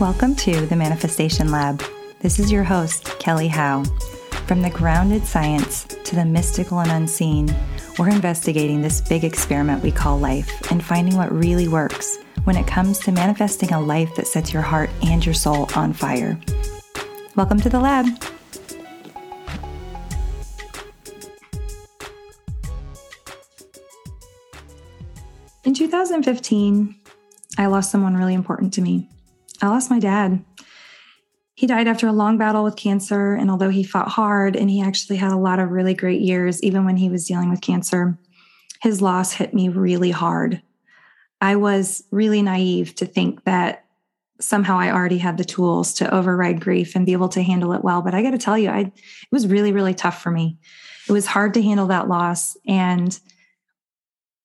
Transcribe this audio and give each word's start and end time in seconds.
Welcome 0.00 0.34
to 0.36 0.64
the 0.64 0.76
Manifestation 0.76 1.50
Lab. 1.50 1.82
This 2.20 2.38
is 2.38 2.50
your 2.50 2.64
host, 2.64 3.04
Kelly 3.18 3.48
Howe. 3.48 3.84
From 4.46 4.62
the 4.62 4.70
grounded 4.70 5.26
science 5.26 5.84
to 5.84 6.16
the 6.16 6.24
mystical 6.24 6.80
and 6.80 6.90
unseen, 6.90 7.54
we're 7.98 8.08
investigating 8.08 8.80
this 8.80 9.02
big 9.02 9.24
experiment 9.24 9.82
we 9.82 9.92
call 9.92 10.18
life 10.18 10.70
and 10.70 10.82
finding 10.82 11.18
what 11.18 11.30
really 11.30 11.68
works 11.68 12.16
when 12.44 12.56
it 12.56 12.66
comes 12.66 12.98
to 13.00 13.12
manifesting 13.12 13.74
a 13.74 13.80
life 13.80 14.14
that 14.14 14.26
sets 14.26 14.54
your 14.54 14.62
heart 14.62 14.88
and 15.02 15.22
your 15.22 15.34
soul 15.34 15.68
on 15.76 15.92
fire. 15.92 16.40
Welcome 17.36 17.60
to 17.60 17.68
the 17.68 17.78
lab. 17.78 18.06
In 25.64 25.74
2015, 25.74 26.94
I 27.58 27.66
lost 27.66 27.90
someone 27.90 28.16
really 28.16 28.32
important 28.32 28.72
to 28.72 28.80
me. 28.80 29.06
I 29.62 29.68
lost 29.68 29.90
my 29.90 29.98
dad. 29.98 30.44
He 31.54 31.66
died 31.66 31.88
after 31.88 32.06
a 32.06 32.12
long 32.12 32.38
battle 32.38 32.64
with 32.64 32.76
cancer. 32.76 33.34
And 33.34 33.50
although 33.50 33.68
he 33.68 33.84
fought 33.84 34.08
hard 34.08 34.56
and 34.56 34.70
he 34.70 34.80
actually 34.80 35.16
had 35.16 35.32
a 35.32 35.36
lot 35.36 35.58
of 35.58 35.70
really 35.70 35.94
great 35.94 36.22
years, 36.22 36.62
even 36.62 36.84
when 36.84 36.96
he 36.96 37.10
was 37.10 37.26
dealing 37.26 37.50
with 37.50 37.60
cancer, 37.60 38.18
his 38.80 39.02
loss 39.02 39.32
hit 39.32 39.52
me 39.52 39.68
really 39.68 40.10
hard. 40.10 40.62
I 41.40 41.56
was 41.56 42.02
really 42.10 42.42
naive 42.42 42.94
to 42.96 43.06
think 43.06 43.44
that 43.44 43.84
somehow 44.40 44.78
I 44.78 44.90
already 44.90 45.18
had 45.18 45.36
the 45.36 45.44
tools 45.44 45.92
to 45.94 46.14
override 46.14 46.60
grief 46.60 46.96
and 46.96 47.04
be 47.04 47.12
able 47.12 47.28
to 47.30 47.42
handle 47.42 47.74
it 47.74 47.84
well. 47.84 48.00
But 48.00 48.14
I 48.14 48.22
got 48.22 48.30
to 48.30 48.38
tell 48.38 48.56
you, 48.56 48.70
I, 48.70 48.80
it 48.80 48.92
was 49.30 49.46
really, 49.46 49.72
really 49.72 49.94
tough 49.94 50.22
for 50.22 50.30
me. 50.30 50.58
It 51.08 51.12
was 51.12 51.26
hard 51.26 51.54
to 51.54 51.62
handle 51.62 51.88
that 51.88 52.08
loss. 52.08 52.56
And 52.66 53.18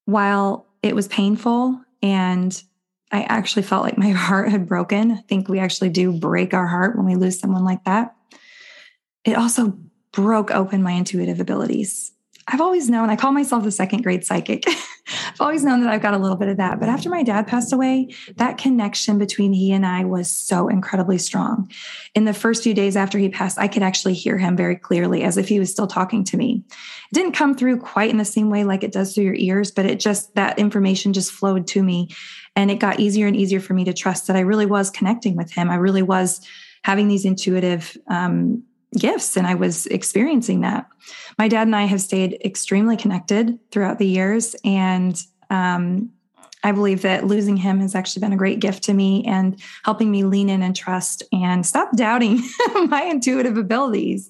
while 0.06 0.68
it 0.84 0.96
was 0.96 1.08
painful 1.08 1.82
and 2.02 2.62
I 3.16 3.24
actually 3.24 3.64
felt 3.64 3.84
like 3.84 3.98
my 3.98 4.10
heart 4.28 4.50
had 4.50 4.68
broken. 4.68 5.12
I 5.12 5.22
think 5.28 5.48
we 5.48 5.60
actually 5.60 5.90
do 5.90 6.12
break 6.12 6.54
our 6.54 6.68
heart 6.68 6.98
when 6.98 7.06
we 7.06 7.16
lose 7.16 7.40
someone 7.40 7.64
like 7.64 7.84
that. 7.86 8.16
It 9.24 9.38
also 9.38 9.78
broke 10.12 10.52
open 10.52 10.84
my 10.84 10.92
intuitive 10.92 11.40
abilities. 11.40 12.12
I've 12.48 12.62
always 12.62 12.90
known, 12.90 13.10
I 13.10 13.16
call 13.16 13.32
myself 13.32 13.64
the 13.64 13.72
second 13.72 14.04
grade 14.04 14.24
psychic. 14.24 14.66
I've 15.08 15.42
always 15.42 15.64
known 15.64 15.82
that 15.82 15.92
I've 15.92 16.02
got 16.02 16.14
a 16.14 16.18
little 16.18 16.38
bit 16.38 16.48
of 16.48 16.58
that. 16.58 16.80
But 16.80 16.90
after 16.90 17.10
my 17.10 17.24
dad 17.24 17.48
passed 17.48 17.74
away, 17.74 18.14
that 18.36 18.58
connection 18.60 19.18
between 19.18 19.52
he 19.52 19.72
and 19.72 19.86
I 19.86 20.06
was 20.06 20.30
so 20.30 20.68
incredibly 20.68 21.18
strong. 21.18 21.72
In 22.14 22.26
the 22.26 22.34
first 22.34 22.64
few 22.64 22.74
days 22.74 22.96
after 22.96 23.18
he 23.18 23.30
passed, 23.30 23.58
I 23.58 23.68
could 23.68 23.82
actually 23.82 24.14
hear 24.14 24.38
him 24.38 24.56
very 24.56 24.76
clearly 24.76 25.24
as 25.24 25.38
if 25.38 25.48
he 25.48 25.60
was 25.60 25.72
still 25.72 25.88
talking 25.88 26.24
to 26.26 26.38
me. 26.38 26.64
It 26.70 27.16
didn't 27.16 27.34
come 27.34 27.56
through 27.56 27.80
quite 27.80 28.12
in 28.12 28.18
the 28.18 28.26
same 28.26 28.50
way 28.52 28.64
like 28.64 28.84
it 28.84 28.92
does 28.92 29.14
through 29.14 29.26
your 29.26 29.36
ears, 29.36 29.72
but 29.72 29.86
it 29.86 30.00
just, 30.00 30.36
that 30.36 30.60
information 30.60 31.14
just 31.14 31.32
flowed 31.32 31.66
to 31.68 31.82
me. 31.82 32.10
And 32.56 32.72
it 32.72 32.80
got 32.80 33.00
easier 33.00 33.28
and 33.28 33.36
easier 33.36 33.60
for 33.60 33.74
me 33.74 33.84
to 33.86 33.94
trust 33.94 34.28
that 34.28 34.36
I 34.36 34.42
really 34.42 34.66
was 34.66 34.90
connecting 34.90 35.36
with 35.36 35.52
him. 35.52 35.70
I 35.70 35.76
really 35.76 36.02
was 36.02 36.42
having 36.84 37.08
these 37.08 37.26
intuitive 37.26 37.98
um, 38.08 38.64
gifts 38.98 39.36
and 39.36 39.46
I 39.46 39.56
was 39.56 39.88
experiencing 39.88 40.62
that. 40.62 40.88
My 41.38 41.48
dad 41.48 41.68
and 41.68 41.76
I 41.76 41.84
have 41.84 42.02
stayed 42.02 42.40
extremely 42.44 42.98
connected 42.98 43.60
throughout 43.72 44.00
the 44.00 44.08
years. 44.08 44.56
And 44.64 45.20
um, 45.50 46.12
I 46.64 46.72
believe 46.72 47.04
that 47.04 47.28
losing 47.28 47.58
him 47.58 47.80
has 47.80 47.94
actually 47.94 48.22
been 48.22 48.34
a 48.34 48.38
great 48.38 48.60
gift 48.60 48.84
to 48.86 48.94
me 48.94 49.24
and 49.26 49.62
helping 49.84 50.10
me 50.10 50.24
lean 50.24 50.50
in 50.50 50.64
and 50.64 50.76
trust 50.76 51.24
and 51.32 51.66
stop 51.66 51.96
doubting 51.96 52.42
my 52.88 53.04
intuitive 53.04 53.58
abilities. 53.58 54.30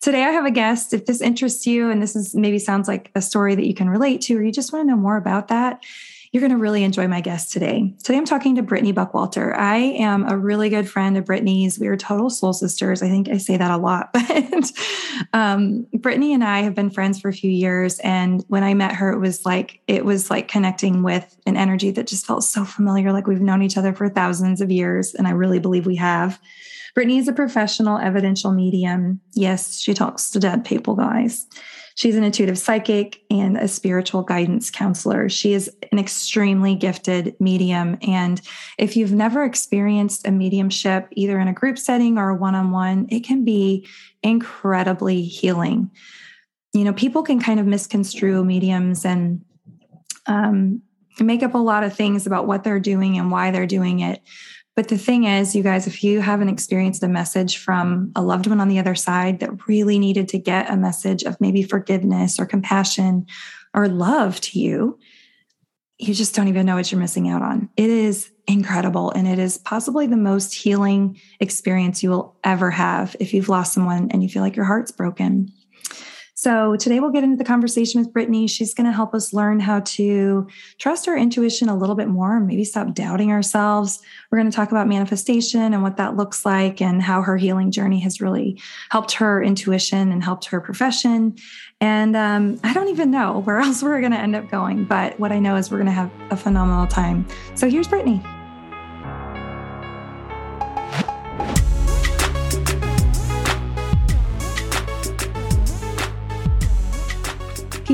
Today, 0.00 0.22
I 0.22 0.30
have 0.30 0.46
a 0.46 0.50
guest. 0.50 0.94
If 0.94 1.06
this 1.06 1.20
interests 1.20 1.66
you 1.66 1.90
and 1.90 2.00
this 2.00 2.14
is 2.14 2.34
maybe 2.34 2.58
sounds 2.58 2.86
like 2.86 3.10
a 3.16 3.20
story 3.20 3.54
that 3.56 3.66
you 3.66 3.74
can 3.74 3.90
relate 3.90 4.20
to, 4.22 4.38
or 4.38 4.42
you 4.42 4.52
just 4.52 4.72
want 4.72 4.84
to 4.84 4.90
know 4.90 4.96
more 4.96 5.16
about 5.16 5.48
that, 5.48 5.84
you're 6.32 6.40
going 6.40 6.52
to 6.52 6.58
really 6.58 6.84
enjoy 6.84 7.08
my 7.08 7.20
guest 7.20 7.52
today. 7.52 7.94
Today, 8.02 8.18
I'm 8.18 8.24
talking 8.24 8.56
to 8.56 8.62
Britney 8.62 8.92
Buckwalter. 8.92 9.56
I 9.56 9.76
am 9.76 10.28
a 10.28 10.36
really 10.36 10.68
good 10.68 10.88
friend 10.88 11.16
of 11.16 11.24
Britney's. 11.24 11.78
We 11.78 11.86
are 11.88 11.96
total 11.96 12.28
soul 12.28 12.52
sisters. 12.52 13.02
I 13.02 13.08
think 13.08 13.28
I 13.28 13.38
say 13.38 13.56
that 13.56 13.70
a 13.70 13.76
lot, 13.76 14.10
but 14.12 14.70
um, 15.32 15.86
Britney 15.96 16.34
and 16.34 16.44
I 16.44 16.60
have 16.60 16.74
been 16.74 16.90
friends 16.90 17.20
for 17.20 17.28
a 17.28 17.32
few 17.32 17.50
years. 17.50 17.98
And 18.00 18.44
when 18.48 18.62
I 18.62 18.74
met 18.74 18.94
her, 18.96 19.10
it 19.10 19.18
was 19.18 19.46
like 19.46 19.80
it 19.86 20.04
was 20.04 20.30
like 20.30 20.48
connecting 20.48 21.02
with 21.02 21.36
an 21.46 21.56
energy 21.56 21.90
that 21.92 22.06
just 22.06 22.26
felt 22.26 22.44
so 22.44 22.64
familiar, 22.64 23.12
like 23.12 23.26
we've 23.26 23.40
known 23.40 23.62
each 23.62 23.78
other 23.78 23.94
for 23.94 24.08
thousands 24.08 24.60
of 24.60 24.70
years, 24.70 25.14
and 25.14 25.26
I 25.26 25.30
really 25.30 25.60
believe 25.60 25.86
we 25.86 25.96
have. 25.96 26.38
Britney 26.96 27.18
is 27.18 27.28
a 27.28 27.32
professional 27.32 27.98
evidential 27.98 28.52
medium. 28.52 29.20
Yes, 29.34 29.78
she 29.78 29.94
talks 29.94 30.30
to 30.30 30.40
dead 30.40 30.64
people, 30.64 30.96
guys. 30.96 31.46
She's 31.98 32.14
an 32.14 32.22
intuitive 32.22 32.56
psychic 32.56 33.24
and 33.28 33.56
a 33.56 33.66
spiritual 33.66 34.22
guidance 34.22 34.70
counselor. 34.70 35.28
She 35.28 35.52
is 35.52 35.68
an 35.90 35.98
extremely 35.98 36.76
gifted 36.76 37.34
medium. 37.40 37.98
And 38.06 38.40
if 38.78 38.96
you've 38.96 39.12
never 39.12 39.42
experienced 39.42 40.24
a 40.24 40.30
mediumship, 40.30 41.08
either 41.10 41.40
in 41.40 41.48
a 41.48 41.52
group 41.52 41.76
setting 41.76 42.16
or 42.16 42.28
a 42.28 42.36
one 42.36 42.54
on 42.54 42.70
one, 42.70 43.08
it 43.10 43.24
can 43.24 43.44
be 43.44 43.84
incredibly 44.22 45.22
healing. 45.22 45.90
You 46.72 46.84
know, 46.84 46.92
people 46.92 47.24
can 47.24 47.40
kind 47.40 47.58
of 47.58 47.66
misconstrue 47.66 48.44
mediums 48.44 49.04
and 49.04 49.44
um, 50.26 50.82
make 51.18 51.42
up 51.42 51.54
a 51.54 51.58
lot 51.58 51.82
of 51.82 51.96
things 51.96 52.28
about 52.28 52.46
what 52.46 52.62
they're 52.62 52.78
doing 52.78 53.18
and 53.18 53.32
why 53.32 53.50
they're 53.50 53.66
doing 53.66 53.98
it. 53.98 54.22
But 54.78 54.86
the 54.86 54.96
thing 54.96 55.24
is, 55.24 55.56
you 55.56 55.64
guys, 55.64 55.88
if 55.88 56.04
you 56.04 56.20
haven't 56.20 56.50
experienced 56.50 57.02
a 57.02 57.08
message 57.08 57.58
from 57.58 58.12
a 58.14 58.22
loved 58.22 58.46
one 58.46 58.60
on 58.60 58.68
the 58.68 58.78
other 58.78 58.94
side 58.94 59.40
that 59.40 59.66
really 59.66 59.98
needed 59.98 60.28
to 60.28 60.38
get 60.38 60.70
a 60.70 60.76
message 60.76 61.24
of 61.24 61.40
maybe 61.40 61.64
forgiveness 61.64 62.38
or 62.38 62.46
compassion 62.46 63.26
or 63.74 63.88
love 63.88 64.40
to 64.42 64.60
you, 64.60 64.96
you 65.98 66.14
just 66.14 66.32
don't 66.36 66.46
even 66.46 66.64
know 66.64 66.76
what 66.76 66.92
you're 66.92 67.00
missing 67.00 67.28
out 67.28 67.42
on. 67.42 67.68
It 67.76 67.90
is 67.90 68.30
incredible. 68.46 69.10
And 69.10 69.26
it 69.26 69.40
is 69.40 69.58
possibly 69.58 70.06
the 70.06 70.16
most 70.16 70.54
healing 70.54 71.20
experience 71.40 72.04
you 72.04 72.10
will 72.10 72.36
ever 72.44 72.70
have 72.70 73.16
if 73.18 73.34
you've 73.34 73.48
lost 73.48 73.72
someone 73.72 74.12
and 74.12 74.22
you 74.22 74.28
feel 74.28 74.42
like 74.42 74.54
your 74.54 74.64
heart's 74.64 74.92
broken. 74.92 75.48
So 76.38 76.76
today 76.76 77.00
we'll 77.00 77.10
get 77.10 77.24
into 77.24 77.36
the 77.36 77.42
conversation 77.42 78.00
with 78.00 78.12
Britney. 78.12 78.48
She's 78.48 78.72
going 78.72 78.84
to 78.84 78.92
help 78.92 79.12
us 79.12 79.32
learn 79.32 79.58
how 79.58 79.80
to 79.80 80.46
trust 80.78 81.08
our 81.08 81.18
intuition 81.18 81.68
a 81.68 81.76
little 81.76 81.96
bit 81.96 82.06
more 82.06 82.36
and 82.36 82.46
maybe 82.46 82.62
stop 82.62 82.94
doubting 82.94 83.32
ourselves. 83.32 84.00
We're 84.30 84.38
going 84.38 84.48
to 84.48 84.54
talk 84.54 84.70
about 84.70 84.86
manifestation 84.86 85.74
and 85.74 85.82
what 85.82 85.96
that 85.96 86.14
looks 86.14 86.46
like 86.46 86.80
and 86.80 87.02
how 87.02 87.22
her 87.22 87.36
healing 87.36 87.72
journey 87.72 87.98
has 88.02 88.20
really 88.20 88.62
helped 88.90 89.14
her 89.14 89.42
intuition 89.42 90.12
and 90.12 90.22
helped 90.22 90.44
her 90.44 90.60
profession. 90.60 91.34
And 91.80 92.14
um, 92.14 92.60
I 92.62 92.72
don't 92.72 92.88
even 92.90 93.10
know 93.10 93.40
where 93.44 93.58
else 93.58 93.82
we're 93.82 93.98
going 93.98 94.12
to 94.12 94.20
end 94.20 94.36
up 94.36 94.48
going, 94.48 94.84
but 94.84 95.18
what 95.18 95.32
I 95.32 95.40
know 95.40 95.56
is 95.56 95.72
we're 95.72 95.78
going 95.78 95.86
to 95.86 95.92
have 95.92 96.12
a 96.30 96.36
phenomenal 96.36 96.86
time. 96.86 97.26
So 97.56 97.68
here's 97.68 97.88
Britney. 97.88 98.37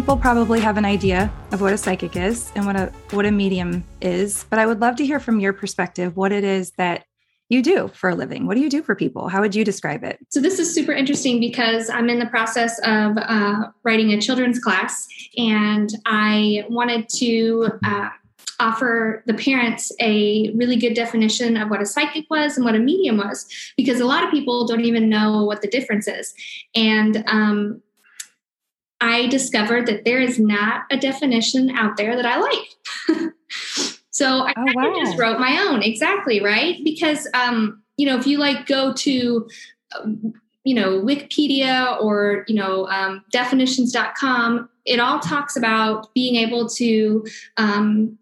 People 0.04 0.18
probably 0.18 0.60
have 0.60 0.76
an 0.76 0.84
idea 0.84 1.32
of 1.50 1.62
what 1.62 1.72
a 1.72 1.78
psychic 1.78 2.14
is 2.14 2.52
and 2.56 2.66
what 2.66 2.76
a 2.76 2.92
what 3.12 3.24
a 3.24 3.30
medium 3.30 3.82
is, 4.02 4.44
but 4.50 4.58
I 4.58 4.66
would 4.66 4.78
love 4.78 4.96
to 4.96 5.06
hear 5.06 5.18
from 5.18 5.40
your 5.40 5.54
perspective 5.54 6.14
what 6.14 6.30
it 6.30 6.44
is 6.44 6.72
that 6.72 7.06
you 7.48 7.62
do 7.62 7.88
for 7.88 8.10
a 8.10 8.14
living. 8.14 8.46
What 8.46 8.54
do 8.54 8.60
you 8.60 8.68
do 8.68 8.82
for 8.82 8.94
people? 8.94 9.28
How 9.28 9.40
would 9.40 9.54
you 9.54 9.64
describe 9.64 10.04
it? 10.04 10.18
So 10.28 10.42
this 10.42 10.58
is 10.58 10.74
super 10.74 10.92
interesting 10.92 11.40
because 11.40 11.88
I'm 11.88 12.10
in 12.10 12.18
the 12.18 12.26
process 12.26 12.78
of 12.80 13.16
uh, 13.16 13.68
writing 13.82 14.12
a 14.12 14.20
children's 14.20 14.58
class, 14.58 15.08
and 15.38 15.88
I 16.04 16.66
wanted 16.68 17.08
to. 17.14 17.70
Uh, 17.82 18.10
offer 18.60 19.24
the 19.26 19.34
parents 19.34 19.90
a 20.00 20.48
really 20.54 20.76
good 20.76 20.94
definition 20.94 21.56
of 21.56 21.70
what 21.70 21.82
a 21.82 21.86
psychic 21.86 22.24
was 22.30 22.56
and 22.56 22.64
what 22.64 22.76
a 22.76 22.78
medium 22.78 23.16
was 23.16 23.48
because 23.76 23.98
a 23.98 24.04
lot 24.04 24.22
of 24.22 24.30
people 24.30 24.64
don't 24.64 24.84
even 24.84 25.08
know 25.08 25.42
what 25.42 25.60
the 25.60 25.66
difference 25.66 26.06
is 26.06 26.32
and 26.72 27.24
um, 27.26 27.82
I 29.04 29.26
discovered 29.26 29.86
that 29.86 30.04
there 30.04 30.20
is 30.20 30.38
not 30.38 30.84
a 30.90 30.96
definition 30.96 31.70
out 31.70 31.98
there 31.98 32.16
that 32.16 32.24
I 32.24 32.38
like. 32.38 33.32
so 34.10 34.46
I 34.46 34.54
oh, 34.56 34.64
wow. 34.74 34.94
just 35.04 35.18
wrote 35.18 35.38
my 35.38 35.62
own. 35.68 35.82
Exactly, 35.82 36.42
right? 36.42 36.82
Because 36.82 37.28
um, 37.34 37.82
you 37.98 38.06
know, 38.06 38.16
if 38.18 38.26
you 38.26 38.38
like 38.38 38.66
go 38.66 38.94
to 38.94 39.46
you 40.64 40.74
know, 40.74 41.00
Wikipedia 41.00 42.00
or, 42.00 42.44
you 42.48 42.54
know, 42.54 42.88
um, 42.88 43.22
definitions.com, 43.30 44.68
it 44.86 44.98
all 44.98 45.20
talks 45.20 45.56
about 45.56 46.12
being 46.14 46.36
able 46.36 46.68
to 46.70 47.24
um, 47.58 48.18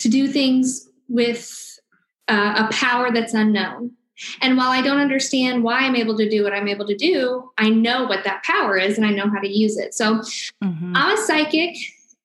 to 0.00 0.08
do 0.08 0.28
things 0.28 0.88
with 1.08 1.78
uh, 2.28 2.66
a 2.68 2.72
power 2.72 3.12
that's 3.12 3.34
unknown. 3.34 3.92
And 4.40 4.56
while 4.56 4.70
I 4.70 4.82
don't 4.82 5.00
understand 5.00 5.62
why 5.62 5.80
I'm 5.80 5.96
able 5.96 6.16
to 6.16 6.28
do 6.28 6.42
what 6.42 6.52
I'm 6.52 6.68
able 6.68 6.86
to 6.86 6.96
do, 6.96 7.50
I 7.58 7.68
know 7.68 8.04
what 8.04 8.24
that 8.24 8.42
power 8.44 8.76
is 8.76 8.96
and 8.96 9.06
I 9.06 9.10
know 9.10 9.28
how 9.28 9.40
to 9.40 9.48
use 9.48 9.76
it. 9.76 9.94
So 9.94 10.16
mm-hmm. 10.62 10.92
I'm 10.94 11.18
a 11.18 11.22
psychic 11.22 11.76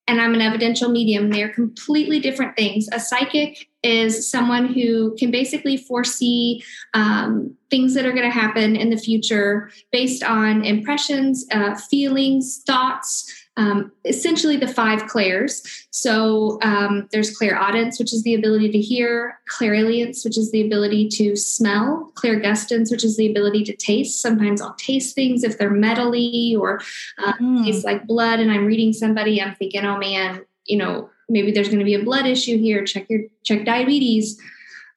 and 0.08 0.20
I'm 0.20 0.34
an 0.34 0.42
evidential 0.42 0.90
medium. 0.90 1.30
They're 1.30 1.54
completely 1.54 2.20
different 2.20 2.56
things. 2.56 2.90
A 2.92 3.00
psychic 3.00 3.70
is 3.84 4.30
someone 4.30 4.74
who 4.74 5.16
can 5.18 5.32
basically 5.32 5.78
foresee 5.78 6.64
um, 6.94 7.56
things 7.70 7.94
that 7.94 8.06
are 8.06 8.12
going 8.12 8.30
to 8.30 8.40
happen 8.40 8.76
in 8.76 8.90
the 8.90 8.98
future 8.98 9.72
based 9.92 10.24
on 10.24 10.66
impressions, 10.66 11.46
uh, 11.52 11.76
feelings, 11.76 12.62
thoughts. 12.66 13.41
Um, 13.62 13.92
essentially 14.06 14.58
the 14.58 14.68
five 14.68 15.06
clairs. 15.06 15.54
So 15.92 16.58
um, 16.64 17.08
there's 17.12 17.38
clairaudience, 17.38 18.00
which 18.00 18.12
is 18.12 18.24
the 18.24 18.34
ability 18.34 18.72
to 18.72 18.80
hear, 18.80 19.40
clairalience, 19.56 20.26
which 20.26 20.36
is 20.36 20.52
the 20.52 20.66
ability 20.66 21.10
to 21.10 21.36
smell, 21.36 22.12
clairgustance, 22.16 22.90
which 22.90 23.04
is 23.04 23.18
the 23.18 23.30
ability 23.30 23.64
to 23.66 23.76
taste. 23.76 24.20
Sometimes 24.20 24.62
I'll 24.62 24.74
taste 24.76 25.14
things 25.14 25.44
if 25.44 25.60
they're 25.60 25.70
metally 25.88 26.58
or 26.58 26.82
uh, 27.20 27.34
mm. 27.34 27.64
taste 27.64 27.86
like 27.86 28.08
blood, 28.08 28.40
and 28.40 28.52
I'm 28.52 28.66
reading 28.66 28.94
somebody, 28.94 29.40
I'm 29.40 29.54
thinking, 29.54 29.86
oh 29.86 30.00
man, 30.00 30.44
you 30.66 30.78
know, 30.78 31.12
maybe 31.30 31.52
there's 31.52 31.70
going 31.70 31.86
to 31.86 31.86
be 31.86 32.00
a 32.02 32.04
blood 32.04 32.26
issue 32.26 32.58
here. 32.58 32.84
Check 32.84 33.06
your 33.12 33.22
check 33.44 33.64
diabetes. 33.64 34.42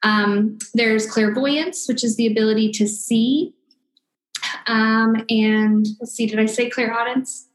Um, 0.01 0.57
there's 0.73 1.05
clairvoyance, 1.05 1.87
which 1.87 2.03
is 2.03 2.15
the 2.15 2.25
ability 2.25 2.71
to 2.79 2.87
see. 2.87 3.53
Um, 4.65 5.23
and 5.29 5.85
let's 5.99 6.13
see, 6.13 6.25
did 6.25 6.39
I 6.39 6.47
say 6.47 6.69
clairaudience? 6.69 7.47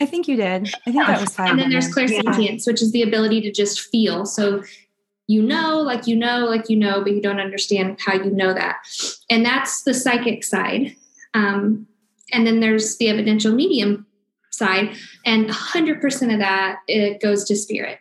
I 0.00 0.06
think 0.06 0.28
you 0.28 0.36
did. 0.36 0.72
I 0.86 0.92
think 0.92 1.06
that 1.06 1.20
was 1.20 1.34
fine. 1.34 1.50
And 1.50 1.58
then 1.58 1.70
there's 1.70 1.92
clairsentience, 1.92 2.66
yeah. 2.66 2.72
which 2.72 2.82
is 2.82 2.92
the 2.92 3.02
ability 3.02 3.40
to 3.42 3.50
just 3.50 3.80
feel. 3.80 4.24
So 4.24 4.62
you 5.26 5.42
know, 5.42 5.80
like 5.80 6.06
you 6.06 6.16
know, 6.16 6.44
like 6.44 6.68
you 6.68 6.76
know, 6.76 7.02
but 7.02 7.12
you 7.12 7.22
don't 7.22 7.40
understand 7.40 7.98
how 8.04 8.14
you 8.14 8.30
know 8.30 8.52
that. 8.52 8.76
And 9.30 9.44
that's 9.44 9.82
the 9.82 9.94
psychic 9.94 10.44
side. 10.44 10.96
Um, 11.32 11.86
and 12.32 12.46
then 12.46 12.60
there's 12.60 12.96
the 12.98 13.08
evidential 13.08 13.54
medium 13.54 14.06
side, 14.50 14.96
and 15.24 15.48
100% 15.48 16.32
of 16.32 16.38
that 16.38 16.78
it 16.86 17.20
goes 17.20 17.44
to 17.44 17.56
spirit. 17.56 17.98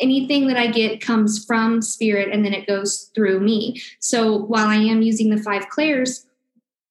Anything 0.00 0.46
that 0.48 0.56
I 0.56 0.68
get 0.68 1.00
comes 1.00 1.44
from 1.44 1.82
spirit, 1.82 2.30
and 2.32 2.44
then 2.44 2.54
it 2.54 2.66
goes 2.66 3.10
through 3.14 3.40
me. 3.40 3.82
So 4.00 4.36
while 4.36 4.68
I 4.68 4.76
am 4.76 5.02
using 5.02 5.30
the 5.30 5.42
five 5.42 5.68
clairs, 5.68 6.24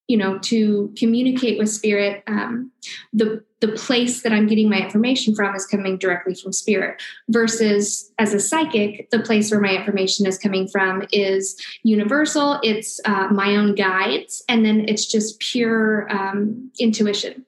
you 0.07 0.17
know 0.17 0.37
to 0.39 0.93
communicate 0.97 1.57
with 1.57 1.69
spirit 1.69 2.23
um, 2.27 2.71
the 3.13 3.43
the 3.59 3.69
place 3.69 4.21
that 4.21 4.31
i'm 4.31 4.47
getting 4.47 4.69
my 4.69 4.79
information 4.79 5.33
from 5.33 5.55
is 5.55 5.65
coming 5.65 5.97
directly 5.97 6.35
from 6.35 6.53
spirit 6.53 7.01
versus 7.29 8.11
as 8.19 8.33
a 8.33 8.39
psychic 8.39 9.09
the 9.11 9.19
place 9.19 9.51
where 9.51 9.59
my 9.59 9.75
information 9.75 10.25
is 10.25 10.37
coming 10.37 10.67
from 10.67 11.05
is 11.11 11.59
universal. 11.83 12.59
It's 12.63 12.99
uh, 13.05 13.27
my 13.29 13.55
own 13.55 13.75
guides 13.75 14.43
and 14.49 14.65
then 14.65 14.87
it's 14.87 15.05
just 15.05 15.39
pure 15.39 16.11
um, 16.11 16.71
intuition. 16.79 17.45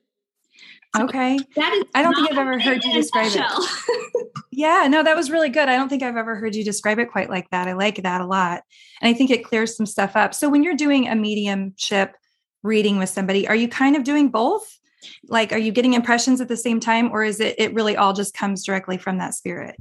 So 0.96 1.04
okay. 1.04 1.38
that 1.56 1.74
is 1.74 1.84
i 1.94 2.02
don't 2.02 2.16
think 2.16 2.32
i've 2.32 2.40
ever 2.40 2.58
heard 2.58 2.84
you 2.84 2.92
describe 2.92 3.32
it. 3.32 4.28
yeah 4.52 4.88
no 4.90 5.04
that 5.04 5.16
was 5.16 5.30
really 5.30 5.50
good. 5.50 5.70
I 5.70 5.76
don't 5.76 5.88
think 5.88 6.02
i've 6.02 6.18
ever 6.18 6.36
heard 6.36 6.56
you 6.56 6.64
describe 6.64 6.98
it 6.98 7.12
quite 7.12 7.30
like 7.30 7.48
that. 7.52 7.68
I 7.68 7.74
like 7.74 8.02
that 8.02 8.22
a 8.22 8.26
lot. 8.26 8.64
And 9.00 9.14
i 9.14 9.14
think 9.16 9.30
it 9.30 9.46
clears 9.46 9.78
some 9.78 9.86
stuff 9.86 10.16
up. 10.16 10.34
So 10.34 10.50
when 10.50 10.64
you're 10.64 10.76
doing 10.76 11.08
a 11.08 11.16
mediumship 11.16 12.16
reading 12.64 12.98
with 12.98 13.10
somebody. 13.10 13.48
Are 13.48 13.56
you 13.56 13.68
kind 13.68 13.96
of 13.96 14.04
doing 14.04 14.30
both? 14.30 14.80
Like 15.28 15.52
are 15.54 15.58
you 15.58 15.72
getting 15.72 15.94
impressions 15.94 16.42
at 16.42 16.48
the 16.48 16.58
same 16.58 16.80
time 16.80 17.12
or 17.12 17.24
is 17.24 17.40
it 17.40 17.56
it 17.58 17.74
really 17.74 17.96
all 17.96 18.14
just 18.14 18.34
comes 18.34 18.66
directly 18.66 18.98
from 18.98 19.18
that 19.18 19.34
spirit? 19.34 19.76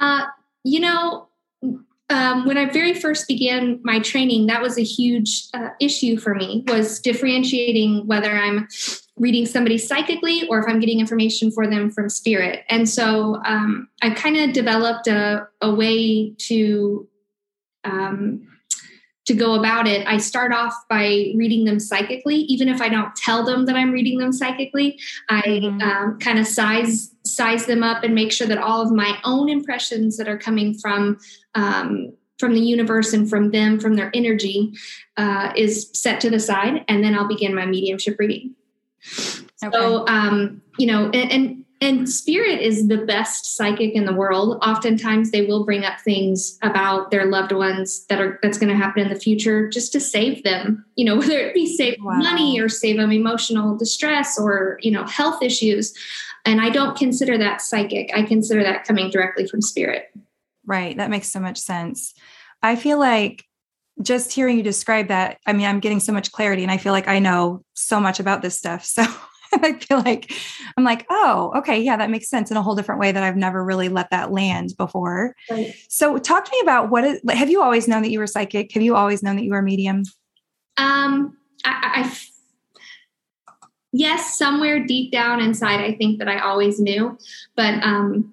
Uh 0.00 0.26
you 0.64 0.80
know 0.80 1.28
um, 2.08 2.46
when 2.46 2.56
I 2.56 2.66
very 2.66 2.94
first 2.94 3.26
began 3.26 3.80
my 3.82 3.98
training, 3.98 4.46
that 4.46 4.62
was 4.62 4.78
a 4.78 4.82
huge 4.82 5.48
uh, 5.54 5.70
issue 5.80 6.16
for 6.18 6.34
me 6.34 6.64
was 6.68 7.00
differentiating 7.00 8.06
whether 8.06 8.30
I'm 8.30 8.68
reading 9.16 9.44
somebody 9.46 9.78
psychically 9.78 10.46
or 10.48 10.60
if 10.60 10.66
I'm 10.68 10.78
getting 10.78 11.00
information 11.00 11.50
for 11.50 11.66
them 11.66 11.90
from 11.90 12.08
spirit. 12.08 12.64
And 12.68 12.88
so 12.88 13.42
um, 13.44 13.88
I 14.02 14.10
kind 14.10 14.36
of 14.36 14.52
developed 14.52 15.08
a, 15.08 15.48
a 15.60 15.74
way 15.74 16.30
to 16.30 17.08
um, 17.82 18.46
to 19.26 19.34
go 19.34 19.54
about 19.54 19.86
it, 19.86 20.06
I 20.06 20.18
start 20.18 20.52
off 20.52 20.72
by 20.88 21.32
reading 21.34 21.64
them 21.64 21.80
psychically. 21.80 22.36
Even 22.36 22.68
if 22.68 22.80
I 22.80 22.88
don't 22.88 23.14
tell 23.16 23.44
them 23.44 23.66
that 23.66 23.76
I'm 23.76 23.90
reading 23.90 24.18
them 24.18 24.32
psychically, 24.32 24.98
I 25.28 25.42
mm-hmm. 25.42 25.80
um, 25.82 26.18
kind 26.18 26.38
of 26.38 26.46
size 26.46 27.12
size 27.24 27.66
them 27.66 27.82
up 27.82 28.04
and 28.04 28.14
make 28.14 28.30
sure 28.30 28.46
that 28.46 28.58
all 28.58 28.80
of 28.80 28.92
my 28.92 29.18
own 29.24 29.48
impressions 29.48 30.16
that 30.16 30.28
are 30.28 30.38
coming 30.38 30.74
from 30.74 31.18
um, 31.54 32.12
from 32.38 32.54
the 32.54 32.60
universe 32.60 33.12
and 33.12 33.28
from 33.28 33.50
them, 33.50 33.80
from 33.80 33.94
their 33.94 34.10
energy, 34.14 34.72
uh, 35.16 35.52
is 35.56 35.90
set 35.92 36.20
to 36.20 36.30
the 36.30 36.38
side, 36.38 36.84
and 36.86 37.02
then 37.02 37.14
I'll 37.14 37.28
begin 37.28 37.54
my 37.54 37.66
mediumship 37.66 38.16
reading. 38.18 38.54
Okay. 39.64 39.76
So, 39.76 40.06
um, 40.06 40.62
you 40.78 40.86
know, 40.86 41.10
and, 41.10 41.32
and 41.32 41.64
and 41.80 42.08
spirit 42.08 42.60
is 42.60 42.88
the 42.88 42.98
best 42.98 43.56
psychic 43.56 43.94
in 43.94 44.06
the 44.06 44.14
world. 44.14 44.58
Oftentimes 44.62 45.30
they 45.30 45.44
will 45.44 45.64
bring 45.64 45.84
up 45.84 46.00
things 46.00 46.58
about 46.62 47.10
their 47.10 47.26
loved 47.26 47.52
ones 47.52 48.06
that 48.06 48.20
are 48.20 48.38
that's 48.42 48.56
going 48.58 48.70
to 48.70 48.76
happen 48.76 49.02
in 49.02 49.12
the 49.12 49.20
future 49.20 49.68
just 49.68 49.92
to 49.92 50.00
save 50.00 50.42
them 50.42 50.84
you 50.96 51.04
know 51.04 51.16
whether 51.18 51.38
it 51.38 51.54
be 51.54 51.66
save 51.66 51.96
wow. 52.00 52.14
money 52.14 52.58
or 52.58 52.68
save 52.68 52.96
them 52.96 53.12
emotional 53.12 53.76
distress 53.76 54.38
or 54.38 54.78
you 54.80 54.90
know 54.90 55.04
health 55.04 55.42
issues. 55.42 55.94
And 56.44 56.60
i 56.60 56.70
don't 56.70 56.96
consider 56.96 57.36
that 57.38 57.60
psychic. 57.60 58.10
I 58.14 58.22
consider 58.22 58.62
that 58.62 58.84
coming 58.84 59.10
directly 59.10 59.46
from 59.46 59.60
spirit. 59.60 60.06
Right. 60.64 60.96
That 60.96 61.10
makes 61.10 61.28
so 61.28 61.40
much 61.40 61.58
sense. 61.58 62.14
I 62.62 62.76
feel 62.76 62.98
like 62.98 63.44
just 64.02 64.32
hearing 64.32 64.58
you 64.58 64.62
describe 64.62 65.08
that 65.08 65.38
i 65.46 65.54
mean 65.54 65.66
i'm 65.66 65.80
getting 65.80 66.00
so 66.00 66.12
much 66.12 66.30
clarity 66.30 66.62
and 66.62 66.70
i 66.70 66.76
feel 66.76 66.92
like 66.92 67.08
i 67.08 67.18
know 67.18 67.62
so 67.72 67.98
much 67.98 68.20
about 68.20 68.42
this 68.42 68.58
stuff. 68.58 68.84
So 68.96 69.04
I 69.62 69.74
feel 69.74 69.98
like 69.98 70.32
I'm 70.76 70.84
like, 70.84 71.06
oh, 71.10 71.52
okay, 71.56 71.80
yeah, 71.80 71.96
that 71.96 72.10
makes 72.10 72.28
sense 72.28 72.50
in 72.50 72.56
a 72.56 72.62
whole 72.62 72.74
different 72.74 73.00
way 73.00 73.12
that 73.12 73.22
I've 73.22 73.36
never 73.36 73.64
really 73.64 73.88
let 73.88 74.10
that 74.10 74.32
land 74.32 74.74
before. 74.76 75.34
Right. 75.50 75.74
So, 75.88 76.18
talk 76.18 76.44
to 76.44 76.50
me 76.52 76.60
about 76.62 76.90
what 76.90 77.04
is. 77.04 77.20
Have 77.30 77.50
you 77.50 77.62
always 77.62 77.88
known 77.88 78.02
that 78.02 78.10
you 78.10 78.18
were 78.18 78.26
psychic? 78.26 78.72
Have 78.72 78.82
you 78.82 78.96
always 78.96 79.22
known 79.22 79.36
that 79.36 79.44
you 79.44 79.52
were 79.52 79.62
medium? 79.62 80.02
Um, 80.76 81.36
I, 81.64 82.02
I 82.02 82.16
yes, 83.92 84.38
somewhere 84.38 84.84
deep 84.84 85.12
down 85.12 85.40
inside, 85.40 85.80
I 85.80 85.94
think 85.94 86.18
that 86.18 86.28
I 86.28 86.40
always 86.40 86.78
knew, 86.78 87.16
but 87.56 87.82
um, 87.82 88.32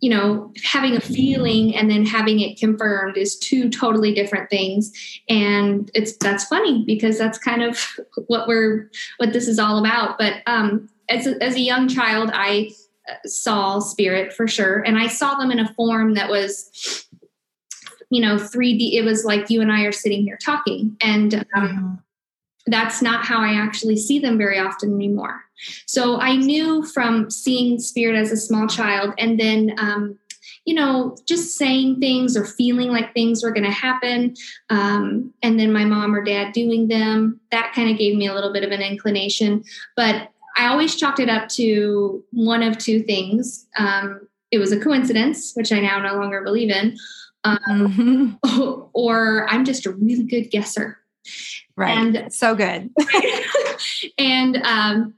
you 0.00 0.08
know, 0.08 0.52
having 0.64 0.96
a 0.96 1.00
feeling 1.00 1.74
and 1.76 1.90
then 1.90 2.06
having 2.06 2.40
it 2.40 2.58
confirmed 2.58 3.18
is 3.18 3.38
two 3.38 3.68
totally 3.68 4.14
different 4.14 4.48
things. 4.48 4.92
And 5.28 5.90
it's 5.94 6.16
that's 6.16 6.44
funny 6.44 6.84
because 6.86 7.18
that's 7.18 7.38
kind 7.38 7.62
of 7.62 7.78
what 8.26 8.48
we're 8.48 8.90
what 9.18 9.32
this 9.32 9.46
is 9.46 9.58
all 9.58 9.78
about. 9.78 10.16
But 10.18 10.42
um, 10.46 10.88
as 11.10 11.26
a, 11.26 11.42
as 11.42 11.54
a 11.54 11.60
young 11.60 11.86
child, 11.86 12.30
I 12.32 12.70
uh, 13.08 13.14
saw 13.26 13.78
spirit 13.78 14.32
for 14.32 14.48
sure, 14.48 14.80
and 14.80 14.98
I 14.98 15.06
saw 15.06 15.34
them 15.34 15.50
in 15.50 15.60
a 15.60 15.72
form 15.74 16.14
that 16.14 16.30
was, 16.30 17.06
you 18.08 18.22
know, 18.22 18.38
three 18.38 18.78
D. 18.78 18.96
It 18.96 19.04
was 19.04 19.24
like 19.24 19.50
you 19.50 19.60
and 19.60 19.70
I 19.70 19.82
are 19.82 19.92
sitting 19.92 20.22
here 20.22 20.38
talking, 20.42 20.96
and 21.02 21.34
um, 21.34 21.44
mm-hmm. 21.54 21.94
That's 22.72 23.02
not 23.02 23.24
how 23.24 23.40
I 23.40 23.54
actually 23.54 23.96
see 23.96 24.18
them 24.18 24.38
very 24.38 24.58
often 24.58 24.94
anymore. 24.94 25.42
So 25.86 26.20
I 26.20 26.36
knew 26.36 26.84
from 26.84 27.30
seeing 27.30 27.78
spirit 27.78 28.16
as 28.16 28.32
a 28.32 28.36
small 28.36 28.66
child 28.66 29.14
and 29.18 29.38
then, 29.38 29.74
um, 29.78 30.18
you 30.64 30.74
know, 30.74 31.16
just 31.26 31.56
saying 31.56 32.00
things 32.00 32.36
or 32.36 32.44
feeling 32.44 32.90
like 32.90 33.14
things 33.14 33.42
were 33.42 33.50
going 33.50 33.64
to 33.64 33.70
happen. 33.70 34.34
Um, 34.68 35.32
and 35.42 35.58
then 35.58 35.72
my 35.72 35.84
mom 35.84 36.14
or 36.14 36.22
dad 36.22 36.52
doing 36.52 36.88
them, 36.88 37.40
that 37.50 37.72
kind 37.74 37.90
of 37.90 37.98
gave 37.98 38.16
me 38.16 38.26
a 38.26 38.34
little 38.34 38.52
bit 38.52 38.64
of 38.64 38.70
an 38.70 38.82
inclination. 38.82 39.64
But 39.96 40.30
I 40.56 40.66
always 40.66 40.96
chalked 40.96 41.20
it 41.20 41.28
up 41.28 41.48
to 41.50 42.22
one 42.30 42.62
of 42.62 42.78
two 42.78 43.02
things. 43.02 43.66
Um, 43.78 44.28
it 44.50 44.58
was 44.58 44.72
a 44.72 44.80
coincidence, 44.80 45.52
which 45.54 45.72
I 45.72 45.80
now 45.80 46.00
no 46.00 46.16
longer 46.16 46.42
believe 46.42 46.70
in, 46.70 46.96
um, 47.44 47.58
mm-hmm. 48.44 48.80
or 48.92 49.46
I'm 49.48 49.64
just 49.64 49.86
a 49.86 49.92
really 49.92 50.24
good 50.24 50.50
guesser. 50.50 50.98
Right. 51.80 51.96
And 51.96 52.30
so 52.30 52.54
good. 52.54 52.90
and 54.18 54.58
um, 54.58 55.14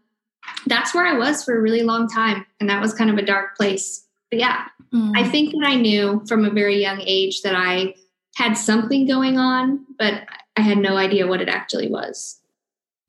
that's 0.66 0.94
where 0.94 1.04
I 1.04 1.18
was 1.18 1.42
for 1.42 1.58
a 1.58 1.60
really 1.60 1.82
long 1.82 2.08
time. 2.08 2.46
And 2.60 2.70
that 2.70 2.80
was 2.80 2.94
kind 2.94 3.10
of 3.10 3.18
a 3.18 3.22
dark 3.22 3.56
place. 3.56 4.06
But 4.30 4.38
yeah, 4.38 4.66
mm. 4.94 5.10
I 5.16 5.28
think 5.28 5.52
that 5.54 5.66
I 5.66 5.74
knew 5.74 6.22
from 6.28 6.44
a 6.44 6.50
very 6.50 6.80
young 6.80 7.00
age 7.00 7.42
that 7.42 7.56
I 7.56 7.96
had 8.36 8.54
something 8.54 9.08
going 9.08 9.38
on, 9.38 9.84
but 9.98 10.22
I 10.56 10.60
had 10.60 10.78
no 10.78 10.96
idea 10.96 11.26
what 11.26 11.40
it 11.40 11.48
actually 11.48 11.90
was. 11.90 12.38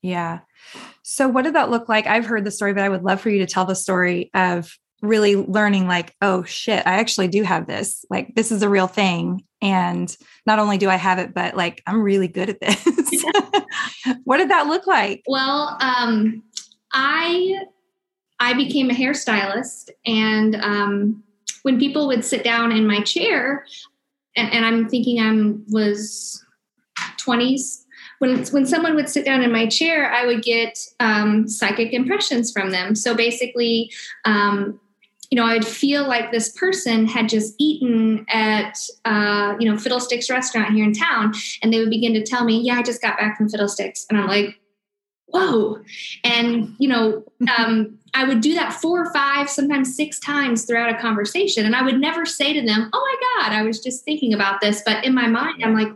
Yeah. 0.02 0.40
So, 1.02 1.28
what 1.28 1.42
did 1.42 1.54
that 1.54 1.70
look 1.70 1.88
like? 1.88 2.08
I've 2.08 2.26
heard 2.26 2.44
the 2.44 2.50
story, 2.50 2.74
but 2.74 2.82
I 2.82 2.88
would 2.88 3.04
love 3.04 3.20
for 3.20 3.30
you 3.30 3.38
to 3.38 3.46
tell 3.46 3.66
the 3.66 3.76
story 3.76 4.32
of 4.34 4.76
really 5.04 5.36
learning, 5.36 5.86
like, 5.86 6.14
oh 6.22 6.44
shit, 6.44 6.86
I 6.86 6.94
actually 6.94 7.28
do 7.28 7.42
have 7.42 7.66
this. 7.66 8.04
Like, 8.10 8.34
this 8.34 8.50
is 8.50 8.62
a 8.62 8.68
real 8.68 8.86
thing. 8.86 9.44
And 9.62 10.14
not 10.46 10.58
only 10.58 10.78
do 10.78 10.90
I 10.90 10.96
have 10.96 11.18
it, 11.18 11.34
but 11.34 11.56
like, 11.56 11.82
I'm 11.86 12.02
really 12.02 12.28
good 12.28 12.50
at 12.50 12.60
this. 12.60 12.84
what 14.24 14.38
did 14.38 14.50
that 14.50 14.66
look 14.66 14.86
like? 14.86 15.22
Well, 15.26 15.76
um, 15.80 16.42
I 16.92 17.64
I 18.40 18.52
became 18.54 18.90
a 18.90 18.94
hairstylist, 18.94 19.90
and 20.04 20.56
um, 20.56 21.22
when 21.62 21.78
people 21.78 22.06
would 22.08 22.24
sit 22.24 22.44
down 22.44 22.72
in 22.72 22.86
my 22.86 23.00
chair, 23.00 23.64
and, 24.36 24.52
and 24.52 24.66
I'm 24.66 24.88
thinking 24.88 25.20
i'm 25.20 25.64
was 25.68 26.44
20s. 27.18 27.84
When, 28.18 28.44
when 28.46 28.64
someone 28.64 28.94
would 28.94 29.08
sit 29.08 29.24
down 29.24 29.42
in 29.42 29.52
my 29.52 29.66
chair, 29.66 30.12
I 30.12 30.24
would 30.26 30.42
get 30.42 30.78
um, 31.00 31.48
psychic 31.48 31.92
impressions 31.92 32.52
from 32.52 32.70
them. 32.70 32.94
So 32.94 33.14
basically, 33.14 33.90
um, 34.24 34.80
you 35.30 35.36
know, 35.36 35.44
I 35.44 35.54
would 35.54 35.66
feel 35.66 36.06
like 36.06 36.30
this 36.30 36.50
person 36.50 37.06
had 37.06 37.28
just 37.28 37.54
eaten 37.58 38.24
at, 38.28 38.78
uh, 39.04 39.54
you 39.58 39.70
know, 39.70 39.78
Fiddlesticks 39.78 40.30
restaurant 40.30 40.74
here 40.74 40.84
in 40.84 40.92
town, 40.92 41.32
and 41.62 41.72
they 41.72 41.78
would 41.78 41.90
begin 41.90 42.14
to 42.14 42.22
tell 42.22 42.44
me, 42.44 42.60
"Yeah, 42.60 42.74
I 42.74 42.82
just 42.82 43.02
got 43.02 43.18
back 43.18 43.36
from 43.36 43.48
Fiddlesticks," 43.48 44.06
and 44.08 44.18
I'm 44.18 44.26
like, 44.26 44.58
whoa. 45.34 45.80
And, 46.22 46.74
you 46.78 46.88
know, 46.88 47.24
um, 47.58 47.98
I 48.14 48.24
would 48.24 48.40
do 48.40 48.54
that 48.54 48.72
four 48.72 49.02
or 49.02 49.12
five, 49.12 49.50
sometimes 49.50 49.96
six 49.96 50.20
times 50.20 50.64
throughout 50.64 50.94
a 50.94 50.98
conversation. 50.98 51.66
And 51.66 51.74
I 51.74 51.82
would 51.82 52.00
never 52.00 52.24
say 52.24 52.52
to 52.52 52.62
them, 52.64 52.88
Oh 52.92 53.00
my 53.00 53.42
God, 53.42 53.52
I 53.52 53.62
was 53.62 53.80
just 53.80 54.04
thinking 54.04 54.32
about 54.32 54.60
this. 54.60 54.82
But 54.86 55.04
in 55.04 55.14
my 55.14 55.26
mind, 55.26 55.64
I'm 55.64 55.74
like, 55.74 55.88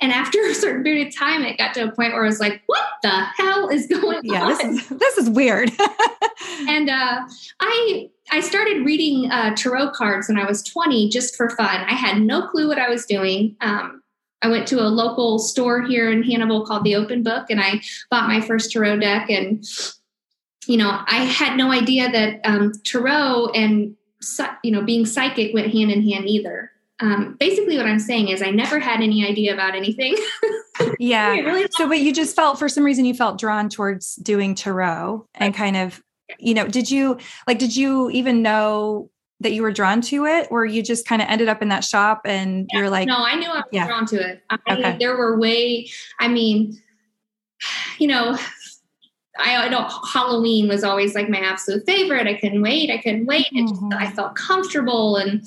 and 0.00 0.10
after 0.10 0.40
a 0.40 0.54
certain 0.54 0.82
period 0.82 1.08
of 1.08 1.16
time, 1.16 1.42
it 1.42 1.58
got 1.58 1.74
to 1.74 1.84
a 1.84 1.92
point 1.92 2.14
where 2.14 2.24
I 2.24 2.26
was 2.26 2.40
like, 2.40 2.62
what 2.66 2.84
the 3.02 3.10
hell 3.10 3.68
is 3.68 3.86
going 3.86 4.20
yeah, 4.24 4.42
on? 4.42 4.48
This 4.48 4.60
is, 4.64 4.88
this 4.98 5.18
is 5.18 5.30
weird. 5.30 5.70
and 6.68 6.90
uh, 6.90 7.20
I 7.60 8.10
I 8.30 8.40
started 8.40 8.84
reading 8.84 9.30
uh, 9.30 9.54
tarot 9.54 9.90
cards 9.90 10.28
when 10.28 10.38
I 10.38 10.46
was 10.46 10.62
20 10.62 11.08
just 11.08 11.36
for 11.36 11.50
fun. 11.50 11.68
I 11.68 11.94
had 11.94 12.20
no 12.20 12.46
clue 12.48 12.68
what 12.68 12.78
I 12.78 12.88
was 12.88 13.04
doing. 13.04 13.56
Um, 13.60 14.02
I 14.42 14.48
went 14.48 14.66
to 14.68 14.80
a 14.80 14.88
local 14.88 15.38
store 15.38 15.82
here 15.82 16.10
in 16.10 16.22
Hannibal 16.22 16.66
called 16.66 16.84
the 16.84 16.96
Open 16.96 17.22
Book 17.22 17.46
and 17.50 17.60
I 17.60 17.80
bought 18.10 18.28
my 18.28 18.40
first 18.40 18.72
tarot 18.72 18.98
deck. 18.98 19.30
And, 19.30 19.64
you 20.66 20.76
know, 20.76 21.00
I 21.06 21.24
had 21.24 21.56
no 21.56 21.70
idea 21.70 22.10
that 22.10 22.40
um, 22.44 22.72
tarot 22.84 23.48
and, 23.54 23.96
you 24.64 24.70
know, 24.70 24.82
being 24.82 25.06
psychic 25.06 25.52
went 25.52 25.72
hand 25.72 25.90
in 25.90 26.08
hand 26.08 26.28
either 26.28 26.72
um, 27.02 27.36
basically 27.38 27.76
what 27.76 27.86
i'm 27.86 27.98
saying 27.98 28.28
is 28.28 28.40
i 28.40 28.50
never 28.50 28.78
had 28.78 29.00
any 29.02 29.26
idea 29.26 29.52
about 29.52 29.74
anything 29.74 30.16
yeah 30.98 31.30
really 31.32 31.66
so 31.72 31.88
but 31.88 31.98
you 31.98 32.12
just 32.12 32.34
felt 32.34 32.58
for 32.58 32.68
some 32.68 32.84
reason 32.84 33.04
you 33.04 33.12
felt 33.12 33.38
drawn 33.38 33.68
towards 33.68 34.14
doing 34.16 34.54
tarot 34.54 35.26
and 35.34 35.54
kind 35.54 35.76
of 35.76 36.02
you 36.38 36.54
know 36.54 36.66
did 36.66 36.90
you 36.90 37.18
like 37.46 37.58
did 37.58 37.76
you 37.76 38.10
even 38.10 38.42
know 38.42 39.10
that 39.40 39.52
you 39.52 39.62
were 39.62 39.72
drawn 39.72 40.00
to 40.00 40.24
it 40.24 40.46
or 40.50 40.64
you 40.64 40.82
just 40.82 41.06
kind 41.06 41.20
of 41.20 41.28
ended 41.28 41.48
up 41.48 41.62
in 41.62 41.68
that 41.68 41.84
shop 41.84 42.22
and 42.24 42.68
yeah, 42.72 42.80
you're 42.80 42.90
like 42.90 43.06
no 43.06 43.16
i 43.18 43.34
knew 43.34 43.48
i 43.48 43.56
was 43.56 43.64
yeah. 43.72 43.86
drawn 43.86 44.06
to 44.06 44.16
it 44.16 44.42
I, 44.50 44.58
okay. 44.70 44.96
there 44.98 45.16
were 45.16 45.38
way 45.38 45.88
i 46.20 46.28
mean 46.28 46.80
you 47.98 48.06
know 48.06 48.38
I, 49.38 49.56
I 49.56 49.68
know 49.68 49.88
Halloween 50.12 50.68
was 50.68 50.84
always 50.84 51.14
like 51.14 51.28
my 51.28 51.38
absolute 51.38 51.86
favorite. 51.86 52.26
I 52.26 52.34
couldn't 52.34 52.60
wait. 52.60 52.90
I 52.90 52.98
couldn't 52.98 53.24
wait. 53.24 53.46
Mm-hmm. 53.46 53.90
Just, 53.90 54.02
I 54.02 54.10
felt 54.10 54.36
comfortable 54.36 55.16
and 55.16 55.42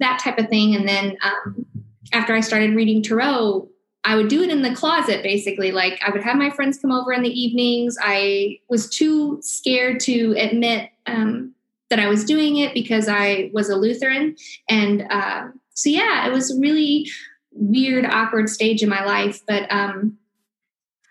that 0.00 0.20
type 0.20 0.38
of 0.38 0.48
thing. 0.48 0.74
And 0.74 0.88
then 0.88 1.16
um, 1.22 1.66
after 2.12 2.34
I 2.34 2.40
started 2.40 2.74
reading 2.74 3.02
tarot, 3.02 3.68
I 4.04 4.16
would 4.16 4.28
do 4.28 4.42
it 4.42 4.50
in 4.50 4.62
the 4.62 4.74
closet 4.74 5.22
basically. 5.22 5.72
Like 5.72 6.00
I 6.06 6.10
would 6.10 6.22
have 6.22 6.36
my 6.36 6.50
friends 6.50 6.78
come 6.78 6.92
over 6.92 7.12
in 7.12 7.22
the 7.22 7.40
evenings. 7.40 7.96
I 8.00 8.58
was 8.68 8.88
too 8.88 9.38
scared 9.42 10.00
to 10.00 10.34
admit 10.36 10.90
um, 11.06 11.54
that 11.90 11.98
I 11.98 12.08
was 12.08 12.24
doing 12.24 12.58
it 12.58 12.74
because 12.74 13.08
I 13.08 13.50
was 13.54 13.70
a 13.70 13.76
Lutheran. 13.76 14.36
And 14.68 15.06
uh, 15.10 15.48
so, 15.74 15.90
yeah, 15.90 16.26
it 16.26 16.32
was 16.32 16.50
a 16.50 16.60
really 16.60 17.10
weird, 17.52 18.04
awkward 18.04 18.50
stage 18.50 18.82
in 18.82 18.88
my 18.88 19.04
life. 19.04 19.40
But 19.46 19.70
um, 19.72 20.18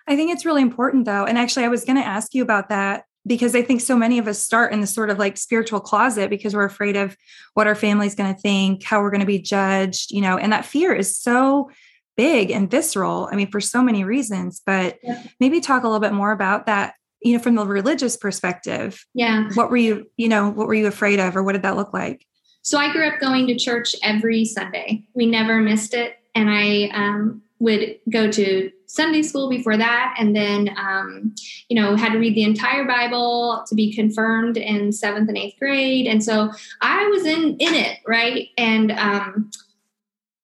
I 0.07 0.15
think 0.15 0.31
it's 0.31 0.45
really 0.45 0.61
important 0.61 1.05
though. 1.05 1.25
And 1.25 1.37
actually, 1.37 1.65
I 1.65 1.69
was 1.69 1.85
going 1.85 1.97
to 1.97 2.05
ask 2.05 2.35
you 2.35 2.43
about 2.43 2.69
that 2.69 3.05
because 3.25 3.55
I 3.55 3.61
think 3.61 3.81
so 3.81 3.95
many 3.95 4.19
of 4.19 4.27
us 4.27 4.39
start 4.39 4.73
in 4.73 4.81
this 4.81 4.93
sort 4.93 5.09
of 5.09 5.17
like 5.17 5.37
spiritual 5.37 5.79
closet 5.79 6.29
because 6.29 6.53
we're 6.53 6.65
afraid 6.65 6.97
of 6.97 7.15
what 7.53 7.67
our 7.67 7.75
family's 7.75 8.15
going 8.15 8.33
to 8.33 8.39
think, 8.39 8.83
how 8.83 9.01
we're 9.01 9.11
going 9.11 9.21
to 9.21 9.25
be 9.25 9.39
judged, 9.39 10.11
you 10.11 10.21
know, 10.21 10.37
and 10.37 10.51
that 10.51 10.65
fear 10.65 10.93
is 10.93 11.17
so 11.17 11.71
big 12.15 12.51
and 12.51 12.69
visceral. 12.69 13.27
I 13.31 13.35
mean, 13.35 13.49
for 13.49 13.61
so 13.61 13.81
many 13.81 14.03
reasons, 14.03 14.61
but 14.65 14.99
yeah. 15.03 15.23
maybe 15.39 15.59
talk 15.59 15.83
a 15.83 15.87
little 15.87 15.99
bit 15.99 16.13
more 16.13 16.31
about 16.31 16.65
that, 16.67 16.95
you 17.21 17.33
know, 17.33 17.39
from 17.39 17.55
the 17.55 17.65
religious 17.65 18.17
perspective. 18.17 19.05
Yeah. 19.13 19.49
What 19.53 19.69
were 19.69 19.77
you, 19.77 20.07
you 20.17 20.29
know, 20.29 20.49
what 20.49 20.67
were 20.67 20.73
you 20.73 20.87
afraid 20.87 21.19
of 21.19 21.35
or 21.35 21.43
what 21.43 21.53
did 21.53 21.63
that 21.63 21.75
look 21.75 21.93
like? 21.93 22.25
So 22.61 22.77
I 22.77 22.91
grew 22.91 23.07
up 23.07 23.19
going 23.19 23.47
to 23.47 23.55
church 23.55 23.95
every 24.03 24.45
Sunday. 24.45 25.05
We 25.13 25.25
never 25.25 25.59
missed 25.59 25.93
it. 25.93 26.15
And 26.35 26.49
I 26.49 26.89
um, 26.93 27.41
would 27.59 27.97
go 28.09 28.29
to 28.31 28.71
Sunday 28.93 29.23
school 29.23 29.49
before 29.49 29.75
that, 29.75 30.15
and 30.19 30.35
then 30.35 30.69
um, 30.77 31.33
you 31.67 31.81
know 31.81 31.95
had 31.95 32.11
to 32.11 32.19
read 32.19 32.35
the 32.35 32.43
entire 32.43 32.85
Bible 32.85 33.63
to 33.67 33.73
be 33.73 33.91
confirmed 33.91 34.55
in 34.55 34.91
seventh 34.91 35.29
and 35.29 35.37
eighth 35.37 35.57
grade, 35.57 36.05
and 36.05 36.23
so 36.23 36.51
I 36.81 37.07
was 37.07 37.25
in 37.25 37.57
in 37.57 37.73
it 37.73 37.99
right, 38.07 38.49
and 38.55 38.91
um, 38.91 39.49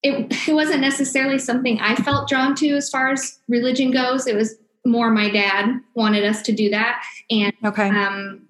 it 0.02 0.48
it 0.48 0.54
wasn't 0.54 0.80
necessarily 0.80 1.38
something 1.38 1.80
I 1.80 1.94
felt 1.96 2.28
drawn 2.28 2.54
to 2.56 2.68
as 2.76 2.90
far 2.90 3.10
as 3.10 3.38
religion 3.48 3.90
goes. 3.90 4.26
It 4.26 4.36
was 4.36 4.56
more 4.84 5.10
my 5.10 5.28
dad 5.30 5.80
wanted 5.94 6.24
us 6.24 6.42
to 6.42 6.52
do 6.52 6.70
that, 6.70 7.02
and 7.30 7.52
okay, 7.64 7.88
um, 7.88 8.42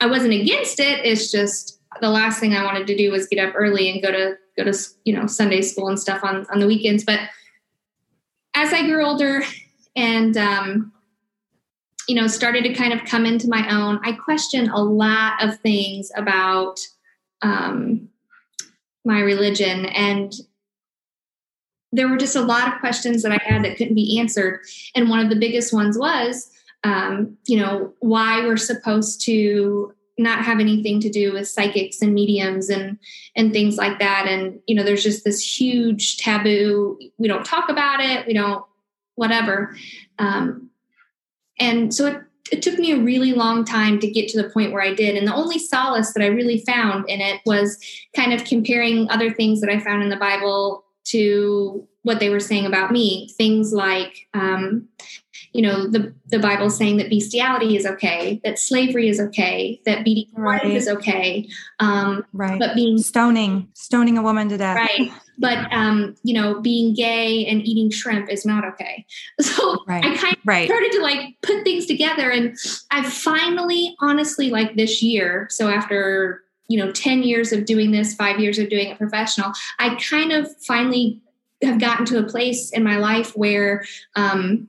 I 0.00 0.06
wasn't 0.06 0.34
against 0.34 0.80
it. 0.80 1.04
It's 1.04 1.30
just 1.30 1.80
the 2.00 2.10
last 2.10 2.40
thing 2.40 2.54
I 2.54 2.64
wanted 2.64 2.86
to 2.88 2.96
do 2.96 3.12
was 3.12 3.28
get 3.28 3.46
up 3.46 3.54
early 3.56 3.90
and 3.90 4.02
go 4.02 4.10
to 4.10 4.36
go 4.56 4.64
to 4.64 4.76
you 5.04 5.16
know 5.16 5.26
Sunday 5.26 5.62
school 5.62 5.88
and 5.88 5.98
stuff 5.98 6.24
on 6.24 6.46
on 6.52 6.60
the 6.60 6.66
weekends, 6.66 7.04
but 7.04 7.20
as 8.54 8.72
I 8.72 8.86
grew 8.86 9.04
older 9.04 9.42
and, 9.96 10.36
um, 10.36 10.92
you 12.08 12.14
know, 12.14 12.26
started 12.26 12.64
to 12.64 12.74
kind 12.74 12.92
of 12.92 13.04
come 13.04 13.26
into 13.26 13.48
my 13.48 13.68
own, 13.74 14.00
I 14.04 14.12
questioned 14.12 14.68
a 14.68 14.80
lot 14.80 15.42
of 15.42 15.58
things 15.60 16.10
about 16.16 16.78
um, 17.42 18.08
my 19.04 19.20
religion. 19.20 19.86
And 19.86 20.32
there 21.94 22.08
were 22.08 22.16
just 22.16 22.34
a 22.34 22.42
lot 22.42 22.66
of 22.66 22.80
questions 22.80 23.22
that 23.22 23.32
I 23.32 23.40
had 23.42 23.64
that 23.64 23.76
couldn't 23.76 23.94
be 23.94 24.18
answered. 24.18 24.60
And 24.96 25.08
one 25.08 25.20
of 25.20 25.30
the 25.30 25.36
biggest 25.36 25.72
ones 25.72 25.96
was, 25.96 26.50
um, 26.82 27.36
you 27.46 27.56
know, 27.56 27.94
why 28.00 28.44
we're 28.44 28.56
supposed 28.56 29.22
to 29.26 29.94
not 30.18 30.44
have 30.44 30.60
anything 30.60 31.00
to 31.00 31.10
do 31.10 31.32
with 31.32 31.48
psychics 31.48 32.02
and 32.02 32.14
mediums 32.14 32.68
and 32.68 32.98
and 33.34 33.52
things 33.52 33.76
like 33.76 33.98
that 33.98 34.26
and 34.28 34.60
you 34.68 34.72
know 34.72 34.84
there's 34.84 35.02
just 35.02 35.24
this 35.24 35.42
huge 35.42 36.18
taboo 36.18 36.96
we 37.18 37.26
don't 37.26 37.44
talk 37.44 37.68
about 37.68 37.98
it 37.98 38.24
we 38.24 38.32
don't 38.32 38.64
whatever 39.16 39.76
um, 40.20 40.70
and 41.58 41.92
so 41.92 42.06
it, 42.06 42.20
it 42.52 42.62
took 42.62 42.78
me 42.78 42.92
a 42.92 43.00
really 43.00 43.32
long 43.32 43.64
time 43.64 43.98
to 44.00 44.10
get 44.10 44.28
to 44.28 44.40
the 44.40 44.50
point 44.50 44.72
where 44.72 44.82
I 44.82 44.92
did. 44.92 45.16
And 45.16 45.26
the 45.26 45.34
only 45.34 45.58
solace 45.58 46.12
that 46.12 46.22
I 46.22 46.26
really 46.26 46.58
found 46.58 47.08
in 47.08 47.20
it 47.20 47.40
was 47.46 47.78
kind 48.14 48.32
of 48.32 48.44
comparing 48.44 49.08
other 49.10 49.32
things 49.32 49.60
that 49.60 49.70
I 49.70 49.80
found 49.80 50.02
in 50.02 50.10
the 50.10 50.16
Bible 50.16 50.83
to 51.04 51.86
what 52.02 52.20
they 52.20 52.30
were 52.30 52.40
saying 52.40 52.66
about 52.66 52.92
me. 52.92 53.30
Things 53.36 53.72
like, 53.72 54.28
um, 54.34 54.88
you 55.54 55.62
know 55.62 55.86
the 55.86 56.12
the 56.26 56.38
bible 56.38 56.68
saying 56.68 56.98
that 56.98 57.08
bestiality 57.08 57.76
is 57.76 57.86
okay 57.86 58.40
that 58.44 58.58
slavery 58.58 59.08
is 59.08 59.20
okay 59.20 59.80
that 59.86 60.04
beating 60.04 60.28
right. 60.34 60.64
is 60.64 60.88
okay 60.88 61.48
um 61.80 62.24
right 62.32 62.58
but 62.58 62.74
being 62.74 62.98
stoning 62.98 63.68
stoning 63.72 64.18
a 64.18 64.22
woman 64.22 64.48
to 64.48 64.58
death 64.58 64.76
right 64.76 65.10
but 65.38 65.72
um 65.72 66.14
you 66.24 66.34
know 66.34 66.60
being 66.60 66.92
gay 66.92 67.46
and 67.46 67.62
eating 67.66 67.90
shrimp 67.90 68.28
is 68.28 68.44
not 68.44 68.64
okay 68.64 69.06
so 69.40 69.78
right. 69.86 70.04
i 70.04 70.16
kind 70.16 70.36
of 70.36 70.42
right. 70.44 70.66
started 70.66 70.90
to 70.92 71.00
like 71.00 71.36
put 71.42 71.62
things 71.64 71.86
together 71.86 72.30
and 72.30 72.56
i 72.90 73.08
finally 73.08 73.96
honestly 74.00 74.50
like 74.50 74.74
this 74.76 75.02
year 75.02 75.46
so 75.50 75.68
after 75.68 76.43
you 76.68 76.78
know 76.78 76.92
10 76.92 77.22
years 77.22 77.52
of 77.52 77.64
doing 77.64 77.90
this 77.90 78.14
5 78.14 78.40
years 78.40 78.58
of 78.58 78.68
doing 78.68 78.88
it 78.88 78.98
professional 78.98 79.52
i 79.78 79.94
kind 79.96 80.32
of 80.32 80.48
finally 80.62 81.20
have 81.62 81.80
gotten 81.80 82.04
to 82.06 82.18
a 82.18 82.24
place 82.24 82.70
in 82.70 82.82
my 82.82 82.96
life 82.96 83.36
where 83.36 83.84
um 84.16 84.68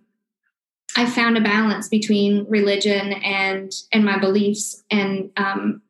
I 0.95 1.05
found 1.05 1.37
a 1.37 1.41
balance 1.41 1.89
between 1.89 2.45
religion 2.47 3.13
and 3.13 3.71
and 3.91 4.05
my 4.05 4.17
beliefs 4.17 4.83
and 4.89 5.29
um, 5.35 5.81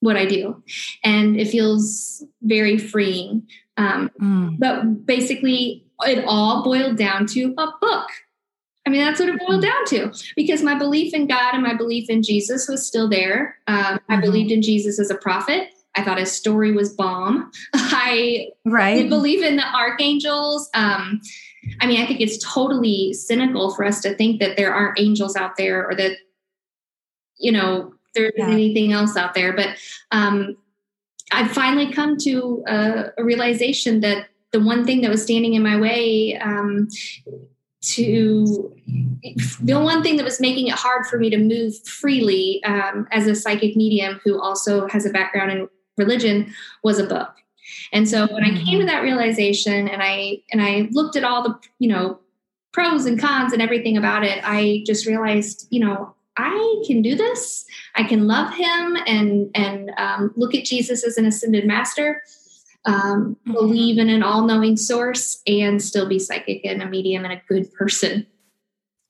what 0.00 0.16
I 0.16 0.24
do, 0.24 0.62
and 1.04 1.38
it 1.38 1.48
feels 1.48 2.24
very 2.42 2.78
freeing. 2.78 3.46
Um, 3.76 4.10
mm. 4.20 4.58
But 4.58 5.06
basically, 5.06 5.84
it 6.00 6.24
all 6.26 6.64
boiled 6.64 6.96
down 6.96 7.26
to 7.26 7.54
a 7.58 7.72
book. 7.80 8.08
I 8.86 8.90
mean, 8.90 9.00
that's 9.00 9.20
what 9.20 9.28
it 9.28 9.38
boiled 9.38 9.62
mm. 9.62 9.68
down 9.68 9.84
to 10.12 10.24
because 10.34 10.62
my 10.62 10.76
belief 10.76 11.14
in 11.14 11.26
God 11.26 11.54
and 11.54 11.62
my 11.62 11.74
belief 11.74 12.10
in 12.10 12.22
Jesus 12.22 12.68
was 12.68 12.86
still 12.86 13.08
there. 13.08 13.56
Um, 13.66 13.76
mm-hmm. 13.76 14.12
I 14.12 14.20
believed 14.20 14.50
in 14.50 14.62
Jesus 14.62 14.98
as 14.98 15.10
a 15.10 15.14
prophet. 15.14 15.68
I 15.94 16.02
thought 16.02 16.18
his 16.18 16.32
story 16.32 16.72
was 16.72 16.94
bomb. 16.94 17.50
I 17.74 18.48
right. 18.64 19.08
believe 19.08 19.42
in 19.42 19.56
the 19.56 19.66
archangels. 19.66 20.68
Um, 20.74 21.20
I 21.80 21.86
mean, 21.86 22.00
I 22.00 22.06
think 22.06 22.20
it's 22.20 22.42
totally 22.44 23.12
cynical 23.12 23.74
for 23.74 23.84
us 23.84 24.00
to 24.00 24.14
think 24.14 24.40
that 24.40 24.56
there 24.56 24.74
aren't 24.74 24.98
angels 24.98 25.36
out 25.36 25.56
there 25.56 25.86
or 25.88 25.94
that, 25.94 26.16
you 27.38 27.52
know, 27.52 27.94
there's 28.14 28.32
yeah. 28.36 28.48
anything 28.48 28.92
else 28.92 29.16
out 29.16 29.34
there. 29.34 29.52
But 29.52 29.76
um, 30.10 30.56
I've 31.30 31.52
finally 31.52 31.92
come 31.92 32.16
to 32.18 32.64
a, 32.66 33.04
a, 33.18 33.24
realization 33.24 34.00
that 34.00 34.28
the 34.50 34.60
one 34.60 34.84
thing 34.84 35.00
that 35.02 35.10
was 35.10 35.22
standing 35.22 35.54
in 35.54 35.62
my 35.62 35.78
way 35.78 36.36
um, 36.36 36.88
to 37.82 38.74
the 39.60 39.74
one 39.74 40.02
thing 40.02 40.16
that 40.16 40.24
was 40.24 40.40
making 40.40 40.68
it 40.68 40.74
hard 40.74 41.06
for 41.06 41.18
me 41.18 41.28
to 41.30 41.38
move 41.38 41.74
freely 41.86 42.62
um, 42.64 43.06
as 43.10 43.26
a 43.26 43.34
psychic 43.34 43.76
medium 43.76 44.20
who 44.24 44.40
also 44.40 44.88
has 44.88 45.04
a 45.04 45.10
background 45.10 45.50
in 45.50 45.68
religion 45.96 46.52
was 46.82 46.98
a 46.98 47.04
book 47.04 47.34
and 47.92 48.08
so 48.08 48.26
when 48.32 48.44
I 48.44 48.50
came 48.50 48.56
to 48.56 48.62
mm-hmm. 48.62 48.86
that 48.86 49.02
realization 49.02 49.88
and 49.88 50.02
I 50.02 50.42
and 50.50 50.62
I 50.62 50.88
looked 50.92 51.16
at 51.16 51.24
all 51.24 51.42
the, 51.42 51.58
you 51.78 51.88
know, 51.88 52.20
pros 52.72 53.06
and 53.06 53.20
cons 53.20 53.52
and 53.52 53.60
everything 53.60 53.96
about 53.96 54.24
it, 54.24 54.40
I 54.42 54.82
just 54.86 55.06
realized, 55.06 55.66
you 55.70 55.80
know, 55.80 56.14
I 56.38 56.82
can 56.86 57.02
do 57.02 57.14
this. 57.14 57.66
I 57.94 58.04
can 58.04 58.26
love 58.26 58.54
him 58.54 58.96
and 59.06 59.50
and 59.54 59.92
um, 59.98 60.32
look 60.36 60.54
at 60.54 60.64
Jesus 60.64 61.04
as 61.04 61.18
an 61.18 61.26
ascended 61.26 61.66
master, 61.66 62.22
um, 62.84 63.36
mm-hmm. 63.46 63.52
believe 63.52 63.98
in 63.98 64.08
an 64.08 64.22
all-knowing 64.22 64.76
source, 64.76 65.40
and 65.46 65.82
still 65.82 66.08
be 66.08 66.18
psychic 66.18 66.64
and 66.64 66.82
a 66.82 66.86
medium 66.88 67.24
and 67.24 67.32
a 67.32 67.42
good 67.48 67.72
person. 67.74 68.26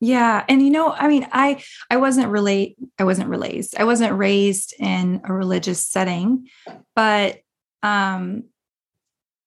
Yeah. 0.01 0.45
And 0.49 0.61
you 0.61 0.71
know, 0.71 0.93
I 0.93 1.07
mean, 1.07 1.29
I 1.31 1.63
I 1.89 1.97
wasn't 1.97 2.29
really 2.29 2.77
I 2.99 3.05
wasn't 3.05 3.31
raised. 3.31 3.77
I 3.79 3.85
wasn't 3.85 4.19
raised 4.19 4.75
in 4.81 5.21
a 5.25 5.33
religious 5.33 5.87
setting, 5.87 6.49
but 6.97 7.39
um 7.85 8.43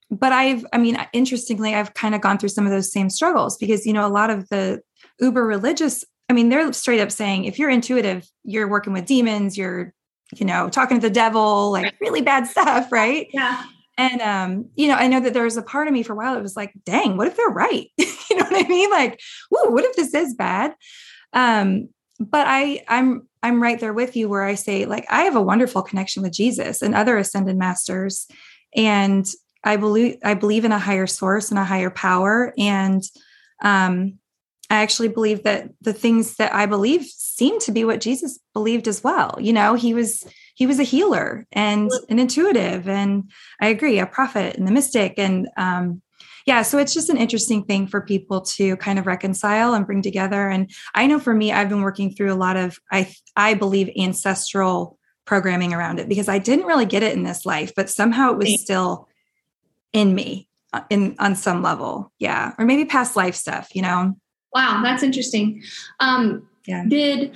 but 0.10 0.32
I've 0.32 0.66
I 0.72 0.78
mean, 0.78 0.98
interestingly, 1.12 1.76
I've 1.76 1.94
kind 1.94 2.16
of 2.16 2.22
gone 2.22 2.38
through 2.38 2.50
some 2.50 2.66
of 2.66 2.72
those 2.72 2.90
same 2.90 3.10
struggles 3.10 3.58
because 3.58 3.86
you 3.86 3.92
know, 3.92 4.08
a 4.08 4.10
lot 4.10 4.30
of 4.30 4.48
the 4.48 4.80
uber 5.20 5.46
religious, 5.46 6.06
I 6.30 6.34
mean, 6.34 6.48
they're 6.48 6.72
straight 6.72 7.02
up 7.02 7.12
saying 7.12 7.44
if 7.44 7.60
you're 7.60 7.70
intuitive, 7.70 8.26
you're 8.46 8.70
working 8.70 8.94
with 8.94 9.06
demons, 9.06 9.58
you're 9.58 9.94
you 10.34 10.46
know, 10.46 10.70
talking 10.70 11.00
to 11.00 11.08
the 11.08 11.14
devil, 11.14 11.72
like 11.72 11.96
really 12.00 12.22
bad 12.22 12.48
stuff, 12.48 12.94
right? 12.94 13.28
Yeah. 13.34 13.62
And 13.98 14.22
um, 14.22 14.70
you 14.76 14.88
know, 14.88 14.96
I 14.96 15.08
know 15.08 15.20
that 15.20 15.34
there 15.34 15.44
was 15.44 15.58
a 15.58 15.62
part 15.62 15.88
of 15.88 15.94
me 15.94 16.04
for 16.04 16.14
a 16.14 16.16
while. 16.16 16.38
It 16.38 16.42
was 16.42 16.56
like, 16.56 16.74
dang, 16.86 17.18
what 17.18 17.28
if 17.28 17.38
they're 17.38 17.48
right? 17.48 17.88
you 17.98 18.36
know 18.36 18.44
what 18.44 18.66
I 18.66 18.68
mean? 18.68 18.90
Like, 18.90 19.22
whoa, 19.50 19.70
what 19.70 19.86
if 19.86 19.96
this 19.96 20.14
is 20.14 20.34
bad? 20.34 20.76
Um, 21.34 21.90
but 22.20 22.46
I, 22.48 22.84
I'm, 22.88 23.28
I'm 23.44 23.62
right 23.62 23.80
there 23.80 23.94
with 23.94 24.16
you 24.16 24.30
where 24.30 24.44
I 24.44 24.56
say, 24.56 24.86
like, 24.86 25.06
I 25.10 25.24
have 25.24 25.36
a 25.36 25.42
wonderful 25.42 25.82
connection 25.82 26.24
with 26.24 26.34
Jesus 26.34 26.82
and 26.82 26.96
other 26.96 27.18
ascended 27.18 27.58
masters, 27.58 28.28
and 28.76 29.26
I 29.64 29.78
believe 29.78 30.18
I 30.24 30.36
believe 30.36 30.66
in 30.66 30.72
a 30.72 30.80
higher 30.80 31.08
source 31.08 31.50
and 31.50 31.60
a 31.60 31.66
higher 31.66 31.90
power, 31.90 32.54
and 32.58 33.04
um, 33.64 34.20
I 34.70 34.82
actually 34.82 35.10
believe 35.10 35.44
that 35.44 35.70
the 35.82 35.94
things 35.94 36.36
that 36.36 36.54
I 36.54 36.66
believe 36.66 37.06
seem 37.06 37.60
to 37.62 37.72
be 37.72 37.84
what 37.84 38.02
Jesus 38.02 38.40
believed 38.54 38.88
as 38.88 39.04
well. 39.04 39.38
You 39.40 39.54
know, 39.54 39.76
he 39.76 39.94
was 39.94 40.26
he 40.56 40.66
was 40.66 40.80
a 40.80 40.84
healer 40.84 41.46
and 41.52 41.92
an 42.10 42.18
intuitive 42.18 42.90
and 42.90 43.30
i 43.62 43.68
agree 43.68 44.00
a 44.00 44.06
prophet 44.06 44.56
and 44.58 44.68
the 44.68 44.72
mystic 44.72 45.14
and 45.18 45.48
um, 45.58 46.02
yeah 46.48 46.62
so 46.62 46.78
it's 46.78 46.94
just 46.94 47.10
an 47.10 47.18
interesting 47.18 47.64
thing 47.64 47.86
for 47.86 48.02
people 48.02 48.42
to 48.42 48.76
kind 48.78 48.98
of 48.98 49.06
reconcile 49.06 49.74
and 49.74 49.86
bring 49.86 50.02
together 50.02 50.50
and 50.50 50.72
i 50.96 51.06
know 51.06 51.20
for 51.20 51.34
me 51.34 51.52
i've 51.52 51.70
been 51.70 51.82
working 51.82 52.12
through 52.12 52.34
a 52.34 52.36
lot 52.36 52.58
of 52.58 52.80
i 52.92 53.08
i 53.36 53.54
believe 53.54 53.90
ancestral 54.00 54.98
programming 55.26 55.74
around 55.74 56.00
it 56.00 56.10
because 56.10 56.30
i 56.30 56.40
didn't 56.40 56.66
really 56.66 56.86
get 56.86 57.04
it 57.04 57.16
in 57.16 57.24
this 57.24 57.46
life 57.46 57.74
but 57.76 57.90
somehow 57.90 58.32
it 58.32 58.38
was 58.38 58.62
still 58.62 59.08
in 59.94 60.14
me 60.14 60.48
uh, 60.74 60.82
in 60.90 61.16
on 61.20 61.36
some 61.36 61.62
level 61.62 62.12
yeah 62.20 62.54
or 62.58 62.66
maybe 62.66 62.86
past 62.86 63.16
life 63.16 63.36
stuff 63.36 63.70
you 63.76 63.82
know? 63.82 64.16
Wow 64.54 64.82
that's 64.84 65.04
interesting. 65.04 65.62
Um 66.00 66.48
yeah. 66.66 66.86
did 66.88 67.36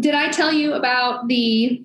did 0.00 0.14
i 0.14 0.30
tell 0.30 0.52
you 0.52 0.72
about 0.72 1.28
the 1.28 1.84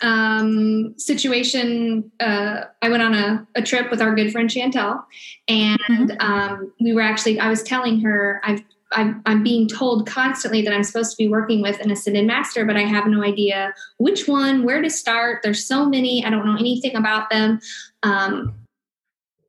um, 0.00 0.94
situation, 0.96 2.10
uh, 2.20 2.64
I 2.82 2.88
went 2.88 3.02
on 3.02 3.14
a, 3.14 3.46
a, 3.54 3.62
trip 3.62 3.90
with 3.90 4.00
our 4.00 4.14
good 4.14 4.30
friend 4.30 4.48
Chantel, 4.48 5.02
and 5.48 5.78
mm-hmm. 5.78 6.20
um, 6.20 6.72
we 6.80 6.92
were 6.92 7.00
actually, 7.00 7.40
I 7.40 7.48
was 7.48 7.62
telling 7.62 8.00
her, 8.00 8.40
I've, 8.44 8.62
I'm, 8.92 9.22
I'm, 9.26 9.42
being 9.42 9.68
told 9.68 10.06
constantly 10.06 10.62
that 10.62 10.72
I'm 10.72 10.84
supposed 10.84 11.10
to 11.10 11.16
be 11.16 11.28
working 11.28 11.62
with 11.62 11.80
an 11.80 11.90
ascended 11.90 12.26
master, 12.26 12.64
but 12.64 12.76
I 12.76 12.82
have 12.82 13.06
no 13.06 13.22
idea 13.22 13.74
which 13.98 14.28
one, 14.28 14.64
where 14.64 14.80
to 14.80 14.88
start. 14.88 15.40
There's 15.42 15.64
so 15.64 15.86
many, 15.86 16.24
I 16.24 16.30
don't 16.30 16.46
know 16.46 16.56
anything 16.56 16.96
about 16.96 17.28
them. 17.28 17.60
Um, 18.02 18.54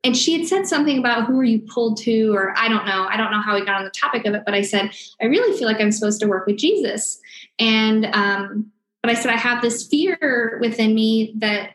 and 0.02 0.16
she 0.16 0.38
had 0.38 0.48
said 0.48 0.66
something 0.66 0.98
about 0.98 1.26
who 1.26 1.38
are 1.38 1.44
you 1.44 1.60
pulled 1.60 1.98
to, 1.98 2.34
or 2.34 2.54
I 2.56 2.68
don't 2.68 2.86
know. 2.86 3.06
I 3.08 3.16
don't 3.16 3.30
know 3.30 3.40
how 3.40 3.54
we 3.54 3.64
got 3.64 3.76
on 3.76 3.84
the 3.84 3.90
topic 3.90 4.26
of 4.26 4.34
it, 4.34 4.42
but 4.44 4.54
I 4.54 4.62
said, 4.62 4.90
I 5.20 5.26
really 5.26 5.56
feel 5.58 5.68
like 5.68 5.80
I'm 5.80 5.92
supposed 5.92 6.20
to 6.20 6.26
work 6.26 6.46
with 6.46 6.56
Jesus. 6.56 7.20
And 7.58 8.06
um, 8.06 8.72
but 9.02 9.10
I 9.10 9.14
said, 9.14 9.32
I 9.32 9.36
have 9.36 9.62
this 9.62 9.86
fear 9.86 10.58
within 10.60 10.94
me 10.94 11.34
that 11.38 11.70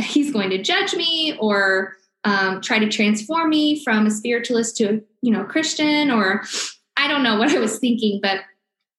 he's 0.00 0.32
going 0.32 0.50
to 0.50 0.62
judge 0.62 0.94
me 0.94 1.36
or 1.40 1.96
um, 2.24 2.60
try 2.60 2.78
to 2.78 2.88
transform 2.88 3.50
me 3.50 3.82
from 3.82 4.06
a 4.06 4.10
spiritualist 4.10 4.76
to, 4.78 4.84
a 4.84 5.00
you 5.22 5.32
know, 5.32 5.44
Christian, 5.44 6.10
or 6.10 6.44
I 6.96 7.08
don't 7.08 7.22
know 7.22 7.38
what 7.38 7.54
I 7.54 7.58
was 7.58 7.78
thinking, 7.78 8.20
but 8.22 8.40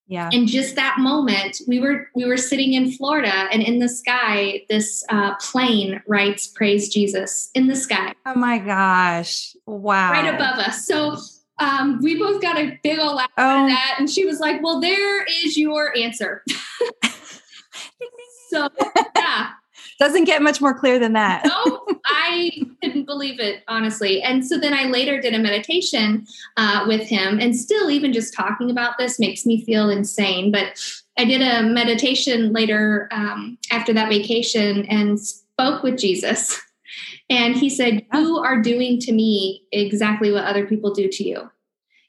yeah. 0.10 0.32
In 0.34 0.48
just 0.48 0.76
that 0.76 0.96
moment, 0.98 1.62
we 1.68 1.80
were 1.80 2.10
we 2.16 2.26
were 2.26 2.36
sitting 2.36 2.74
in 2.74 2.92
Florida, 2.92 3.32
and 3.52 3.62
in 3.62 3.78
the 3.78 3.88
sky, 3.88 4.64
this 4.68 5.04
uh, 5.10 5.36
plane 5.36 6.02
writes 6.08 6.48
"Praise 6.48 6.92
Jesus" 6.92 7.52
in 7.54 7.68
the 7.68 7.76
sky. 7.76 8.16
Oh 8.26 8.34
my 8.34 8.58
gosh! 8.58 9.56
Wow! 9.68 10.12
Right 10.12 10.34
above 10.34 10.58
us. 10.58 10.88
So 10.88 11.18
um, 11.60 12.00
we 12.02 12.18
both 12.18 12.42
got 12.42 12.58
a 12.58 12.80
big 12.82 12.98
old 12.98 13.18
laugh 13.18 13.30
oh. 13.38 13.66
at 13.66 13.68
that, 13.68 13.96
and 14.00 14.10
she 14.10 14.26
was 14.26 14.40
like, 14.40 14.64
"Well, 14.64 14.82
there 14.82 15.24
is 15.26 15.56
your 15.56 15.96
answer." 15.96 16.44
so 18.50 18.70
yeah. 19.16 19.52
Doesn't 20.00 20.26
get 20.26 20.42
much 20.42 20.62
more 20.62 20.78
clear 20.78 20.98
than 20.98 21.14
that. 21.14 21.44
no, 21.46 21.86
I 22.06 22.52
couldn't 22.82 23.06
believe 23.06 23.40
it, 23.40 23.64
honestly. 23.68 24.22
And 24.22 24.46
so 24.46 24.58
then 24.58 24.74
I 24.74 24.86
later 24.86 25.20
did 25.20 25.34
a 25.34 25.40
meditation 25.40 26.26
uh, 26.56 26.86
with 26.88 27.02
him, 27.02 27.40
and 27.40 27.56
still, 27.56 27.90
even 27.90 28.14
just 28.14 28.34
talking 28.34 28.72
about 28.72 28.98
this 28.98 29.20
makes 29.20 29.46
me 29.46 29.64
feel 29.66 29.90
insane. 29.90 30.52
But 30.52 30.82
I 31.18 31.26
did 31.26 31.42
a 31.42 31.64
meditation 31.64 32.54
later 32.54 33.10
um, 33.12 33.58
after 33.72 33.92
that 33.94 34.10
vacation 34.10 34.86
and 34.86 35.20
spoke 35.20 35.84
with 35.84 35.98
Jesus. 35.98 36.60
And 37.30 37.56
he 37.56 37.70
said, 37.70 38.06
You 38.14 38.40
are 38.40 38.60
doing 38.62 39.00
to 39.02 39.12
me 39.12 39.64
exactly 39.72 40.32
what 40.32 40.46
other 40.46 40.66
people 40.66 40.94
do 40.94 41.08
to 41.08 41.24
you 41.24 41.52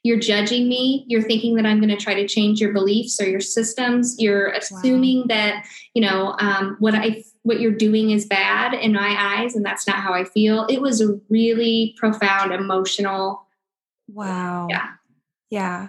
you're 0.03 0.19
judging 0.19 0.67
me. 0.67 1.05
You're 1.07 1.21
thinking 1.21 1.55
that 1.55 1.65
i'm 1.65 1.79
going 1.79 1.95
to 1.95 2.03
try 2.03 2.13
to 2.13 2.27
change 2.27 2.59
your 2.59 2.73
beliefs 2.73 3.21
or 3.21 3.29
your 3.29 3.39
systems. 3.39 4.15
You're 4.19 4.49
assuming 4.49 5.19
wow. 5.19 5.25
that 5.29 5.65
you 5.93 6.01
know 6.01 6.35
um, 6.39 6.75
what 6.79 6.95
i 6.95 7.23
what 7.43 7.59
you're 7.59 7.71
doing 7.71 8.11
is 8.11 8.25
bad 8.25 8.73
in 8.73 8.93
my 8.93 9.15
eyes 9.17 9.55
and 9.55 9.65
that's 9.65 9.87
not 9.87 9.97
how 9.97 10.13
i 10.13 10.23
feel. 10.23 10.65
It 10.69 10.81
was 10.81 11.01
a 11.01 11.19
really 11.29 11.95
profound 11.97 12.51
emotional 12.51 13.45
wow. 14.07 14.67
Yeah. 14.69 14.87
Yeah. 15.49 15.87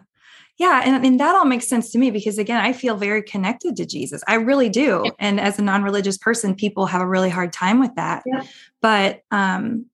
Yeah 0.58 0.82
and, 0.84 1.04
and 1.04 1.18
that 1.20 1.34
all 1.34 1.44
makes 1.44 1.66
sense 1.66 1.90
to 1.92 1.98
me 1.98 2.10
because 2.10 2.38
again 2.38 2.62
i 2.62 2.72
feel 2.72 2.96
very 2.96 3.22
connected 3.22 3.76
to 3.76 3.86
jesus. 3.86 4.22
I 4.28 4.34
really 4.34 4.68
do. 4.68 5.02
Yeah. 5.04 5.10
and 5.18 5.40
as 5.40 5.58
a 5.58 5.62
non-religious 5.62 6.18
person 6.18 6.54
people 6.54 6.86
have 6.86 7.00
a 7.00 7.08
really 7.08 7.30
hard 7.30 7.52
time 7.52 7.80
with 7.80 7.94
that. 7.96 8.24
Yeah. 8.26 8.42
but 8.82 9.22
um 9.30 9.86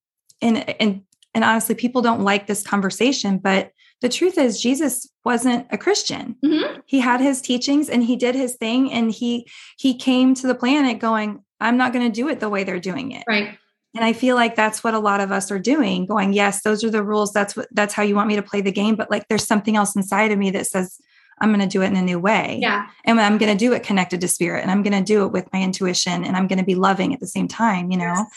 and 0.43 0.69
and 0.81 1.03
and 1.35 1.45
honestly 1.45 1.77
people 1.77 2.03
don't 2.03 2.23
like 2.23 2.49
this 2.49 2.67
conversation 2.67 3.39
but 3.39 3.73
the 4.01 4.09
truth 4.09 4.39
is 4.39 4.61
jesus 4.61 5.09
wasn't 5.25 5.67
a 5.71 5.79
christian. 5.79 6.37
Mm-hmm. 6.45 6.81
he 6.87 7.01
had 7.01 7.21
his 7.21 7.41
teachings 7.41 7.89
and 7.89 8.05
he 8.05 8.17
did 8.17 8.35
his 8.35 8.57
thing 8.57 8.93
and 8.93 9.11
he 9.11 9.49
he 9.79 9.95
came 9.95 10.35
to 10.35 10.47
the 10.47 10.55
planet 10.55 10.99
going 10.99 11.43
i'm 11.61 11.77
not 11.77 11.93
going 11.93 12.11
to 12.11 12.15
do 12.15 12.29
it 12.29 12.41
the 12.41 12.49
way 12.49 12.65
they're 12.65 12.81
doing 12.81 13.13
it. 13.13 13.25
Right. 13.29 13.59
And 13.95 14.05
i 14.05 14.13
feel 14.13 14.37
like 14.37 14.55
that's 14.55 14.85
what 14.85 14.95
a 14.95 14.99
lot 14.99 15.21
of 15.21 15.33
us 15.33 15.51
are 15.51 15.59
doing 15.59 16.07
going 16.07 16.33
yes 16.33 16.63
those 16.63 16.85
are 16.85 16.91
the 16.91 17.03
rules. 17.03 17.33
That's 17.33 17.57
what 17.57 17.69
that's 17.73 17.95
how 17.95 18.03
you 18.03 18.15
want 18.15 18.29
me 18.29 18.37
to 18.37 18.43
play 18.43 18.61
the 18.61 18.73
game 18.73 18.95
but 18.97 19.11
like 19.11 19.27
there's 19.29 19.47
something 19.47 19.77
else 19.77 19.97
inside 19.97 20.31
of 20.31 20.39
me 20.39 20.51
that 20.53 20.67
says 20.67 20.99
i'm 21.41 21.51
going 21.51 21.61
to 21.61 21.67
do 21.67 21.83
it 21.83 21.87
in 21.87 21.97
a 21.97 22.03
new 22.03 22.19
way 22.19 22.59
yeah. 22.61 22.87
And 23.05 23.21
i'm 23.21 23.39
going 23.39 23.53
to 23.53 23.59
do 23.59 23.73
it 23.73 23.83
connected 23.83 24.21
to 24.21 24.29
spirit 24.29 24.63
and 24.63 24.71
i'm 24.71 24.83
going 24.83 24.99
to 24.99 25.05
do 25.05 25.25
it 25.25 25.33
with 25.33 25.53
my 25.53 25.63
intuition 25.63 26.25
and 26.25 26.37
i'm 26.37 26.47
going 26.47 26.59
to 26.59 26.65
be 26.65 26.75
loving 26.75 27.13
at 27.15 27.21
the 27.21 27.27
same 27.27 27.49
time 27.49 27.91
you 27.91 27.99
know? 27.99 28.05
Yes. 28.05 28.29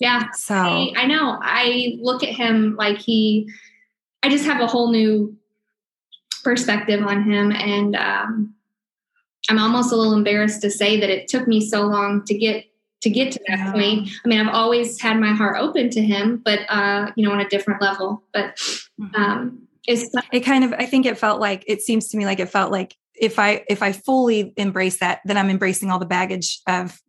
yeah. 0.00 0.30
So 0.32 0.54
I, 0.54 0.92
I 0.96 1.06
know. 1.06 1.38
I 1.40 1.98
look 2.00 2.22
at 2.22 2.30
him 2.30 2.76
like 2.76 2.98
he 2.98 3.48
I 4.22 4.28
just 4.28 4.44
have 4.44 4.60
a 4.60 4.66
whole 4.66 4.90
new 4.90 5.36
perspective 6.42 7.02
on 7.02 7.24
him. 7.24 7.52
And 7.52 7.96
um, 7.96 8.54
I'm 9.48 9.58
almost 9.58 9.92
a 9.92 9.96
little 9.96 10.14
embarrassed 10.14 10.62
to 10.62 10.70
say 10.70 11.00
that 11.00 11.10
it 11.10 11.28
took 11.28 11.46
me 11.46 11.60
so 11.60 11.82
long 11.82 12.24
to 12.24 12.36
get 12.36 12.66
to 13.02 13.08
get 13.08 13.32
to 13.32 13.40
that 13.48 13.72
point. 13.72 14.10
I 14.24 14.28
mean, 14.28 14.40
I've 14.40 14.54
always 14.54 15.00
had 15.00 15.18
my 15.18 15.32
heart 15.32 15.56
open 15.58 15.88
to 15.90 16.02
him, 16.02 16.42
but 16.44 16.60
uh, 16.68 17.10
you 17.16 17.24
know, 17.24 17.32
on 17.32 17.40
a 17.40 17.48
different 17.48 17.80
level. 17.80 18.22
But 18.32 18.56
mm-hmm. 18.56 19.14
um, 19.14 19.68
it's 19.86 20.14
it 20.32 20.40
kind 20.40 20.64
of 20.64 20.72
I 20.74 20.86
think 20.86 21.06
it 21.06 21.18
felt 21.18 21.40
like 21.40 21.64
it 21.66 21.80
seems 21.80 22.08
to 22.08 22.18
me 22.18 22.26
like 22.26 22.40
it 22.40 22.50
felt 22.50 22.70
like 22.70 22.94
if 23.14 23.38
I 23.38 23.64
if 23.68 23.82
I 23.82 23.92
fully 23.92 24.52
embrace 24.56 24.98
that, 25.00 25.20
then 25.24 25.38
I'm 25.38 25.50
embracing 25.50 25.90
all 25.90 25.98
the 25.98 26.06
baggage 26.06 26.60
of 26.66 27.00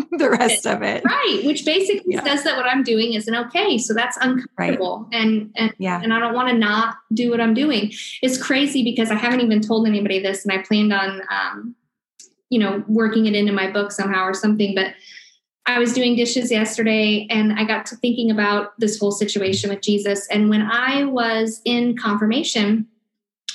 the 0.12 0.30
rest 0.30 0.66
of 0.66 0.82
it. 0.82 1.04
Right. 1.04 1.42
Which 1.44 1.64
basically 1.64 2.14
yeah. 2.14 2.24
says 2.24 2.44
that 2.44 2.56
what 2.56 2.66
I'm 2.66 2.82
doing 2.82 3.14
isn't 3.14 3.34
okay. 3.34 3.78
So 3.78 3.94
that's 3.94 4.16
uncomfortable. 4.18 5.08
Right. 5.12 5.20
And 5.20 5.52
and 5.56 5.74
yeah. 5.78 6.00
and 6.02 6.12
I 6.12 6.18
don't 6.18 6.34
want 6.34 6.48
to 6.48 6.56
not 6.56 6.96
do 7.12 7.30
what 7.30 7.40
I'm 7.40 7.54
doing. 7.54 7.92
It's 8.22 8.40
crazy 8.40 8.82
because 8.82 9.10
I 9.10 9.14
haven't 9.14 9.40
even 9.40 9.60
told 9.60 9.86
anybody 9.86 10.20
this 10.20 10.44
and 10.44 10.52
I 10.52 10.62
planned 10.62 10.92
on 10.92 11.22
um, 11.30 11.74
you 12.52 12.58
know, 12.58 12.84
working 12.86 13.24
it 13.24 13.34
into 13.34 13.50
my 13.50 13.70
book 13.70 13.90
somehow 13.90 14.24
or 14.24 14.34
something. 14.34 14.74
But 14.74 14.94
I 15.64 15.78
was 15.78 15.94
doing 15.94 16.16
dishes 16.16 16.50
yesterday 16.50 17.26
and 17.30 17.58
I 17.58 17.64
got 17.64 17.86
to 17.86 17.96
thinking 17.96 18.30
about 18.30 18.78
this 18.78 18.98
whole 18.98 19.10
situation 19.10 19.70
with 19.70 19.80
Jesus. 19.80 20.28
And 20.28 20.50
when 20.50 20.60
I 20.60 21.04
was 21.04 21.62
in 21.64 21.96
confirmation 21.96 22.86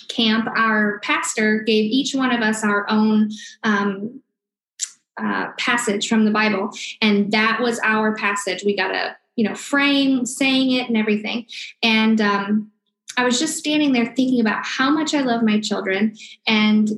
camp, 0.08 0.48
our 0.56 1.00
pastor 1.02 1.60
gave 1.60 1.92
each 1.92 2.16
one 2.16 2.32
of 2.32 2.42
us 2.42 2.64
our 2.64 2.90
own 2.90 3.30
um, 3.64 4.20
uh, 5.18 5.52
passage 5.58 6.08
from 6.08 6.26
the 6.26 6.32
Bible, 6.32 6.72
and 7.02 7.32
that 7.32 7.60
was 7.62 7.80
our 7.84 8.16
passage. 8.16 8.64
We 8.66 8.76
got 8.76 8.94
a 8.94 9.16
you 9.36 9.48
know 9.48 9.56
frame 9.56 10.26
saying 10.26 10.72
it 10.72 10.88
and 10.88 10.98
everything, 10.98 11.46
and 11.82 12.20
um, 12.22 12.72
I 13.18 13.26
was 13.26 13.40
just 13.40 13.58
standing 13.58 13.94
there 13.94 14.14
thinking 14.16 14.40
about 14.40 14.66
how 14.66 14.90
much 14.90 15.14
I 15.14 15.22
love 15.22 15.44
my 15.44 15.60
children, 15.60 16.16
and 16.48 16.90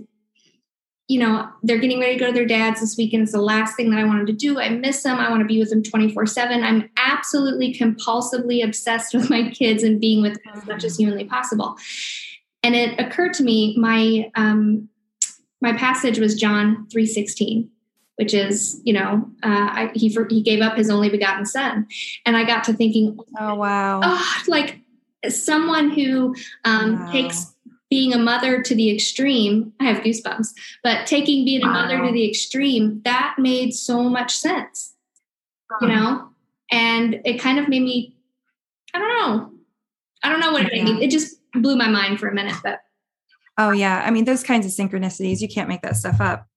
you 1.07 1.19
know 1.19 1.49
they're 1.63 1.79
getting 1.79 1.99
ready 1.99 2.13
to 2.13 2.19
go 2.19 2.27
to 2.27 2.33
their 2.33 2.45
dads 2.45 2.81
this 2.81 2.95
weekend. 2.97 3.23
It's 3.23 3.31
the 3.31 3.41
last 3.41 3.75
thing 3.75 3.89
that 3.89 3.99
I 3.99 4.03
wanted 4.03 4.27
to 4.27 4.33
do. 4.33 4.59
I 4.59 4.69
miss 4.69 5.03
them. 5.03 5.17
I 5.17 5.29
want 5.29 5.41
to 5.41 5.47
be 5.47 5.59
with 5.59 5.69
them 5.69 5.81
twenty 5.83 6.13
four 6.13 6.25
seven. 6.25 6.63
I'm 6.63 6.89
absolutely 6.97 7.73
compulsively 7.73 8.63
obsessed 8.63 9.13
with 9.13 9.29
my 9.29 9.49
kids 9.49 9.81
and 9.83 9.99
being 9.99 10.21
with 10.21 10.33
them 10.43 10.53
as 10.55 10.65
much 10.65 10.83
as 10.83 10.97
humanly 10.97 11.25
possible. 11.25 11.77
and 12.63 12.75
it 12.75 12.99
occurred 12.99 13.33
to 13.33 13.43
me 13.43 13.75
my 13.77 14.29
um, 14.35 14.89
my 15.61 15.73
passage 15.73 16.19
was 16.19 16.35
John 16.35 16.87
three 16.91 17.05
sixteen, 17.05 17.69
which 18.19 18.33
is 18.33 18.81
you 18.83 18.91
know 18.93 19.29
uh, 19.43 19.69
I, 19.71 19.91
he 19.95 20.09
he 20.29 20.41
gave 20.41 20.61
up 20.61 20.75
his 20.75 20.89
only 20.89 21.09
begotten 21.09 21.45
son, 21.45 21.87
and 22.25 22.35
I 22.35 22.43
got 22.43 22.65
to 22.65 22.73
thinking, 22.73 23.17
oh 23.39 23.55
wow, 23.55 24.01
oh, 24.03 24.35
like 24.47 24.81
someone 25.29 25.89
who 25.89 26.35
um, 26.65 26.99
wow. 26.99 27.11
takes 27.11 27.55
being 27.89 28.13
a 28.13 28.17
mother 28.17 28.61
to 28.61 28.75
the 28.75 28.93
extreme, 28.93 29.73
I 29.79 29.85
have 29.85 30.03
goosebumps, 30.03 30.49
but 30.83 31.07
taking 31.07 31.43
being 31.43 31.61
wow. 31.61 31.69
a 31.69 31.73
mother 31.73 32.05
to 32.05 32.11
the 32.11 32.27
extreme, 32.29 33.01
that 33.03 33.35
made 33.39 33.73
so 33.73 34.03
much 34.03 34.35
sense, 34.35 34.93
you 35.81 35.87
know? 35.87 36.29
And 36.71 37.19
it 37.25 37.39
kind 37.39 37.57
of 37.57 37.67
made 37.67 37.81
me, 37.81 38.15
I 38.93 38.99
don't 38.99 39.09
know. 39.09 39.51
I 40.21 40.29
don't 40.29 40.39
know 40.39 40.51
what 40.51 40.65
it 40.65 40.71
made 40.71 40.83
me. 40.83 41.03
It 41.03 41.09
just 41.09 41.37
blew 41.53 41.75
my 41.75 41.87
mind 41.87 42.19
for 42.19 42.27
a 42.27 42.33
minute, 42.33 42.57
but. 42.63 42.81
Oh, 43.57 43.71
yeah. 43.71 44.03
I 44.05 44.11
mean, 44.11 44.25
those 44.25 44.43
kinds 44.43 44.65
of 44.65 44.71
synchronicities, 44.71 45.41
you 45.41 45.47
can't 45.47 45.67
make 45.67 45.81
that 45.81 45.97
stuff 45.97 46.21
up. 46.21 46.48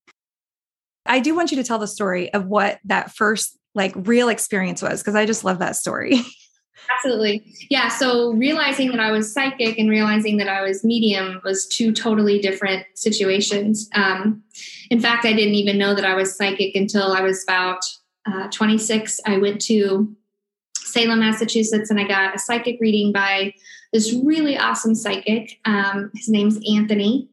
I 1.13 1.21
do 1.21 1.35
want 1.35 1.51
you 1.51 1.59
to 1.59 1.63
tell 1.63 1.79
the 1.79 1.87
story 1.87 2.33
of 2.33 2.47
what 2.47 2.79
that 2.85 3.15
first 3.15 3.59
like 3.75 3.93
real 3.95 4.31
experience 4.31 4.81
was 4.81 5.03
because 5.03 5.15
I 5.15 5.27
just 5.27 5.45
love 5.45 5.59
that 5.59 5.77
story. 5.77 6.23
Absolutely. 6.97 7.45
Yeah. 7.69 7.89
So 7.89 8.33
realizing 8.33 8.91
that 8.93 9.01
I 9.01 9.11
was 9.11 9.31
psychic 9.31 9.79
and 9.79 9.91
realizing 9.91 10.39
that 10.39 10.49
I 10.49 10.63
was 10.63 10.83
medium 10.83 11.43
was 11.45 11.67
two 11.69 11.93
totally 11.93 12.39
different 12.39 12.87
situations. 12.95 13.91
Um, 13.95 14.43
in 14.91 15.01
fact, 15.01 15.27
I 15.27 15.35
didn't 15.35 15.55
even 15.55 15.77
know 15.77 15.95
that 15.95 16.07
I 16.07 16.15
was 16.15 16.35
psychic 16.35 16.75
until 16.75 17.13
I 17.13 17.21
was 17.21 17.45
about 17.45 17.85
uh, 18.27 18.49
26. 18.49 19.21
I 19.27 19.37
went 19.37 19.61
to 19.63 20.17
Salem, 20.79 21.21
Massachusetts, 21.21 21.91
and 21.91 22.01
I 22.01 22.05
got 22.05 22.35
a 22.35 22.39
psychic 22.39 22.79
reading 22.81 23.13
by 23.13 23.53
this 23.93 24.15
really 24.25 24.57
awesome 24.57 24.95
psychic. 24.95 25.61
Um, 25.67 26.11
his 26.15 26.31
name's 26.31 26.59
Anthony. 26.67 27.29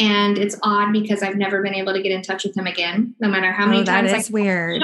And 0.00 0.38
it's 0.38 0.56
odd 0.62 0.92
because 0.92 1.22
I've 1.22 1.36
never 1.36 1.60
been 1.60 1.74
able 1.74 1.92
to 1.92 2.00
get 2.00 2.12
in 2.12 2.22
touch 2.22 2.44
with 2.44 2.56
him 2.56 2.66
again, 2.66 3.14
no 3.18 3.28
matter 3.28 3.50
how 3.50 3.66
many 3.66 3.80
oh, 3.80 3.84
times. 3.84 4.12
That 4.12 4.20
is 4.20 4.30
I 4.30 4.32
weird 4.32 4.82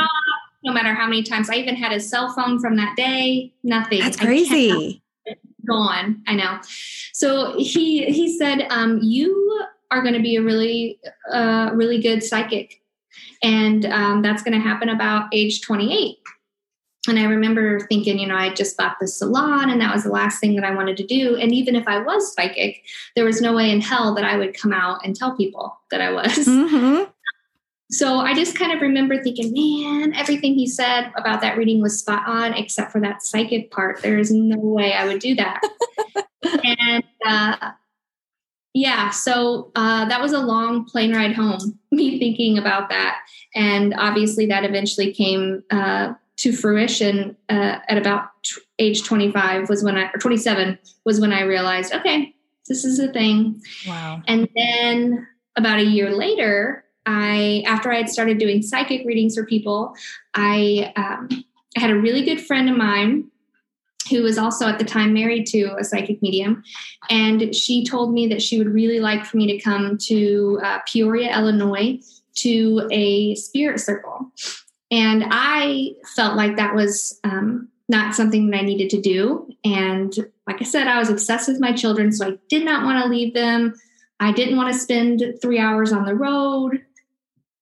no 0.65 0.73
matter 0.73 0.95
how 0.95 1.07
many 1.07 1.23
times 1.23 1.51
I 1.51 1.57
even 1.57 1.77
had 1.77 1.93
his 1.93 2.09
cell 2.09 2.33
phone 2.33 2.59
from 2.59 2.77
that 2.77 2.97
day, 2.97 3.53
nothing. 3.63 4.01
That's 4.01 4.17
crazy. 4.17 5.03
Gone. 5.69 6.23
I 6.27 6.35
know. 6.35 6.59
So 7.13 7.57
he 7.59 8.05
he 8.07 8.37
said, 8.37 8.67
um, 8.71 8.99
you 9.03 9.65
are 9.91 10.03
going 10.03 10.15
to 10.15 10.21
be 10.21 10.37
a 10.37 10.43
really 10.43 10.99
uh, 11.31 11.71
really 11.75 12.01
good 12.01 12.23
psychic, 12.23 12.83
and 13.43 13.87
um, 13.87 14.23
that's 14.23 14.43
going 14.43 14.55
to 14.55 14.61
happen 14.61 14.89
about 14.89 15.29
age 15.33 15.61
28. 15.61 16.17
And 17.09 17.19
I 17.19 17.25
remember 17.25 17.81
thinking, 17.81 18.19
you 18.19 18.27
know, 18.27 18.37
I 18.37 18.51
just 18.51 18.77
bought 18.77 18.97
the 19.01 19.07
salon 19.07 19.71
and 19.71 19.81
that 19.81 19.95
was 19.95 20.05
the 20.05 20.11
last 20.11 20.41
thing 20.41 20.55
that 20.57 20.65
I 20.65 20.75
wanted 20.75 20.97
to 20.99 21.07
do. 21.07 21.37
And 21.37 21.53
even 21.53 21.77
if 21.77 21.87
I 21.87 21.99
was 21.99 22.33
psychic, 22.35 22.83
there 23.15 23.25
was 23.25 23.41
no 23.41 23.55
way 23.55 23.71
in 23.71 23.81
hell 23.81 24.15
that 24.15 24.25
I 24.25 24.37
would 24.37 24.57
come 24.57 24.73
out 24.73 25.05
and 25.05 25.15
tell 25.15 25.37
people 25.37 25.79
that 25.91 26.01
I 26.01 26.11
was. 26.11 26.49
Mm-hmm. 26.55 27.11
So 27.91 28.19
I 28.19 28.35
just 28.35 28.59
kind 28.59 28.73
of 28.73 28.81
remember 28.81 29.23
thinking, 29.23 29.53
man, 29.53 30.15
everything 30.15 30.55
he 30.55 30.67
said 30.67 31.13
about 31.17 31.41
that 31.43 31.57
reading 31.57 31.81
was 31.81 31.99
spot 31.99 32.27
on, 32.27 32.55
except 32.55 32.91
for 32.91 33.01
that 33.03 33.23
psychic 33.23 33.71
part. 33.71 34.03
There 34.03 34.19
is 34.19 34.33
no 34.33 34.57
way 34.59 34.95
I 34.95 35.07
would 35.07 35.21
do 35.21 35.35
that. 35.37 35.61
and 36.65 37.05
uh, 37.25 37.73
yeah, 38.73 39.11
so 39.11 39.71
uh, 39.77 40.07
that 40.07 40.21
was 40.21 40.33
a 40.33 40.41
long 40.41 40.85
plane 40.85 41.15
ride 41.15 41.35
home, 41.35 41.79
me 41.93 42.19
thinking 42.19 42.59
about 42.59 42.89
that. 42.89 43.21
And 43.55 43.95
obviously, 43.95 44.47
that 44.47 44.65
eventually 44.65 45.13
came 45.13 45.63
uh, 45.71 46.15
to 46.37 46.53
fruition 46.53 47.37
uh, 47.49 47.79
at 47.89 47.97
about 47.97 48.31
t- 48.43 48.61
age 48.79 49.05
25 49.05 49.69
was 49.69 49.85
when 49.85 49.97
I, 49.97 50.11
or 50.11 50.19
27 50.19 50.79
was 51.05 51.21
when 51.21 51.33
I 51.33 51.43
realized, 51.43 51.95
okay, 51.95 52.35
this 52.69 52.85
is 52.85 52.99
a 52.99 53.13
thing. 53.13 53.61
Wow. 53.87 54.23
And 54.27 54.49
then 54.57 55.27
about 55.57 55.79
a 55.79 55.85
year 55.85 56.11
later, 56.11 56.85
I 57.07 57.63
after 57.67 57.93
I 57.93 57.97
had 57.97 58.09
started 58.09 58.39
doing 58.39 58.63
psychic 58.63 59.05
readings 59.05 59.35
for 59.35 59.45
people, 59.45 59.95
I 60.33 60.93
um, 60.97 61.29
I 61.77 61.81
had 61.81 61.91
a 61.91 61.97
really 61.97 62.25
good 62.25 62.41
friend 62.41 62.69
of 62.71 62.77
mine 62.77 63.31
who 64.11 64.23
was 64.23 64.39
also 64.39 64.67
at 64.67 64.79
the 64.79 64.85
time 64.85 65.13
married 65.15 65.47
to 65.49 65.75
a 65.79 65.85
psychic 65.85 66.21
medium, 66.23 66.63
and 67.11 67.55
she 67.55 67.85
told 67.85 68.13
me 68.13 68.27
that 68.29 68.43
she 68.43 68.59
would 68.59 68.69
really 68.69 69.01
like 69.01 69.25
for 69.25 69.37
me 69.37 69.47
to 69.47 69.63
come 69.63 69.99
to 69.99 70.61
uh, 70.63 70.79
Peoria, 70.87 71.37
Illinois, 71.37 71.99
to 72.37 72.89
a 72.91 73.35
spirit 73.35 73.81
circle, 73.81 74.31
and 74.95 75.25
I 75.31 75.95
felt 76.15 76.37
like 76.37 76.57
that 76.57 76.75
was 76.75 77.21
um, 77.25 77.69
not 77.89 78.15
something 78.15 78.51
that 78.51 78.59
I 78.59 78.63
needed 78.63 78.91
to 78.91 79.01
do. 79.01 79.49
And 79.65 80.15
like 80.47 80.61
I 80.61 80.65
said, 80.65 80.87
I 80.87 80.99
was 80.99 81.11
obsessed 81.11 81.49
with 81.49 81.61
my 81.61 81.73
children, 81.73 82.13
so 82.13 82.29
I 82.29 82.39
did 82.49 82.65
not 82.65 82.85
want 82.85 83.03
to 83.03 83.11
leave 83.11 83.35
them. 83.35 83.75
I 84.21 84.33
didn't 84.33 84.57
want 84.57 84.73
to 84.73 84.79
spend 84.79 85.23
three 85.43 85.59
hours 85.59 85.93
on 85.93 86.05
the 86.05 86.15
road 86.15 86.83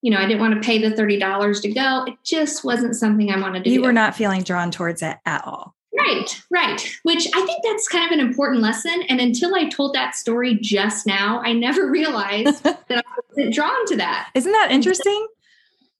you 0.03 0.11
know, 0.11 0.19
I 0.19 0.27
didn't 0.27 0.41
want 0.41 0.61
to 0.61 0.67
pay 0.67 0.79
the 0.79 0.95
$30 0.95 1.63
to 1.63 1.73
go. 1.73 2.05
It 2.07 2.15
just 2.25 2.65
wasn't 2.65 2.97
something 2.97 3.31
I 3.31 3.41
wanted 3.41 3.65
to 3.65 3.71
you 3.71 3.77
do. 3.77 3.81
You 3.81 3.87
were 3.87 3.93
not 3.93 4.17
feeling 4.17 4.43
drawn 4.43 4.71
towards 4.73 5.01
it 5.01 5.17
at 5.25 5.47
all. 5.47 5.77
Right, 5.97 6.43
right. 6.51 6.99
Which 7.05 7.29
I 7.35 7.47
think 7.47 7.63
that's 7.63 7.87
kind 7.87 8.05
of 8.05 8.19
an 8.19 8.27
important 8.27 8.63
lesson. 8.63 9.03
And 9.09 9.21
until 9.21 9.55
I 9.55 9.69
told 9.69 9.95
that 9.95 10.17
story 10.17 10.59
just 10.61 11.07
now, 11.07 11.41
I 11.45 11.53
never 11.53 11.87
realized 11.91 12.65
that 12.65 12.83
I 12.91 13.03
wasn't 13.29 13.55
drawn 13.55 13.87
to 13.87 13.97
that. 13.97 14.31
Isn't 14.35 14.53
that 14.53 14.73
interesting? 14.73 15.27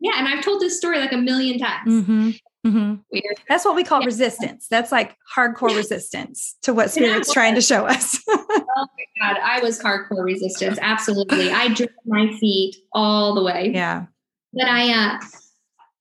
Yeah. 0.03 0.19
And 0.19 0.29
I've 0.29 0.45
told 0.45 0.61
this 0.61 0.77
story 0.77 0.99
like 0.99 1.13
a 1.13 1.17
million 1.17 1.59
times. 1.59 1.89
Mm-hmm. 1.89 2.31
Mm-hmm. 2.67 2.95
Weird. 3.11 3.41
That's 3.49 3.65
what 3.65 3.75
we 3.75 3.85
call 3.85 4.01
yeah. 4.01 4.07
resistance. 4.07 4.67
That's 4.69 4.93
like 4.93 5.17
hardcore 5.35 5.75
resistance 5.75 6.57
to 6.63 6.75
what 6.75 6.91
spirit's 6.91 7.33
trying 7.33 7.55
to 7.55 7.61
show 7.61 7.87
us. 7.87 8.21
oh 8.29 8.47
my 8.77 8.87
God. 9.21 9.39
I 9.43 9.61
was 9.61 9.81
hardcore 9.81 10.25
resistance. 10.25 10.79
Absolutely. 10.83 11.51
I 11.51 11.69
drew 11.69 11.87
my 12.05 12.33
feet 12.39 12.77
all 12.93 13.35
the 13.35 13.43
way. 13.43 13.71
Yeah. 13.73 14.07
But 14.53 14.67
I, 14.67 14.93
uh, 14.93 15.21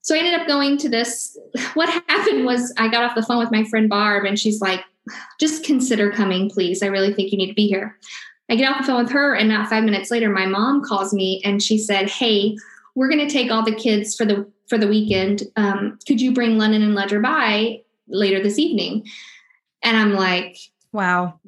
so 0.02 0.16
I 0.16 0.18
ended 0.18 0.40
up 0.40 0.48
going 0.48 0.78
to 0.80 0.90
this. 0.90 1.38
What 1.76 1.90
happened 2.10 2.46
was 2.46 2.74
I 2.78 2.88
got 2.90 3.04
off 3.04 3.16
the 3.16 3.24
phone 3.24 3.40
with 3.40 3.52
my 3.52 3.64
friend 3.66 3.88
Barb 3.88 4.26
and 4.26 4.38
she's 4.38 4.62
like, 4.62 4.82
just 5.40 5.64
consider 5.64 6.12
coming, 6.12 6.50
please. 6.50 6.84
I 6.84 6.88
really 6.88 7.14
think 7.14 7.32
you 7.32 7.38
need 7.38 7.48
to 7.50 7.54
be 7.54 7.68
here. 7.68 7.98
I 8.50 8.56
get 8.56 8.70
off 8.70 8.82
the 8.82 8.88
phone 8.88 9.04
with 9.04 9.12
her, 9.14 9.34
and 9.34 9.48
not 9.48 9.70
five 9.70 9.86
minutes 9.86 10.12
later, 10.12 10.30
my 10.30 10.46
mom 10.46 10.84
calls 10.84 11.14
me 11.14 11.42
and 11.46 11.64
she 11.64 11.78
said, 11.78 12.10
Hey, 12.10 12.58
we're 12.96 13.10
going 13.10 13.26
to 13.26 13.32
take 13.32 13.52
all 13.52 13.64
the 13.64 13.76
kids 13.76 14.16
for 14.16 14.26
the 14.26 14.50
for 14.68 14.78
the 14.78 14.88
weekend. 14.88 15.44
Um, 15.56 15.98
could 16.08 16.22
you 16.22 16.34
bring 16.34 16.58
Lennon 16.58 16.82
and 16.82 16.96
Ledger 16.96 17.20
by 17.20 17.82
later 18.08 18.42
this 18.42 18.58
evening? 18.58 19.06
And 19.84 19.98
I'm 19.98 20.14
like, 20.14 20.58
wow. 20.92 21.40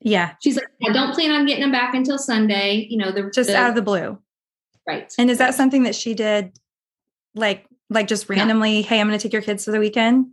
Yeah. 0.00 0.34
She's 0.42 0.56
like, 0.56 0.66
I 0.86 0.92
don't 0.92 1.14
plan 1.14 1.30
on 1.30 1.46
getting 1.46 1.62
them 1.62 1.72
back 1.72 1.94
until 1.94 2.18
Sunday. 2.18 2.86
You 2.90 2.98
know, 2.98 3.12
the 3.12 3.30
just 3.32 3.48
the, 3.48 3.56
out 3.56 3.70
of 3.70 3.76
the 3.76 3.82
blue. 3.82 4.18
Right. 4.86 5.12
And 5.18 5.30
is 5.30 5.38
that 5.38 5.54
something 5.54 5.84
that 5.84 5.94
she 5.94 6.14
did 6.14 6.52
like 7.34 7.66
like 7.88 8.08
just 8.08 8.28
randomly, 8.28 8.80
yeah. 8.80 8.86
hey, 8.86 9.00
I'm 9.00 9.06
gonna 9.06 9.18
take 9.18 9.32
your 9.32 9.42
kids 9.42 9.64
for 9.64 9.70
the 9.70 9.78
weekend? 9.78 10.26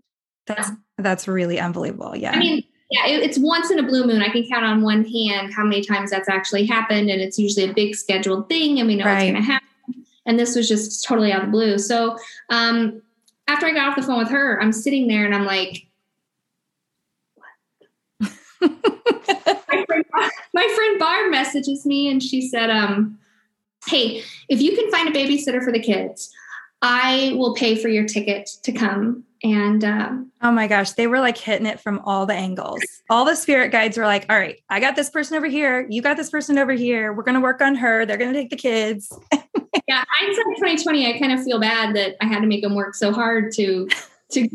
That's 0.47 0.69
yeah. 0.69 0.75
that's 0.97 1.27
really 1.27 1.59
unbelievable. 1.59 2.15
Yeah. 2.15 2.31
I 2.31 2.39
mean, 2.39 2.63
yeah, 2.89 3.05
it, 3.05 3.21
it's 3.21 3.37
once 3.37 3.69
in 3.69 3.77
a 3.77 3.83
blue 3.83 4.07
moon. 4.07 4.23
I 4.23 4.29
can 4.29 4.47
count 4.47 4.65
on 4.65 4.81
one 4.81 5.05
hand 5.05 5.53
how 5.53 5.63
many 5.63 5.83
times 5.83 6.09
that's 6.09 6.27
actually 6.27 6.65
happened. 6.65 7.11
And 7.11 7.21
it's 7.21 7.37
usually 7.37 7.69
a 7.69 7.73
big 7.73 7.95
scheduled 7.95 8.49
thing 8.49 8.79
and 8.79 8.87
we 8.87 8.95
know 8.95 9.05
right. 9.05 9.15
what's 9.15 9.25
gonna 9.25 9.41
happen 9.43 9.68
and 10.29 10.39
this 10.39 10.55
was 10.55 10.69
just 10.69 11.03
totally 11.03 11.31
out 11.31 11.41
of 11.41 11.47
the 11.47 11.51
blue. 11.51 11.79
So 11.79 12.15
um, 12.49 13.01
after 13.47 13.65
I 13.65 13.71
got 13.73 13.89
off 13.89 13.95
the 13.95 14.03
phone 14.03 14.19
with 14.19 14.29
her, 14.29 14.61
I'm 14.61 14.71
sitting 14.71 15.07
there 15.07 15.25
and 15.25 15.33
I'm 15.33 15.45
like, 15.45 15.87
my, 18.61 19.83
friend, 19.87 20.05
my 20.53 20.71
friend 20.75 20.99
Barb 20.99 21.31
messages 21.31 21.83
me 21.83 22.11
and 22.11 22.21
she 22.21 22.47
said, 22.47 22.69
um, 22.69 23.17
Hey, 23.87 24.21
if 24.49 24.61
you 24.61 24.75
can 24.75 24.91
find 24.91 25.09
a 25.09 25.11
babysitter 25.11 25.63
for 25.63 25.71
the 25.71 25.79
kids, 25.79 26.31
I 26.83 27.33
will 27.35 27.55
pay 27.55 27.75
for 27.75 27.87
your 27.87 28.05
ticket 28.05 28.51
to 28.61 28.71
come 28.71 29.23
and 29.43 29.83
um, 29.85 30.31
oh 30.41 30.51
my 30.51 30.67
gosh, 30.67 30.91
they 30.91 31.07
were 31.07 31.19
like 31.19 31.37
hitting 31.37 31.65
it 31.65 31.79
from 31.79 31.99
all 31.99 32.25
the 32.25 32.33
angles. 32.33 32.81
All 33.09 33.23
the 33.23 33.35
spirit 33.35 33.71
guides 33.71 33.97
were 33.97 34.05
like, 34.05 34.25
all 34.29 34.37
right, 34.37 34.61
I 34.69 34.79
got 34.79 34.95
this 34.95 35.09
person 35.09 35.37
over 35.37 35.47
here. 35.47 35.87
You 35.89 36.01
got 36.01 36.17
this 36.17 36.29
person 36.29 36.57
over 36.57 36.73
here. 36.73 37.13
We're 37.13 37.23
going 37.23 37.35
to 37.35 37.41
work 37.41 37.61
on 37.61 37.75
her. 37.75 38.05
They're 38.05 38.17
going 38.17 38.33
to 38.33 38.39
take 38.39 38.49
the 38.49 38.57
kids. 38.57 39.17
yeah. 39.87 40.03
Hindsight 40.07 40.55
2020, 40.57 41.15
I 41.15 41.19
kind 41.19 41.31
of 41.31 41.43
feel 41.43 41.59
bad 41.59 41.95
that 41.95 42.15
I 42.21 42.25
had 42.25 42.41
to 42.41 42.47
make 42.47 42.61
them 42.61 42.75
work 42.75 42.95
so 42.95 43.11
hard 43.11 43.51
to, 43.53 43.87
to, 44.31 44.47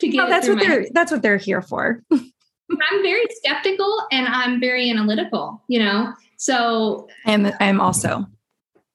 to 0.00 0.08
get 0.08 0.24
oh, 0.24 0.28
that's 0.28 0.48
what 0.48 0.58
they're, 0.58 0.86
that's 0.92 1.12
what 1.12 1.22
they're 1.22 1.36
here 1.36 1.62
for. 1.62 2.02
I'm 2.10 3.02
very 3.02 3.26
skeptical 3.30 4.06
and 4.10 4.26
I'm 4.26 4.60
very 4.60 4.90
analytical, 4.90 5.62
you 5.68 5.78
know? 5.78 6.14
So 6.36 7.08
I'm, 7.26 7.52
I'm 7.60 7.80
also, 7.80 8.26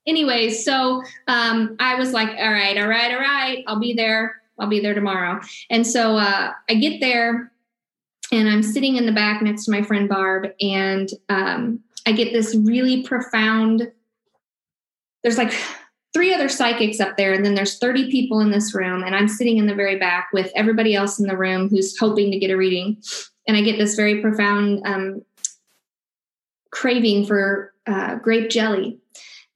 anyways, 0.06 0.66
so 0.66 1.04
um, 1.28 1.76
I 1.80 1.96
was 1.96 2.12
like, 2.12 2.30
all 2.30 2.52
right, 2.52 2.78
all 2.78 2.88
right, 2.88 3.12
all 3.12 3.20
right, 3.20 3.64
I'll 3.68 3.80
be 3.80 3.94
there 3.94 4.42
I'll 4.60 4.68
be 4.68 4.80
there 4.80 4.94
tomorrow. 4.94 5.40
And 5.70 5.86
so 5.86 6.18
uh, 6.18 6.52
I 6.70 6.74
get 6.74 7.00
there 7.00 7.52
and 8.32 8.50
I'm 8.50 8.64
sitting 8.64 8.96
in 8.96 9.06
the 9.06 9.12
back 9.12 9.42
next 9.42 9.66
to 9.66 9.72
my 9.72 9.82
friend 9.82 10.10
Barb, 10.10 10.48
and 10.60 11.10
um, 11.30 11.80
I 12.06 12.12
get 12.12 12.34
this 12.34 12.56
really 12.56 13.04
profound. 13.04 13.90
There's 15.28 15.38
like 15.38 15.54
three 16.14 16.34
other 16.34 16.48
psychics 16.48 17.02
up 17.02 17.18
there, 17.18 17.34
and 17.34 17.44
then 17.44 17.54
there's 17.54 17.80
30 17.80 18.10
people 18.10 18.40
in 18.40 18.50
this 18.50 18.74
room, 18.74 19.04
and 19.04 19.14
I'm 19.14 19.28
sitting 19.28 19.58
in 19.58 19.66
the 19.66 19.76
very 19.76 20.00
back 20.00 20.30
with 20.32 20.50
everybody 20.56 20.96
else 20.96 21.20
in 21.20 21.28
the 21.28 21.36
room 21.36 21.68
who's 21.68 21.98
hoping 21.98 22.32
to 22.32 22.40
get 22.40 22.50
a 22.50 22.56
reading. 22.56 23.04
And 23.46 23.58
I 23.58 23.62
get 23.62 23.78
this 23.78 23.96
very 23.96 24.22
profound 24.22 24.88
um, 24.88 25.22
craving 26.72 27.26
for 27.26 27.74
uh, 27.86 28.16
grape 28.16 28.50
jelly. 28.50 29.00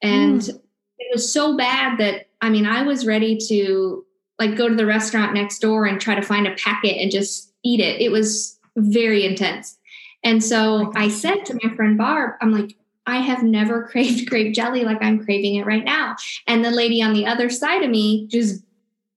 And 0.02 0.42
mm. 0.42 0.60
it 1.00 1.08
was 1.14 1.32
so 1.32 1.56
bad 1.56 2.00
that, 2.00 2.28
I 2.42 2.50
mean, 2.50 2.66
I 2.66 2.82
was 2.82 3.06
ready 3.06 3.38
to 3.48 4.06
like 4.40 4.58
go 4.58 4.68
to 4.68 4.76
the 4.76 4.86
restaurant 4.86 5.34
next 5.34 5.60
door 5.60 5.86
and 5.86 6.02
try 6.02 6.16
to 6.16 6.22
find 6.22 6.48
a 6.48 6.56
packet 6.56 7.02
and 7.02 7.10
just 7.10 7.54
eat 7.64 7.80
it. 7.80 8.02
It 8.02 8.12
was 8.12 8.60
very 8.76 9.26
intense. 9.26 9.78
And 10.22 10.44
so 10.44 10.92
I 10.98 11.08
said 11.08 11.46
to 11.46 11.58
my 11.64 11.74
friend 11.78 11.98
Barb, 11.98 12.32
I'm 12.42 12.52
like, 12.52 12.76
I 13.06 13.18
have 13.18 13.44
never 13.44 13.84
craved 13.92 14.30
grape 14.30 14.54
jelly 14.54 14.84
like 14.84 15.02
I'm 15.02 15.24
craving 15.24 15.56
it 15.56 15.66
right 15.66 15.84
now. 15.84 16.16
And 16.48 16.64
the 16.64 16.72
lady 16.72 17.02
on 17.02 17.14
the 17.14 17.26
other 17.26 17.50
side 17.50 17.84
of 17.84 17.90
me 17.90 18.28
just 18.28 18.64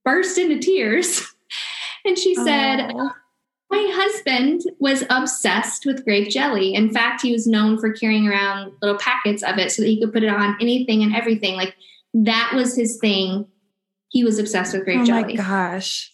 burst 0.05 0.39
into 0.39 0.59
tears. 0.59 1.27
and 2.05 2.19
she 2.19 2.35
said, 2.35 2.91
oh. 2.95 3.11
My 3.71 3.91
husband 3.93 4.61
was 4.79 5.03
obsessed 5.11 5.85
with 5.85 6.05
grape 6.05 6.29
jelly. 6.29 6.75
In 6.75 6.93
fact, 6.93 7.23
he 7.23 7.33
was 7.33 7.45
known 7.45 7.77
for 7.77 7.93
carrying 7.93 8.29
around 8.29 8.73
little 8.81 8.99
packets 8.99 9.43
of 9.43 9.59
it 9.59 9.73
so 9.73 9.83
that 9.83 9.89
he 9.89 9.99
could 9.99 10.13
put 10.13 10.23
it 10.23 10.29
on 10.29 10.57
anything 10.61 11.03
and 11.03 11.17
everything. 11.17 11.57
Like 11.57 11.75
that 12.13 12.53
was 12.55 12.77
his 12.77 12.99
thing. 12.99 13.49
He 14.11 14.23
was 14.23 14.39
obsessed 14.39 14.75
with 14.75 14.85
grape 14.85 15.01
oh 15.01 15.05
jelly. 15.05 15.23
Oh 15.23 15.27
my 15.27 15.35
gosh. 15.35 16.13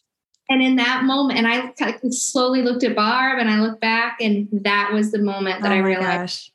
And 0.48 0.62
in 0.62 0.76
that 0.76 1.04
moment, 1.04 1.38
and 1.38 1.46
I 1.46 1.66
kind 1.78 2.00
of 2.02 2.14
slowly 2.14 2.62
looked 2.62 2.82
at 2.82 2.96
Barb 2.96 3.38
and 3.38 3.50
I 3.50 3.60
looked 3.60 3.80
back, 3.80 4.16
and 4.20 4.48
that 4.64 4.90
was 4.92 5.12
the 5.12 5.18
moment 5.18 5.62
that 5.62 5.70
oh 5.70 5.74
I 5.74 5.78
realized 5.78 6.20
gosh. 6.20 6.52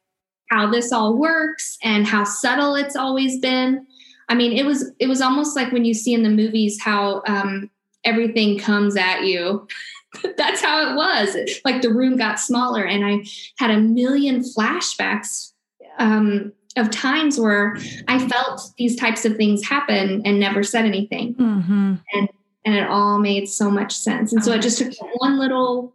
How 0.49 0.69
this 0.69 0.91
all 0.91 1.17
works 1.17 1.77
and 1.83 2.05
how 2.05 2.23
subtle 2.23 2.75
it's 2.75 2.95
always 2.95 3.39
been. 3.39 3.85
I 4.29 4.35
mean, 4.35 4.53
it 4.53 4.65
was 4.65 4.91
it 4.99 5.07
was 5.07 5.21
almost 5.21 5.55
like 5.55 5.71
when 5.71 5.85
you 5.85 5.93
see 5.93 6.13
in 6.13 6.23
the 6.23 6.29
movies 6.29 6.81
how 6.81 7.21
um, 7.27 7.69
everything 8.03 8.57
comes 8.57 8.95
at 8.95 9.23
you. 9.23 9.67
That's 10.37 10.61
how 10.61 10.89
it 10.89 10.95
was. 10.95 11.35
Like 11.65 11.81
the 11.81 11.93
room 11.93 12.17
got 12.17 12.39
smaller, 12.39 12.83
and 12.85 13.05
I 13.05 13.25
had 13.57 13.71
a 13.71 13.79
million 13.79 14.41
flashbacks 14.41 15.51
um, 15.99 16.53
of 16.77 16.89
times 16.89 17.39
where 17.39 17.77
I 18.07 18.25
felt 18.27 18.71
these 18.77 18.95
types 18.95 19.25
of 19.25 19.35
things 19.35 19.65
happen 19.65 20.21
and 20.25 20.39
never 20.39 20.63
said 20.63 20.85
anything. 20.85 21.35
Mm-hmm. 21.35 21.95
And 22.13 22.29
and 22.65 22.75
it 22.75 22.87
all 22.87 23.19
made 23.19 23.47
so 23.47 23.69
much 23.69 23.95
sense. 23.95 24.33
And 24.33 24.43
so 24.43 24.53
it 24.53 24.61
just 24.61 24.79
took 24.79 24.93
one 25.21 25.37
little 25.37 25.93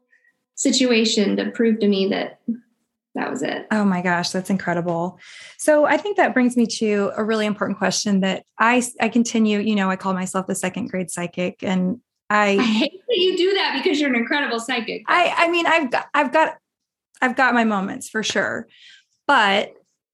situation 0.54 1.36
to 1.36 1.50
prove 1.50 1.80
to 1.80 1.88
me 1.88 2.06
that 2.08 2.40
that 3.14 3.30
was 3.30 3.42
it. 3.42 3.66
Oh 3.70 3.84
my 3.84 4.02
gosh, 4.02 4.30
that's 4.30 4.50
incredible. 4.50 5.18
So 5.58 5.84
I 5.84 5.96
think 5.96 6.16
that 6.16 6.32
brings 6.32 6.56
me 6.56 6.66
to 6.78 7.10
a 7.16 7.24
really 7.24 7.46
important 7.46 7.78
question 7.78 8.20
that 8.20 8.44
I 8.58 8.82
I 9.00 9.08
continue, 9.08 9.58
you 9.58 9.74
know, 9.74 9.90
I 9.90 9.96
call 9.96 10.14
myself 10.14 10.46
the 10.46 10.54
second 10.54 10.90
grade 10.90 11.10
psychic 11.10 11.62
and 11.62 12.00
I, 12.28 12.50
I 12.50 12.62
hate 12.62 13.02
that 13.08 13.16
you 13.16 13.36
do 13.36 13.54
that 13.54 13.80
because 13.82 14.00
you're 14.00 14.10
an 14.10 14.16
incredible 14.16 14.60
psychic. 14.60 15.02
I 15.08 15.34
I 15.36 15.48
mean, 15.48 15.66
I've 15.66 15.90
got 15.90 16.06
I've 16.14 16.32
got 16.32 16.56
I've 17.20 17.36
got 17.36 17.54
my 17.54 17.64
moments 17.64 18.08
for 18.08 18.22
sure. 18.22 18.68
But 19.26 19.72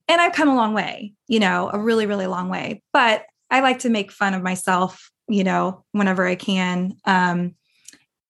and 0.08 0.20
I've 0.20 0.32
come 0.32 0.48
a 0.48 0.54
long 0.54 0.72
way, 0.72 1.12
you 1.28 1.40
know, 1.40 1.70
a 1.72 1.78
really 1.78 2.06
really 2.06 2.26
long 2.26 2.48
way. 2.48 2.82
But 2.92 3.26
I 3.50 3.60
like 3.60 3.80
to 3.80 3.90
make 3.90 4.10
fun 4.10 4.34
of 4.34 4.42
myself 4.42 5.10
you 5.28 5.44
know, 5.44 5.84
whenever 5.92 6.26
I 6.26 6.34
can. 6.34 6.96
Um, 7.04 7.54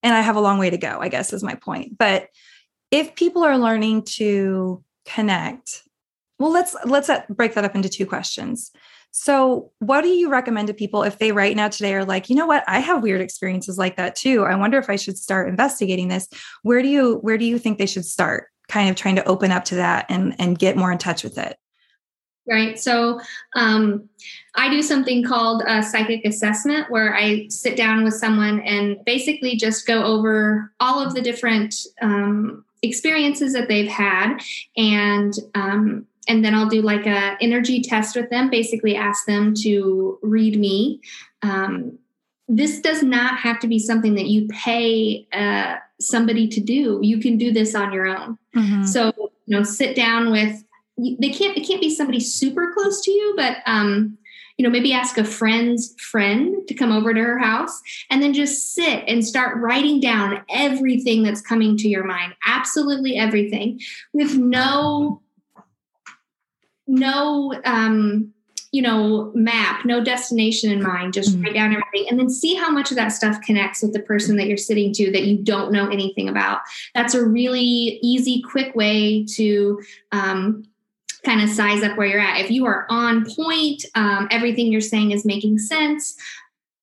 and 0.03 0.15
I 0.15 0.21
have 0.21 0.37
a 0.37 0.41
long 0.41 0.59
way 0.59 0.71
to 0.71 0.79
go, 0.79 0.99
I 1.01 1.09
guess 1.09 1.33
is 1.33 1.43
my 1.43 1.55
point. 1.55 1.99
But 1.99 2.29
if 2.91 3.15
people 3.15 3.45
are 3.45 3.59
learning 3.59 4.03
to 4.03 4.83
connect, 5.05 5.83
well, 6.39 6.51
let's 6.51 6.77
let's 6.85 7.09
uh, 7.09 7.23
break 7.29 7.55
that 7.55 7.65
up 7.65 7.75
into 7.75 7.89
two 7.89 8.07
questions. 8.07 8.71
So, 9.11 9.71
what 9.79 10.03
do 10.03 10.09
you 10.09 10.29
recommend 10.29 10.69
to 10.69 10.75
people 10.75 11.03
if 11.03 11.19
they 11.19 11.33
right 11.33 11.57
now 11.57 11.69
today 11.69 11.95
are 11.95 12.05
like, 12.05 12.29
you 12.29 12.37
know 12.37 12.47
what, 12.47 12.65
I 12.69 12.81
have 12.81 13.03
weird 13.03 13.23
experiences 13.23 13.79
like 13.79 13.97
that 13.97 14.15
too. 14.15 14.45
I 14.45 14.57
wonder 14.57 14.79
if 14.79 14.91
I 14.91 14.97
should 14.97 15.17
start 15.17 15.49
investigating 15.49 16.09
this. 16.09 16.29
Where 16.63 16.83
do 16.83 16.89
you 16.89 17.17
where 17.23 17.39
do 17.39 17.47
you 17.47 17.59
think 17.59 17.79
they 17.79 17.87
should 17.87 18.05
start? 18.05 18.49
Kind 18.69 18.91
of 18.91 18.97
trying 18.97 19.17
to 19.17 19.25
open 19.25 19.53
up 19.53 19.65
to 19.67 19.77
that 19.77 20.07
and 20.11 20.35
and 20.39 20.59
get 20.59 20.77
more 20.77 20.93
in 20.93 20.99
touch 20.99 21.25
with 21.25 21.39
it 21.39 21.57
right? 22.49 22.79
So 22.79 23.21
um, 23.57 24.09
I 24.55 24.71
do 24.71 24.83
something 24.83 25.25
called 25.25 25.63
a 25.67 25.83
psychic 25.83 26.25
assessment 26.25 26.91
where 26.91 27.15
I 27.15 27.49
sit 27.49 27.77
down 27.77 28.05
with 28.05 28.15
someone 28.15 28.61
and 28.61 29.05
basically 29.05 29.57
just 29.57 29.87
go 29.87 30.05
over 30.05 30.73
all 30.81 31.05
of 31.05 31.15
the 31.15 31.23
different 31.23 31.75
um, 32.01 32.65
experiences 32.87 33.53
that 33.53 33.69
they've 33.69 33.89
had 33.89 34.39
and 34.77 35.35
um, 35.55 36.07
and 36.29 36.45
then 36.45 36.55
I'll 36.55 36.69
do 36.69 36.83
like 36.83 37.07
a 37.07 37.37
energy 37.41 37.81
test 37.81 38.17
with 38.17 38.31
them. 38.31 38.51
Basically, 38.51 38.97
ask 38.97 39.27
them 39.27 39.55
to 39.63 40.19
read 40.23 40.59
me. 40.59 41.01
Um, 41.43 41.99
this 42.49 42.81
does 42.81 43.03
not 43.03 43.39
have 43.39 43.61
to 43.61 43.69
be 43.69 43.79
something 43.79 44.15
that 44.15 44.27
you 44.27 44.49
pay 44.49 45.27
uh, 45.33 45.77
somebody 46.01 46.49
to 46.49 46.61
do. 46.61 47.01
You 47.03 47.21
can 47.21 47.39
do 47.39 47.53
this 47.53 47.75
on 47.75 47.93
your 47.93 48.07
own. 48.07 48.39
Mm-hmm. 48.57 48.85
So 48.85 49.13
you 49.17 49.57
know, 49.57 49.63
sit 49.63 49.95
down 49.95 50.31
with 50.31 50.65
they 50.99 51.29
can't 51.29 51.57
it 51.57 51.67
can't 51.67 51.81
be 51.81 51.95
somebody 51.95 52.21
super 52.21 52.73
close 52.73 53.03
to 53.03 53.11
you 53.11 53.35
but 53.37 53.59
um 53.67 54.17
you 54.57 54.65
know 54.65 54.71
maybe 54.71 54.93
ask 54.93 55.19
a 55.19 55.25
friend's 55.25 55.95
friend 56.01 56.67
to 56.69 56.75
come 56.75 56.93
over 56.93 57.13
to 57.13 57.21
her 57.21 57.39
house 57.39 57.81
and 58.11 58.23
then 58.23 58.33
just 58.33 58.75
sit 58.75 59.05
and 59.07 59.25
start 59.25 59.59
writing 59.59 60.01
down 60.01 60.43
everything 60.51 61.23
that's 61.23 61.41
coming 61.41 61.77
to 61.77 61.89
your 61.89 62.05
mind 62.05 62.35
absolutely 62.47 63.17
everything 63.17 63.81
with 64.13 64.37
no 64.37 65.21
no 66.87 67.53
um 67.65 68.33
you 68.73 68.83
know 68.83 69.31
map 69.35 69.85
no 69.85 70.03
destination 70.03 70.71
in 70.71 70.83
mind 70.83 71.13
just 71.13 71.33
mm-hmm. 71.33 71.45
write 71.45 71.55
down 71.55 71.75
everything 71.75 72.09
and 72.09 72.19
then 72.19 72.29
see 72.29 72.55
how 72.55 72.71
much 72.71 72.91
of 72.91 72.97
that 72.97 73.09
stuff 73.09 73.41
connects 73.43 73.83
with 73.83 73.93
the 73.93 74.01
person 74.01 74.37
that 74.37 74.47
you're 74.47 74.57
sitting 74.57 74.93
to 74.93 75.11
that 75.11 75.25
you 75.25 75.39
don't 75.39 75.73
know 75.73 75.89
anything 75.89 76.29
about 76.29 76.61
that's 76.95 77.15
a 77.15 77.25
really 77.25 77.99
easy 78.03 78.43
quick 78.43 78.75
way 78.75 79.25
to 79.25 79.81
um, 80.13 80.65
kind 81.27 81.43
of 81.43 81.51
size 81.51 81.83
up 81.83 81.99
where 81.99 82.07
you're 82.07 82.21
at. 82.21 82.41
If 82.41 82.51
you 82.51 82.65
are 82.65 82.87
on 82.89 83.27
point, 83.27 83.85
um, 83.95 84.29
everything 84.31 84.73
you're 84.73 84.81
saying 84.81 85.11
is 85.11 85.27
making 85.27 85.59
sense, 85.59 86.17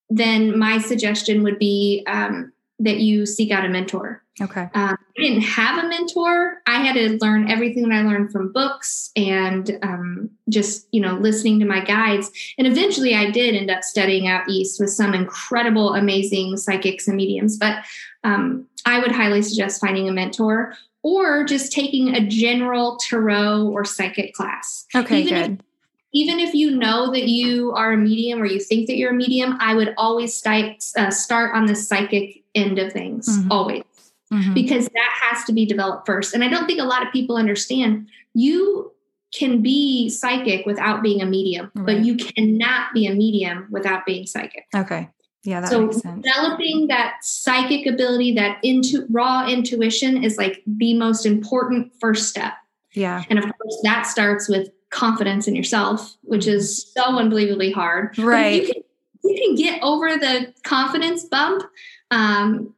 then 0.10 0.60
my 0.60 0.78
suggestion 0.78 1.42
would 1.42 1.58
be 1.58 2.04
um, 2.06 2.52
that 2.80 2.98
you 2.98 3.26
seek 3.26 3.50
out 3.50 3.66
a 3.66 3.70
mentor. 3.70 4.22
Okay. 4.42 4.68
Um, 4.74 4.98
I 5.18 5.22
didn't 5.22 5.44
have 5.44 5.84
a 5.84 5.88
mentor. 5.88 6.62
I 6.66 6.84
had 6.84 6.94
to 6.94 7.18
learn 7.22 7.50
everything 7.50 7.88
that 7.88 7.96
I 7.96 8.02
learned 8.02 8.32
from 8.32 8.52
books 8.52 9.12
and 9.16 9.80
um, 9.84 10.32
just, 10.50 10.88
you 10.92 11.00
know, 11.00 11.14
listening 11.14 11.60
to 11.60 11.66
my 11.66 11.84
guides. 11.84 12.32
And 12.58 12.66
eventually 12.66 13.14
I 13.14 13.30
did 13.30 13.56
end 13.56 13.70
up 13.70 13.84
studying 13.84 14.28
out 14.28 14.50
east 14.50 14.80
with 14.80 14.90
some 14.90 15.14
incredible, 15.14 15.94
amazing 15.94 16.58
psychics 16.58 17.08
and 17.08 17.16
mediums. 17.16 17.58
But 17.58 17.86
um, 18.24 18.68
I 18.86 19.00
would 19.00 19.12
highly 19.12 19.44
suggest 19.44 19.80
finding 19.80 20.10
a 20.10 20.12
mentor 20.12 20.74
or 21.04 21.44
just 21.44 21.72
taking 21.72 22.16
a 22.16 22.26
general 22.26 22.98
tarot 22.98 23.68
or 23.68 23.86
psychic 23.86 24.34
class. 24.34 24.86
Okay, 24.96 25.22
even 25.22 25.34
good. 25.34 25.52
If, 25.60 25.66
even 26.14 26.40
if 26.40 26.54
you 26.54 26.72
know 26.72 27.12
that 27.12 27.28
you 27.28 27.74
are 27.74 27.94
a 27.94 27.98
medium 27.98 28.42
or 28.42 28.46
you 28.46 28.60
think 28.60 28.88
that 28.88 28.96
you're 28.96 29.12
a 29.12 29.16
medium, 29.16 29.58
I 29.60 29.76
would 29.76 29.94
always 29.98 30.34
start, 30.34 30.84
uh, 30.96 31.12
start 31.12 31.56
on 31.56 31.66
the 31.66 31.76
psychic 31.76 32.44
end 32.56 32.80
of 32.80 32.94
things, 32.94 33.28
mm-hmm. 33.28 33.52
always, 33.52 33.84
mm-hmm. 34.32 34.54
because 34.54 34.86
that 34.86 35.20
has 35.22 35.44
to 35.46 35.54
be 35.54 35.66
developed 35.66 36.06
first. 36.06 36.34
And 36.34 36.44
I 36.44 36.50
don't 36.50 36.68
think 36.68 36.80
a 36.80 36.86
lot 36.86 37.06
of 37.06 37.12
people 37.12 37.36
understand 37.36 38.08
you 38.34 38.92
can 39.34 39.64
be 39.64 40.10
psychic 40.10 40.66
without 40.66 41.02
being 41.02 41.22
a 41.22 41.26
medium, 41.26 41.72
right. 41.74 41.86
but 41.86 42.06
you 42.06 42.16
cannot 42.16 42.94
be 42.94 43.08
a 43.08 43.14
medium 43.14 43.68
without 43.72 44.06
being 44.06 44.28
psychic. 44.28 44.68
Okay. 44.76 45.10
Yeah, 45.44 45.60
that 45.62 45.70
so 45.70 45.86
makes 45.86 45.98
sense. 45.98 46.24
developing 46.24 46.88
that 46.88 47.18
psychic 47.22 47.86
ability, 47.86 48.34
that 48.36 48.60
into 48.64 49.06
raw 49.10 49.46
intuition 49.46 50.24
is 50.24 50.38
like 50.38 50.64
the 50.66 50.94
most 50.94 51.26
important 51.26 51.92
first 52.00 52.30
step. 52.30 52.54
Yeah. 52.94 53.24
And 53.30 53.40
of 53.40 53.46
course 53.46 53.80
that 53.84 54.04
starts 54.04 54.48
with 54.48 54.70
confidence 54.90 55.48
in 55.48 55.56
yourself, 55.56 56.16
which 56.22 56.48
is 56.48 56.92
so 56.94 57.18
unbelievably 57.18 57.72
hard. 57.72 58.18
Right. 58.18 58.68
You 58.68 58.74
can, 58.74 58.84
you 59.24 59.36
can 59.36 59.56
get 59.56 59.82
over 59.82 60.16
the 60.18 60.54
confidence 60.64 61.26
bump 61.26 61.64
um, 62.12 62.74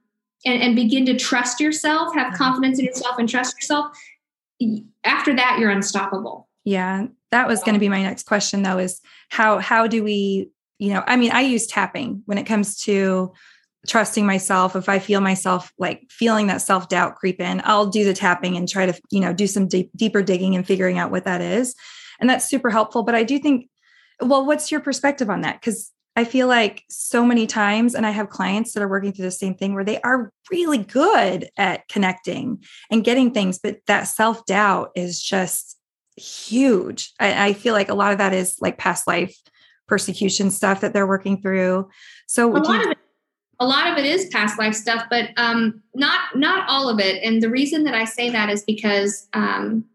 and, 0.46 0.62
and 0.62 0.76
begin 0.76 1.06
to 1.08 1.18
trust 1.18 1.60
yourself, 1.60 2.16
have 2.16 2.34
confidence 2.34 2.80
in 2.80 2.86
yourself 2.86 3.20
and 3.20 3.30
trust 3.30 3.56
yourself. 3.58 3.96
After 5.04 5.36
that, 5.36 5.60
you're 5.60 5.70
unstoppable. 5.70 6.48
Yeah. 6.64 7.08
That 7.32 7.48
was 7.48 7.62
going 7.62 7.74
to 7.74 7.80
be 7.80 7.90
my 7.90 8.02
next 8.02 8.26
question 8.26 8.64
though, 8.64 8.78
is 8.78 9.02
how 9.30 9.60
how 9.60 9.88
do 9.88 10.04
we 10.04 10.50
you 10.80 10.94
know, 10.94 11.04
I 11.06 11.16
mean, 11.16 11.32
I 11.32 11.42
use 11.42 11.68
tapping 11.68 12.22
when 12.26 12.38
it 12.38 12.46
comes 12.46 12.78
to 12.84 13.34
trusting 13.88 14.26
myself. 14.26 14.76
If 14.76 14.90
I 14.90 15.00
feel 15.00 15.22
myself 15.22 15.72
like 15.78 16.08
feeling 16.10 16.48
that 16.48 16.62
self 16.62 16.90
doubt 16.90 17.16
creep 17.16 17.40
in, 17.40 17.62
I'll 17.64 17.88
do 17.88 18.04
the 18.04 18.14
tapping 18.14 18.58
and 18.58 18.68
try 18.68 18.86
to, 18.86 19.00
you 19.12 19.22
know, 19.22 19.34
do 19.34 19.48
some 19.48 19.68
deep, 19.68 19.92
deeper 19.96 20.22
digging 20.22 20.56
and 20.56 20.66
figuring 20.66 20.98
out 20.98 21.12
what 21.12 21.26
that 21.26 21.42
is. 21.42 21.76
And 22.20 22.30
that's 22.30 22.50
super 22.50 22.70
helpful. 22.70 23.04
But 23.04 23.16
I 23.16 23.24
do 23.24 23.40
think, 23.40 23.70
well, 24.22 24.46
what's 24.46 24.72
your 24.72 24.82
perspective 24.82 25.30
on 25.30 25.42
that? 25.42 25.60
Because 25.60 25.92
I 26.18 26.24
feel 26.24 26.48
like 26.48 26.84
so 26.90 27.26
many 27.26 27.46
times, 27.46 27.94
and 27.94 28.06
I 28.06 28.12
have 28.12 28.30
clients 28.30 28.74
that 28.74 28.82
are 28.82 28.88
working 28.88 29.12
through 29.12 29.26
the 29.26 29.32
same 29.32 29.54
thing 29.54 29.74
where 29.74 29.84
they 29.84 30.00
are 30.02 30.32
really 30.50 30.78
good 30.78 31.50
at 31.58 31.88
connecting 31.90 32.64
and 32.90 33.04
getting 33.04 33.32
things, 33.32 33.60
but 33.60 33.80
that 33.88 34.04
self 34.04 34.46
doubt 34.46 34.92
is 34.96 35.22
just 35.22 35.78
huge. 36.16 37.12
I, 37.20 37.48
I, 37.48 37.54
feel 37.54 37.74
like 37.74 37.90
a 37.90 37.94
lot 37.94 38.14
of 38.14 38.20
that 38.20 38.34
is 38.34 38.56
like 38.62 38.78
past 38.78 39.06
life 39.06 39.36
persecution 39.88 40.52
stuff 40.52 40.82
that 40.82 40.94
they're 40.94 41.08
working 41.08 41.42
through. 41.42 41.90
So 42.28 42.52
a 42.52 42.58
lot 42.58 42.68
you- 42.68 42.86
of 42.86 42.92
it, 42.92 42.98
a 43.60 43.66
lot 43.66 43.92
of 43.92 43.98
it 43.98 44.06
is 44.06 44.28
past 44.28 44.60
life 44.60 44.76
stuff, 44.76 45.06
but 45.10 45.30
um, 45.38 45.82
not 45.94 46.36
not 46.36 46.68
all 46.68 46.90
of 46.90 47.00
it. 47.00 47.24
And 47.24 47.42
the 47.42 47.50
reason 47.50 47.84
that 47.86 47.96
I 47.96 48.04
say 48.04 48.30
that 48.30 48.50
is 48.50 48.64
because 48.64 49.28
um, 49.34 49.86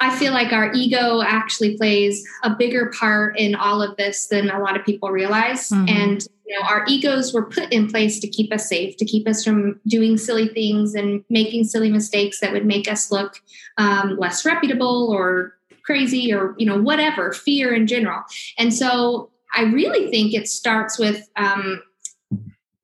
I 0.00 0.16
feel 0.16 0.32
like 0.32 0.52
our 0.52 0.72
ego 0.72 1.22
actually 1.22 1.76
plays 1.76 2.24
a 2.44 2.50
bigger 2.50 2.92
part 2.98 3.38
in 3.38 3.54
all 3.54 3.82
of 3.82 3.96
this 3.96 4.28
than 4.28 4.50
a 4.50 4.60
lot 4.60 4.76
of 4.76 4.84
people 4.84 5.10
realize. 5.10 5.70
Mm-hmm. 5.70 5.88
And 5.88 6.26
you 6.46 6.58
know, 6.58 6.66
our 6.66 6.84
egos 6.86 7.34
were 7.34 7.44
put 7.44 7.72
in 7.72 7.88
place 7.88 8.20
to 8.20 8.28
keep 8.28 8.52
us 8.52 8.68
safe, 8.68 8.96
to 8.98 9.04
keep 9.04 9.26
us 9.28 9.44
from 9.44 9.80
doing 9.86 10.16
silly 10.16 10.48
things 10.48 10.94
and 10.94 11.24
making 11.28 11.64
silly 11.64 11.90
mistakes 11.90 12.40
that 12.40 12.52
would 12.52 12.64
make 12.64 12.90
us 12.90 13.10
look 13.10 13.40
um, 13.76 14.16
less 14.18 14.44
reputable 14.46 15.10
or 15.12 15.57
crazy 15.88 16.34
or 16.34 16.54
you 16.58 16.66
know 16.66 16.78
whatever 16.78 17.32
fear 17.32 17.74
in 17.74 17.86
general. 17.86 18.22
And 18.58 18.74
so 18.74 19.30
I 19.54 19.62
really 19.62 20.10
think 20.10 20.34
it 20.34 20.46
starts 20.46 20.98
with 20.98 21.26
um, 21.36 21.82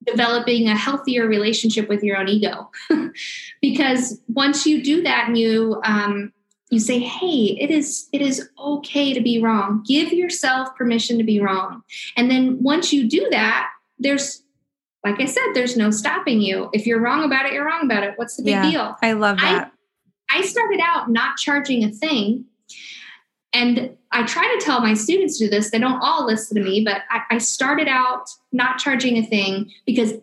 developing 0.03 0.67
a 0.67 0.75
healthier 0.75 1.27
relationship 1.27 1.87
with 1.87 2.03
your 2.03 2.17
own 2.17 2.27
ego. 2.27 2.71
Because 3.61 4.19
once 4.27 4.65
you 4.65 4.83
do 4.83 5.01
that 5.03 5.27
and 5.27 5.37
you 5.37 5.81
um, 5.83 6.33
you 6.71 6.79
say 6.79 6.99
hey 6.99 7.57
it 7.59 7.69
is 7.69 8.09
it 8.11 8.21
is 8.21 8.49
okay 8.57 9.13
to 9.13 9.21
be 9.21 9.39
wrong. 9.39 9.83
Give 9.87 10.11
yourself 10.11 10.75
permission 10.75 11.19
to 11.19 11.23
be 11.23 11.39
wrong. 11.39 11.83
And 12.17 12.31
then 12.31 12.57
once 12.61 12.91
you 12.91 13.07
do 13.07 13.27
that 13.29 13.69
there's 13.99 14.43
like 15.05 15.21
i 15.21 15.25
said 15.25 15.53
there's 15.53 15.77
no 15.77 15.91
stopping 15.91 16.41
you. 16.41 16.69
If 16.73 16.87
you're 16.87 16.99
wrong 16.99 17.23
about 17.23 17.45
it 17.45 17.53
you're 17.53 17.65
wrong 17.65 17.85
about 17.85 18.03
it. 18.03 18.13
What's 18.15 18.35
the 18.35 18.43
big 18.43 18.55
yeah, 18.55 18.71
deal? 18.71 18.95
I 19.03 19.13
love 19.13 19.37
that. 19.37 19.71
I, 20.29 20.39
I 20.39 20.41
started 20.41 20.79
out 20.83 21.09
not 21.09 21.37
charging 21.37 21.83
a 21.83 21.91
thing 21.91 22.45
and 23.55 23.95
I 24.11 24.23
try 24.23 24.43
to 24.43 24.65
tell 24.65 24.81
my 24.81 24.93
students 24.93 25.37
to 25.37 25.45
do 25.45 25.49
this. 25.49 25.71
They 25.71 25.79
don't 25.79 26.01
all 26.01 26.25
listen 26.25 26.57
to 26.57 26.63
me, 26.63 26.83
but 26.83 27.03
I, 27.09 27.21
I 27.31 27.37
started 27.37 27.87
out 27.87 28.29
not 28.51 28.79
charging 28.79 29.17
a 29.17 29.23
thing 29.25 29.71
because 29.85 30.13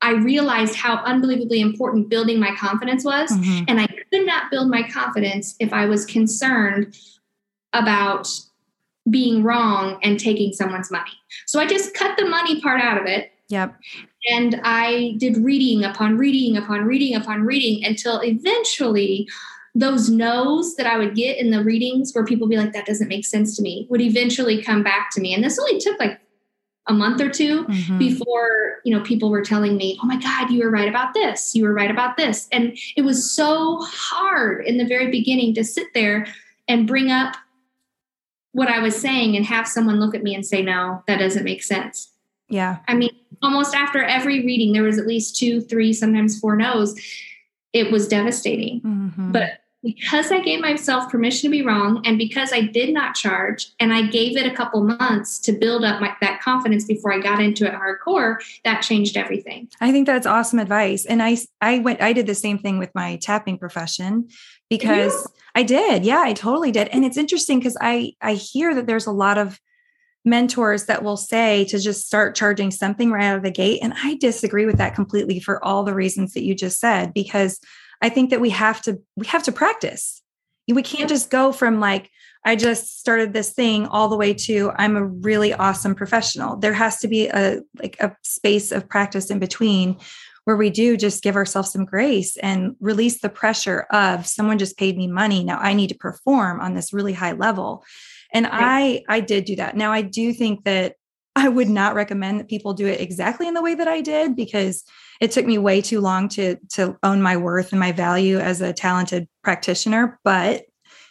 I 0.00 0.12
realized 0.12 0.76
how 0.76 0.96
unbelievably 0.98 1.60
important 1.60 2.08
building 2.08 2.38
my 2.38 2.54
confidence 2.54 3.04
was. 3.04 3.32
Mm-hmm. 3.32 3.64
And 3.66 3.80
I 3.80 3.88
could 3.88 4.24
not 4.24 4.52
build 4.52 4.70
my 4.70 4.88
confidence 4.88 5.56
if 5.58 5.72
I 5.72 5.86
was 5.86 6.06
concerned 6.06 6.96
about 7.72 8.28
being 9.10 9.42
wrong 9.42 9.98
and 10.04 10.18
taking 10.18 10.52
someone's 10.52 10.92
money. 10.92 11.10
So 11.46 11.58
I 11.58 11.66
just 11.66 11.92
cut 11.92 12.16
the 12.16 12.26
money 12.26 12.60
part 12.60 12.80
out 12.80 13.00
of 13.00 13.06
it. 13.06 13.32
Yep. 13.48 13.74
And 14.30 14.60
I 14.62 15.16
did 15.18 15.38
reading 15.38 15.84
upon 15.84 16.18
reading 16.18 16.56
upon 16.56 16.84
reading 16.84 17.16
upon 17.16 17.42
reading 17.42 17.84
until 17.84 18.20
eventually 18.20 19.28
those 19.74 20.08
no's 20.08 20.76
that 20.76 20.86
I 20.86 20.98
would 20.98 21.14
get 21.14 21.38
in 21.38 21.50
the 21.50 21.64
readings 21.64 22.12
where 22.12 22.24
people 22.24 22.46
be 22.46 22.56
like, 22.56 22.72
that 22.72 22.86
doesn't 22.86 23.08
make 23.08 23.24
sense 23.24 23.56
to 23.56 23.62
me, 23.62 23.86
would 23.90 24.00
eventually 24.00 24.62
come 24.62 24.82
back 24.82 25.10
to 25.12 25.20
me. 25.20 25.34
And 25.34 25.42
this 25.42 25.58
only 25.58 25.80
took 25.80 25.98
like 25.98 26.20
a 26.86 26.92
month 26.92 27.20
or 27.20 27.30
2 27.30 27.64
mm-hmm. 27.64 27.98
before 27.98 28.80
you 28.84 28.94
know 28.94 29.02
people 29.02 29.30
were 29.30 29.42
telling 29.42 29.76
me 29.76 29.98
oh 30.02 30.06
my 30.06 30.16
god 30.16 30.50
you 30.50 30.62
were 30.62 30.70
right 30.70 30.88
about 30.88 31.14
this 31.14 31.54
you 31.54 31.64
were 31.64 31.72
right 31.72 31.90
about 31.90 32.16
this 32.16 32.46
and 32.52 32.76
it 32.96 33.02
was 33.02 33.30
so 33.30 33.78
hard 33.82 34.64
in 34.66 34.76
the 34.76 34.84
very 34.84 35.10
beginning 35.10 35.54
to 35.54 35.64
sit 35.64 35.86
there 35.94 36.26
and 36.68 36.86
bring 36.86 37.10
up 37.10 37.36
what 38.52 38.68
i 38.68 38.80
was 38.80 38.94
saying 38.94 39.34
and 39.34 39.46
have 39.46 39.66
someone 39.66 39.98
look 39.98 40.14
at 40.14 40.22
me 40.22 40.34
and 40.34 40.44
say 40.44 40.62
no 40.62 41.02
that 41.06 41.18
doesn't 41.18 41.44
make 41.44 41.62
sense 41.62 42.12
yeah 42.48 42.78
i 42.86 42.94
mean 42.94 43.10
almost 43.42 43.74
after 43.74 44.02
every 44.02 44.44
reading 44.44 44.72
there 44.72 44.82
was 44.82 44.98
at 44.98 45.06
least 45.06 45.36
two 45.36 45.62
three 45.62 45.92
sometimes 45.92 46.38
four 46.38 46.54
no's 46.54 46.94
it 47.72 47.90
was 47.90 48.06
devastating 48.06 48.82
mm-hmm. 48.82 49.32
but 49.32 49.63
because 49.84 50.32
I 50.32 50.40
gave 50.40 50.60
myself 50.60 51.10
permission 51.10 51.50
to 51.50 51.50
be 51.50 51.62
wrong 51.62 52.00
and 52.06 52.16
because 52.16 52.52
I 52.52 52.62
did 52.62 52.92
not 52.92 53.14
charge 53.14 53.70
and 53.78 53.92
I 53.92 54.06
gave 54.06 54.36
it 54.36 54.50
a 54.50 54.54
couple 54.54 54.82
months 54.82 55.38
to 55.40 55.52
build 55.52 55.84
up 55.84 56.00
my, 56.00 56.16
that 56.22 56.40
confidence 56.40 56.84
before 56.84 57.12
I 57.12 57.20
got 57.20 57.40
into 57.40 57.66
it 57.66 57.74
hardcore, 57.74 58.38
that 58.64 58.80
changed 58.80 59.16
everything. 59.16 59.68
I 59.80 59.92
think 59.92 60.06
that's 60.06 60.26
awesome 60.26 60.58
advice. 60.58 61.04
And 61.04 61.22
I, 61.22 61.36
I 61.60 61.80
went, 61.80 62.00
I 62.00 62.14
did 62.14 62.26
the 62.26 62.34
same 62.34 62.58
thing 62.58 62.78
with 62.78 62.90
my 62.94 63.16
tapping 63.16 63.58
profession 63.58 64.28
because 64.70 65.12
yeah. 65.12 65.42
I 65.54 65.62
did. 65.62 66.04
Yeah, 66.04 66.20
I 66.20 66.32
totally 66.32 66.72
did. 66.72 66.88
And 66.88 67.04
it's 67.04 67.18
interesting 67.18 67.58
because 67.58 67.76
I, 67.80 68.14
I 68.22 68.34
hear 68.34 68.74
that 68.74 68.86
there's 68.86 69.06
a 69.06 69.12
lot 69.12 69.36
of 69.36 69.60
mentors 70.24 70.86
that 70.86 71.04
will 71.04 71.18
say 71.18 71.66
to 71.66 71.78
just 71.78 72.06
start 72.06 72.34
charging 72.34 72.70
something 72.70 73.10
right 73.10 73.24
out 73.24 73.36
of 73.36 73.42
the 73.42 73.50
gate. 73.50 73.80
And 73.82 73.92
I 74.02 74.14
disagree 74.14 74.64
with 74.64 74.78
that 74.78 74.94
completely 74.94 75.38
for 75.38 75.62
all 75.62 75.84
the 75.84 75.94
reasons 75.94 76.32
that 76.32 76.42
you 76.42 76.54
just 76.54 76.80
said, 76.80 77.12
because 77.12 77.60
I 78.02 78.08
think 78.08 78.30
that 78.30 78.40
we 78.40 78.50
have 78.50 78.80
to 78.82 79.00
we 79.16 79.26
have 79.26 79.42
to 79.44 79.52
practice. 79.52 80.22
We 80.68 80.82
can't 80.82 81.08
just 81.08 81.30
go 81.30 81.52
from 81.52 81.80
like 81.80 82.10
I 82.46 82.56
just 82.56 82.98
started 82.98 83.32
this 83.32 83.52
thing 83.52 83.86
all 83.86 84.08
the 84.08 84.16
way 84.16 84.34
to 84.34 84.72
I'm 84.76 84.96
a 84.96 85.04
really 85.04 85.52
awesome 85.52 85.94
professional. 85.94 86.56
There 86.56 86.72
has 86.72 86.98
to 87.00 87.08
be 87.08 87.28
a 87.28 87.60
like 87.80 87.96
a 88.00 88.16
space 88.22 88.72
of 88.72 88.88
practice 88.88 89.30
in 89.30 89.38
between 89.38 89.98
where 90.44 90.56
we 90.56 90.68
do 90.68 90.96
just 90.96 91.22
give 91.22 91.36
ourselves 91.36 91.72
some 91.72 91.86
grace 91.86 92.36
and 92.36 92.76
release 92.78 93.20
the 93.20 93.30
pressure 93.30 93.86
of 93.90 94.26
someone 94.26 94.58
just 94.58 94.76
paid 94.76 94.96
me 94.98 95.06
money 95.06 95.42
now 95.42 95.58
I 95.58 95.72
need 95.72 95.88
to 95.88 95.94
perform 95.94 96.60
on 96.60 96.74
this 96.74 96.92
really 96.92 97.14
high 97.14 97.32
level. 97.32 97.84
And 98.32 98.46
right. 98.46 99.04
I 99.08 99.16
I 99.16 99.20
did 99.20 99.44
do 99.44 99.56
that. 99.56 99.76
Now 99.76 99.92
I 99.92 100.02
do 100.02 100.32
think 100.32 100.64
that 100.64 100.96
I 101.36 101.48
would 101.48 101.68
not 101.68 101.94
recommend 101.94 102.40
that 102.40 102.48
people 102.48 102.74
do 102.74 102.86
it 102.86 103.00
exactly 103.00 103.48
in 103.48 103.54
the 103.54 103.62
way 103.62 103.74
that 103.74 103.88
I 103.88 104.00
did 104.00 104.36
because 104.36 104.84
it 105.20 105.30
took 105.30 105.46
me 105.46 105.58
way 105.58 105.80
too 105.80 106.00
long 106.00 106.28
to 106.28 106.56
to 106.70 106.96
own 107.02 107.22
my 107.22 107.36
worth 107.36 107.72
and 107.72 107.80
my 107.80 107.92
value 107.92 108.38
as 108.38 108.60
a 108.60 108.72
talented 108.72 109.28
practitioner 109.42 110.18
but 110.24 110.64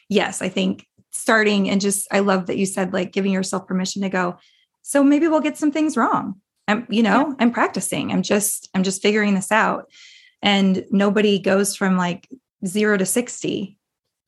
yes 0.09 0.41
i 0.41 0.49
think 0.49 0.85
starting 1.11 1.69
and 1.69 1.81
just 1.81 2.07
i 2.11 2.19
love 2.19 2.47
that 2.47 2.57
you 2.57 2.65
said 2.65 2.93
like 2.93 3.11
giving 3.11 3.31
yourself 3.31 3.67
permission 3.67 4.01
to 4.01 4.09
go 4.09 4.37
so 4.83 5.03
maybe 5.03 5.27
we'll 5.27 5.39
get 5.39 5.57
some 5.57 5.71
things 5.71 5.97
wrong. 5.97 6.35
I'm 6.67 6.85
you 6.89 7.01
know 7.01 7.29
yeah. 7.29 7.35
i'm 7.39 7.51
practicing. 7.51 8.11
I'm 8.11 8.21
just 8.21 8.69
i'm 8.75 8.83
just 8.83 9.01
figuring 9.01 9.33
this 9.33 9.51
out. 9.51 9.89
And 10.41 10.85
nobody 10.91 11.39
goes 11.39 11.75
from 11.75 11.97
like 11.97 12.29
0 12.65 12.97
to 12.97 13.05
60 13.05 13.77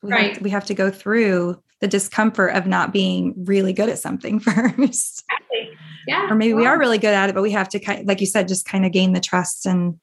we 0.01 0.11
right. 0.11 0.27
have 0.27 0.37
to, 0.37 0.43
we 0.43 0.49
have 0.49 0.65
to 0.65 0.73
go 0.73 0.89
through 0.89 1.61
the 1.81 1.87
discomfort 1.87 2.55
of 2.55 2.65
not 2.65 2.93
being 2.93 3.33
really 3.45 3.73
good 3.73 3.89
at 3.89 3.99
something 3.99 4.39
first 4.77 5.23
exactly. 5.55 5.77
Yeah. 6.07 6.31
Or 6.31 6.35
maybe 6.35 6.53
we 6.53 6.65
are 6.65 6.77
really 6.77 6.97
good 6.97 7.13
at 7.13 7.29
it, 7.29 7.35
but 7.35 7.41
we 7.41 7.51
have 7.51 7.69
to 7.69 7.79
kind 7.79 8.07
like 8.07 8.21
you 8.21 8.27
said, 8.27 8.47
just 8.47 8.65
kind 8.65 8.85
of 8.85 8.91
gain 8.91 9.13
the 9.13 9.19
trust 9.19 9.65
and 9.65 9.99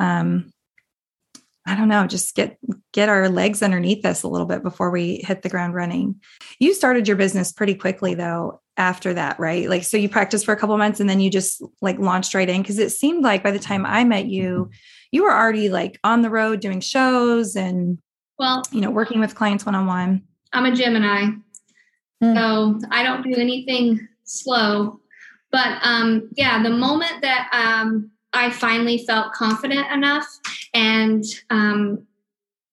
um 0.00 0.52
I 1.68 1.74
don't 1.74 1.88
know, 1.88 2.06
just 2.06 2.34
get 2.36 2.58
get 2.92 3.08
our 3.08 3.28
legs 3.28 3.62
underneath 3.62 4.04
us 4.04 4.22
a 4.22 4.28
little 4.28 4.46
bit 4.46 4.62
before 4.62 4.90
we 4.90 5.22
hit 5.24 5.42
the 5.42 5.48
ground 5.48 5.74
running. 5.74 6.20
You 6.60 6.74
started 6.74 7.08
your 7.08 7.16
business 7.16 7.52
pretty 7.52 7.74
quickly 7.74 8.14
though 8.14 8.60
after 8.76 9.14
that, 9.14 9.38
right? 9.40 9.68
Like 9.68 9.84
so 9.84 9.96
you 9.96 10.08
practiced 10.08 10.44
for 10.44 10.52
a 10.52 10.56
couple 10.56 10.76
months 10.78 11.00
and 11.00 11.08
then 11.08 11.20
you 11.20 11.30
just 11.30 11.62
like 11.80 11.98
launched 11.98 12.34
right 12.34 12.48
in 12.48 12.62
because 12.62 12.78
it 12.78 12.90
seemed 12.90 13.24
like 13.24 13.42
by 13.42 13.50
the 13.50 13.58
time 13.58 13.84
I 13.86 14.04
met 14.04 14.26
you, 14.26 14.70
you 15.10 15.22
were 15.22 15.32
already 15.32 15.68
like 15.68 15.98
on 16.04 16.22
the 16.22 16.30
road 16.30 16.60
doing 16.60 16.80
shows 16.80 17.56
and 17.56 17.98
well, 18.38 18.62
you 18.70 18.80
know, 18.80 18.90
working 18.90 19.18
with 19.18 19.34
clients 19.34 19.64
one 19.64 19.74
on 19.74 19.86
one. 19.86 20.22
I'm 20.52 20.66
a 20.66 20.74
Gemini. 20.74 21.30
Mm. 22.22 22.34
So 22.34 22.88
I 22.90 23.02
don't 23.02 23.22
do 23.22 23.34
anything 23.38 24.08
slow. 24.24 25.00
But 25.52 25.78
um, 25.82 26.28
yeah, 26.36 26.62
the 26.62 26.70
moment 26.70 27.22
that 27.22 27.48
um, 27.52 28.10
I 28.32 28.50
finally 28.50 28.98
felt 29.06 29.32
confident 29.32 29.90
enough 29.92 30.26
and 30.74 31.24
um, 31.50 32.06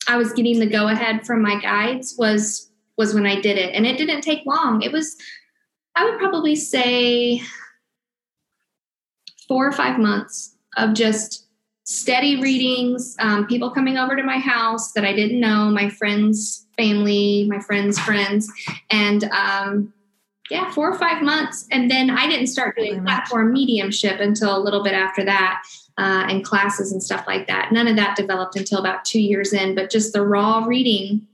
I 0.08 0.18
was 0.18 0.34
getting 0.34 0.60
the 0.60 0.66
go 0.66 0.88
ahead 0.88 1.26
from 1.26 1.42
my 1.42 1.60
guides 1.60 2.16
was 2.18 2.70
was 2.98 3.14
when 3.14 3.26
I 3.26 3.40
did 3.40 3.58
it, 3.58 3.74
and 3.74 3.88
it 3.88 3.98
didn't 3.98 4.22
take 4.22 4.46
long. 4.46 4.84
It 4.84 4.92
was, 4.92 5.18
I 5.96 6.06
would 6.06 6.20
probably 6.20 6.56
say, 6.56 7.42
four 9.48 9.68
or 9.68 9.72
five 9.72 9.98
months 9.98 10.56
of 10.78 10.94
just 10.94 11.48
steady 11.86 12.40
readings, 12.40 13.16
um, 13.20 13.48
people 13.48 13.72
coming 13.72 13.98
over 13.98 14.16
to 14.16 14.24
my 14.24 14.38
house 14.38 14.92
that 14.94 15.06
I 15.06 15.14
didn't 15.14 15.40
know, 15.40 15.70
my 15.70 15.90
friends' 15.90 16.63
family, 16.78 17.46
my 17.50 17.60
friends' 17.60 18.00
friends, 18.00 18.52
and 18.90 19.24
um, 19.26 19.94
yeah, 20.50 20.72
four 20.72 20.92
or 20.92 20.98
five 20.98 21.22
months. 21.22 21.68
And 21.72 21.90
then 21.90 22.10
I 22.10 22.28
didn't 22.28 22.48
start 22.48 22.76
doing 22.76 23.04
platform 23.04 23.54
mediumship 23.54 24.20
until 24.20 24.56
a 24.58 24.62
little 24.62 24.84
bit 24.84 24.94
after 24.94 25.24
that. 25.26 25.64
Uh, 25.96 26.26
and 26.28 26.44
classes 26.44 26.92
and 26.92 27.04
stuff 27.04 27.24
like 27.28 27.46
that. 27.46 27.72
None 27.72 27.88
of 27.88 27.96
that 27.98 28.16
developed 28.16 28.56
until 28.56 28.80
about 28.80 29.06
two 29.06 29.22
years 29.22 29.54
in, 29.54 29.76
but 29.76 29.92
just 29.92 30.12
the 30.12 30.26
raw 30.26 30.66
reading, 30.66 31.28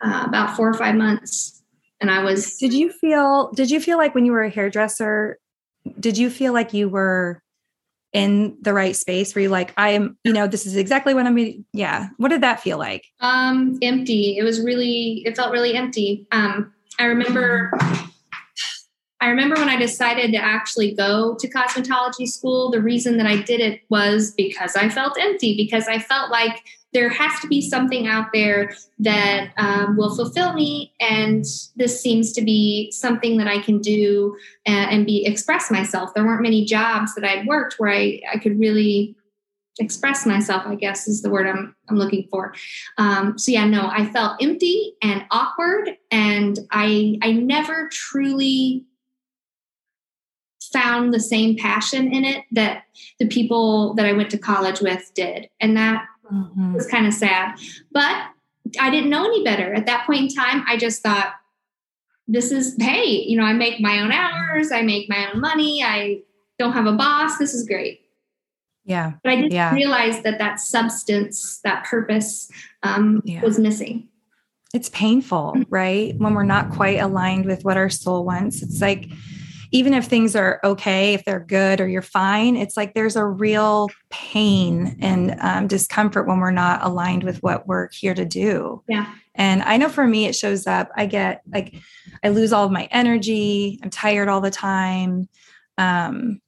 uh, 0.00 0.24
about 0.26 0.56
four 0.56 0.68
or 0.68 0.74
five 0.74 0.96
months. 0.96 1.62
And 2.00 2.10
I 2.10 2.24
was. 2.24 2.56
Did 2.56 2.72
you 2.72 2.90
feel? 2.90 3.52
Did 3.52 3.70
you 3.70 3.78
feel 3.78 3.96
like 3.96 4.12
when 4.12 4.24
you 4.24 4.32
were 4.32 4.42
a 4.42 4.50
hairdresser? 4.50 5.38
Did 6.00 6.18
you 6.18 6.30
feel 6.30 6.52
like 6.52 6.74
you 6.74 6.88
were 6.88 7.40
in 8.16 8.56
the 8.62 8.72
right 8.72 8.96
space? 8.96 9.34
where 9.34 9.42
you 9.42 9.48
like, 9.48 9.72
I 9.76 9.90
am? 9.90 10.16
You 10.24 10.32
know, 10.32 10.46
this 10.46 10.66
is 10.66 10.76
exactly 10.76 11.14
what 11.14 11.26
I'm. 11.26 11.64
Yeah. 11.72 12.08
What 12.16 12.28
did 12.28 12.42
that 12.42 12.60
feel 12.60 12.78
like? 12.78 13.06
Um, 13.20 13.78
empty. 13.82 14.36
It 14.38 14.42
was 14.42 14.60
really. 14.60 15.22
It 15.26 15.36
felt 15.36 15.52
really 15.52 15.74
empty. 15.74 16.26
Um, 16.32 16.72
I 16.98 17.04
remember 17.04 17.70
I 19.20 19.28
remember 19.28 19.56
when 19.56 19.68
I 19.68 19.76
decided 19.76 20.30
to 20.32 20.38
actually 20.38 20.94
go 20.94 21.36
to 21.40 21.48
cosmetology 21.48 22.28
school, 22.28 22.70
the 22.70 22.82
reason 22.82 23.16
that 23.16 23.26
I 23.26 23.40
did 23.42 23.60
it 23.60 23.80
was 23.88 24.32
because 24.32 24.76
I 24.76 24.88
felt 24.90 25.18
empty, 25.18 25.56
because 25.56 25.88
I 25.88 25.98
felt 25.98 26.30
like 26.30 26.62
there 26.92 27.08
has 27.08 27.40
to 27.40 27.48
be 27.48 27.60
something 27.60 28.06
out 28.06 28.28
there 28.32 28.74
that 28.98 29.50
um, 29.58 29.96
will 29.96 30.14
fulfill 30.14 30.52
me. 30.54 30.94
And 31.00 31.44
this 31.76 32.00
seems 32.00 32.32
to 32.32 32.42
be 32.42 32.90
something 32.90 33.36
that 33.36 33.46
I 33.46 33.60
can 33.60 33.80
do 33.80 34.36
and, 34.64 34.90
and 34.90 35.06
be 35.06 35.26
express 35.26 35.70
myself. 35.70 36.14
There 36.14 36.24
weren't 36.24 36.42
many 36.42 36.64
jobs 36.64 37.14
that 37.14 37.24
I'd 37.24 37.46
worked 37.46 37.74
where 37.78 37.90
I, 37.90 38.20
I 38.32 38.38
could 38.38 38.58
really 38.58 39.16
express 39.78 40.24
myself 40.24 40.62
i 40.66 40.74
guess 40.74 41.06
is 41.06 41.22
the 41.22 41.30
word 41.30 41.46
i'm 41.46 41.74
i'm 41.88 41.96
looking 41.96 42.26
for 42.30 42.54
um, 42.98 43.38
so 43.38 43.52
yeah 43.52 43.66
no 43.66 43.88
i 43.92 44.06
felt 44.06 44.42
empty 44.42 44.94
and 45.02 45.24
awkward 45.30 45.96
and 46.10 46.60
i 46.70 47.18
i 47.22 47.32
never 47.32 47.88
truly 47.92 48.84
found 50.72 51.12
the 51.12 51.20
same 51.20 51.56
passion 51.56 52.12
in 52.12 52.24
it 52.24 52.44
that 52.52 52.84
the 53.18 53.26
people 53.26 53.92
that 53.94 54.06
i 54.06 54.12
went 54.12 54.30
to 54.30 54.38
college 54.38 54.80
with 54.80 55.12
did 55.14 55.48
and 55.60 55.76
that 55.76 56.06
mm-hmm. 56.32 56.74
was 56.74 56.86
kind 56.86 57.06
of 57.06 57.14
sad 57.14 57.58
but 57.92 58.26
i 58.80 58.90
didn't 58.90 59.10
know 59.10 59.24
any 59.24 59.44
better 59.44 59.74
at 59.74 59.86
that 59.86 60.06
point 60.06 60.20
in 60.20 60.28
time 60.28 60.64
i 60.68 60.76
just 60.76 61.02
thought 61.02 61.34
this 62.28 62.50
is 62.50 62.76
hey 62.78 63.06
you 63.06 63.36
know 63.36 63.44
i 63.44 63.52
make 63.52 63.80
my 63.80 64.00
own 64.00 64.12
hours 64.12 64.72
i 64.72 64.82
make 64.82 65.08
my 65.08 65.30
own 65.32 65.40
money 65.40 65.82
i 65.82 66.20
don't 66.58 66.72
have 66.72 66.86
a 66.86 66.92
boss 66.92 67.38
this 67.38 67.54
is 67.54 67.66
great 67.66 68.00
yeah. 68.86 69.14
But 69.22 69.32
I 69.32 69.36
didn't 69.36 69.52
yeah. 69.52 69.74
realize 69.74 70.22
that 70.22 70.38
that 70.38 70.60
substance, 70.60 71.60
that 71.64 71.84
purpose 71.84 72.50
um, 72.84 73.20
yeah. 73.24 73.42
was 73.42 73.58
missing. 73.58 74.08
It's 74.72 74.88
painful, 74.90 75.56
right? 75.68 76.14
When 76.16 76.34
we're 76.34 76.44
not 76.44 76.70
quite 76.70 77.00
aligned 77.00 77.46
with 77.46 77.64
what 77.64 77.76
our 77.76 77.90
soul 77.90 78.24
wants. 78.24 78.62
It's 78.62 78.80
like, 78.80 79.10
even 79.70 79.94
if 79.94 80.06
things 80.06 80.36
are 80.36 80.60
okay, 80.64 81.14
if 81.14 81.24
they're 81.24 81.40
good 81.40 81.80
or 81.80 81.88
you're 81.88 82.02
fine, 82.02 82.56
it's 82.56 82.76
like 82.76 82.94
there's 82.94 83.16
a 83.16 83.24
real 83.24 83.88
pain 84.10 84.96
and 85.00 85.36
um, 85.40 85.66
discomfort 85.66 86.26
when 86.26 86.40
we're 86.40 86.50
not 86.50 86.82
aligned 86.82 87.24
with 87.24 87.42
what 87.42 87.66
we're 87.66 87.88
here 87.92 88.14
to 88.14 88.24
do. 88.24 88.82
Yeah. 88.88 89.12
And 89.34 89.62
I 89.62 89.76
know 89.76 89.88
for 89.88 90.06
me, 90.06 90.26
it 90.26 90.34
shows 90.34 90.66
up. 90.66 90.90
I 90.96 91.06
get 91.06 91.42
like, 91.52 91.74
I 92.22 92.30
lose 92.30 92.52
all 92.52 92.64
of 92.64 92.72
my 92.72 92.88
energy. 92.90 93.78
I'm 93.82 93.90
tired 93.90 94.28
all 94.28 94.40
the 94.40 94.50
time. 94.50 95.28
Um, 95.78 96.40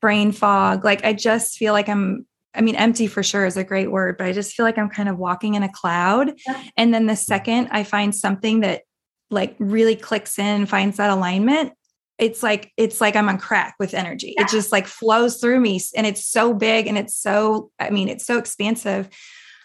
brain 0.00 0.32
fog. 0.32 0.84
Like 0.84 1.04
I 1.04 1.12
just 1.12 1.56
feel 1.56 1.72
like 1.72 1.88
I'm 1.88 2.26
I 2.54 2.60
mean, 2.60 2.74
empty 2.74 3.06
for 3.06 3.22
sure 3.22 3.46
is 3.46 3.56
a 3.56 3.62
great 3.62 3.90
word, 3.90 4.18
but 4.18 4.26
I 4.26 4.32
just 4.32 4.54
feel 4.54 4.64
like 4.64 4.78
I'm 4.78 4.88
kind 4.88 5.08
of 5.08 5.16
walking 5.16 5.54
in 5.54 5.62
a 5.62 5.68
cloud. 5.70 6.32
And 6.76 6.92
then 6.92 7.06
the 7.06 7.14
second 7.14 7.68
I 7.70 7.84
find 7.84 8.12
something 8.12 8.60
that 8.60 8.82
like 9.30 9.54
really 9.58 9.94
clicks 9.94 10.38
in, 10.38 10.66
finds 10.66 10.96
that 10.96 11.10
alignment, 11.10 11.72
it's 12.18 12.42
like 12.42 12.72
it's 12.76 13.00
like 13.00 13.16
I'm 13.16 13.28
on 13.28 13.38
crack 13.38 13.74
with 13.78 13.94
energy. 13.94 14.34
Yeah. 14.36 14.44
It 14.44 14.50
just 14.50 14.72
like 14.72 14.86
flows 14.86 15.40
through 15.40 15.60
me 15.60 15.80
and 15.96 16.06
it's 16.06 16.24
so 16.24 16.52
big 16.52 16.86
and 16.86 16.98
it's 16.98 17.16
so 17.16 17.70
I 17.78 17.90
mean, 17.90 18.08
it's 18.08 18.26
so 18.26 18.38
expansive. 18.38 19.08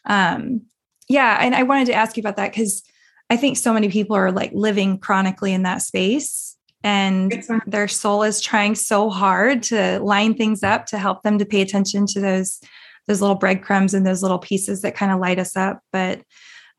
Um 0.06 0.62
yeah, 1.10 1.40
and 1.42 1.54
I 1.54 1.64
wanted 1.64 1.88
to 1.88 1.94
ask 1.94 2.16
you 2.16 2.22
about 2.22 2.38
that 2.38 2.54
cuz 2.54 2.84
I 3.30 3.38
think 3.38 3.58
so 3.58 3.74
many 3.74 3.90
people 3.90 4.16
are 4.16 4.32
like 4.32 4.52
living 4.54 5.00
chronically 5.00 5.54
in 5.54 5.64
that 5.64 5.82
space 5.82 6.54
and 6.84 7.44
their 7.66 7.88
soul 7.88 8.24
is 8.24 8.42
trying 8.42 8.76
so 8.76 9.10
hard 9.10 9.64
to 9.64 10.00
line 10.00 10.36
things 10.36 10.64
up 10.64 10.86
to 10.88 10.98
help 10.98 11.24
them 11.24 11.38
to 11.38 11.46
pay 11.46 11.62
attention 11.62 12.06
to 12.08 12.20
those 12.20 12.60
those 13.08 13.22
little 13.22 13.36
breadcrumbs 13.36 13.94
and 13.94 14.06
those 14.06 14.22
little 14.22 14.40
pieces 14.40 14.82
that 14.82 14.96
kind 14.96 15.12
of 15.12 15.20
light 15.20 15.40
us 15.40 15.56
up 15.56 15.80
but 15.92 16.22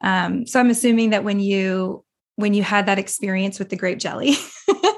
um, 0.03 0.47
so 0.47 0.61
i'm 0.61 0.71
assuming 0.71 1.11
that 1.11 1.25
when 1.25 1.41
you 1.41 2.05
when 2.37 2.55
you 2.55 2.63
had 2.63 2.87
that 2.87 2.99
experience 2.99 3.59
with 3.59 3.71
the 3.71 3.77
grape 3.77 3.99
jelly 3.99 4.35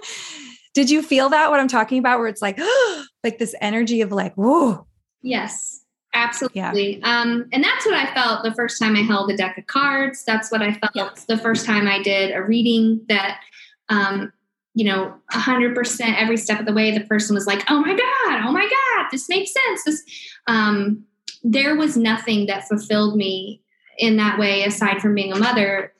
did 0.76 0.90
you 0.90 1.02
feel 1.02 1.28
that 1.30 1.50
what 1.50 1.58
i'm 1.58 1.68
talking 1.68 1.98
about 1.98 2.18
where 2.18 2.28
it's 2.28 2.42
like 2.42 2.60
like 3.24 3.38
this 3.38 3.54
energy 3.60 4.02
of 4.02 4.12
like 4.12 4.34
whoa 4.34 4.86
yes 5.22 5.82
absolutely 6.14 6.98
yeah. 6.98 7.20
um, 7.20 7.48
and 7.52 7.64
that's 7.64 7.84
what 7.84 7.94
i 7.94 8.12
felt 8.14 8.44
the 8.44 8.54
first 8.54 8.78
time 8.80 8.94
i 8.94 9.00
held 9.00 9.30
a 9.30 9.36
deck 9.36 9.58
of 9.58 9.66
cards 9.66 10.22
that's 10.24 10.50
what 10.52 10.62
i 10.62 10.72
felt 10.72 10.92
yeah. 10.94 11.08
the 11.26 11.38
first 11.38 11.66
time 11.66 11.88
i 11.88 12.00
did 12.00 12.34
a 12.34 12.42
reading 12.42 13.00
that 13.08 13.40
um, 13.88 14.32
you 14.76 14.84
know, 14.84 15.14
100% 15.32 16.20
every 16.20 16.36
step 16.36 16.60
of 16.60 16.66
the 16.66 16.72
way, 16.72 16.90
the 16.90 17.04
person 17.06 17.34
was 17.34 17.46
like, 17.46 17.64
oh 17.70 17.80
my 17.80 17.92
God, 17.96 18.42
oh 18.46 18.52
my 18.52 18.68
God, 18.68 19.06
this 19.10 19.26
makes 19.26 19.50
sense. 19.50 19.84
This, 19.84 20.04
um, 20.48 21.02
there 21.42 21.76
was 21.76 21.96
nothing 21.96 22.44
that 22.46 22.68
fulfilled 22.68 23.16
me 23.16 23.62
in 23.96 24.18
that 24.18 24.38
way 24.38 24.64
aside 24.64 25.00
from 25.00 25.14
being 25.14 25.32
a 25.32 25.38
mother 25.38 25.94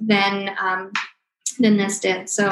than, 0.00 0.56
um, 0.58 0.92
than 1.58 1.76
this 1.76 2.00
did. 2.00 2.28
So, 2.28 2.50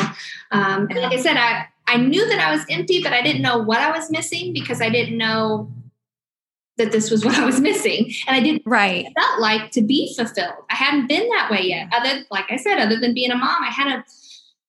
um, 0.50 0.88
like 0.88 1.12
I 1.12 1.16
said, 1.16 1.36
I, 1.36 1.66
I 1.86 1.96
knew 1.96 2.26
that 2.28 2.38
I 2.38 2.52
was 2.52 2.64
empty, 2.70 3.02
but 3.02 3.12
I 3.12 3.22
didn't 3.22 3.42
know 3.42 3.58
what 3.58 3.78
I 3.78 3.90
was 3.90 4.10
missing 4.10 4.52
because 4.52 4.80
I 4.80 4.90
didn't 4.90 5.18
know 5.18 5.70
that 6.76 6.92
this 6.92 7.10
was 7.10 7.24
what 7.24 7.36
I 7.36 7.44
was 7.44 7.60
missing. 7.60 8.12
And 8.26 8.36
I 8.36 8.40
didn't 8.40 8.62
right 8.66 9.06
felt 9.16 9.40
like 9.40 9.70
to 9.72 9.82
be 9.82 10.14
fulfilled. 10.16 10.64
I 10.70 10.74
hadn't 10.74 11.08
been 11.08 11.28
that 11.28 11.50
way 11.50 11.62
yet. 11.62 11.88
Other 11.92 12.24
like 12.30 12.46
I 12.50 12.56
said, 12.56 12.78
other 12.78 12.98
than 12.98 13.14
being 13.14 13.30
a 13.30 13.36
mom, 13.36 13.62
I 13.62 13.70
hadn't 13.70 14.04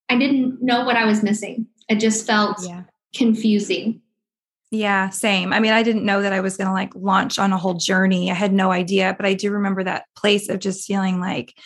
I 0.10 0.18
didn't 0.18 0.62
know 0.62 0.84
what 0.86 0.98
I 0.98 1.06
was 1.06 1.24
missing. 1.24 1.68
It 1.90 2.00
just 2.00 2.26
felt 2.26 2.58
yeah. 2.64 2.84
confusing. 3.16 4.02
Yeah, 4.72 5.10
same. 5.10 5.54
I 5.54 5.60
mean, 5.60 5.72
I 5.72 5.84
didn't 5.84 6.06
know 6.06 6.22
that 6.22 6.34
I 6.34 6.42
was 6.42 6.58
going 6.58 6.68
to 6.68 6.74
like 6.74 6.94
launch 6.96 7.40
on 7.40 7.54
a 7.54 7.58
whole 7.58 7.76
journey. 7.76 8.30
I 8.30 8.34
had 8.34 8.52
no 8.52 8.72
idea, 8.72 9.14
but 9.16 9.26
I 9.26 9.34
do 9.34 9.52
remember 9.52 9.84
that 9.84 10.06
place 10.16 10.50
of 10.50 10.60
just 10.60 10.86
feeling 10.86 11.20
like 11.20 11.58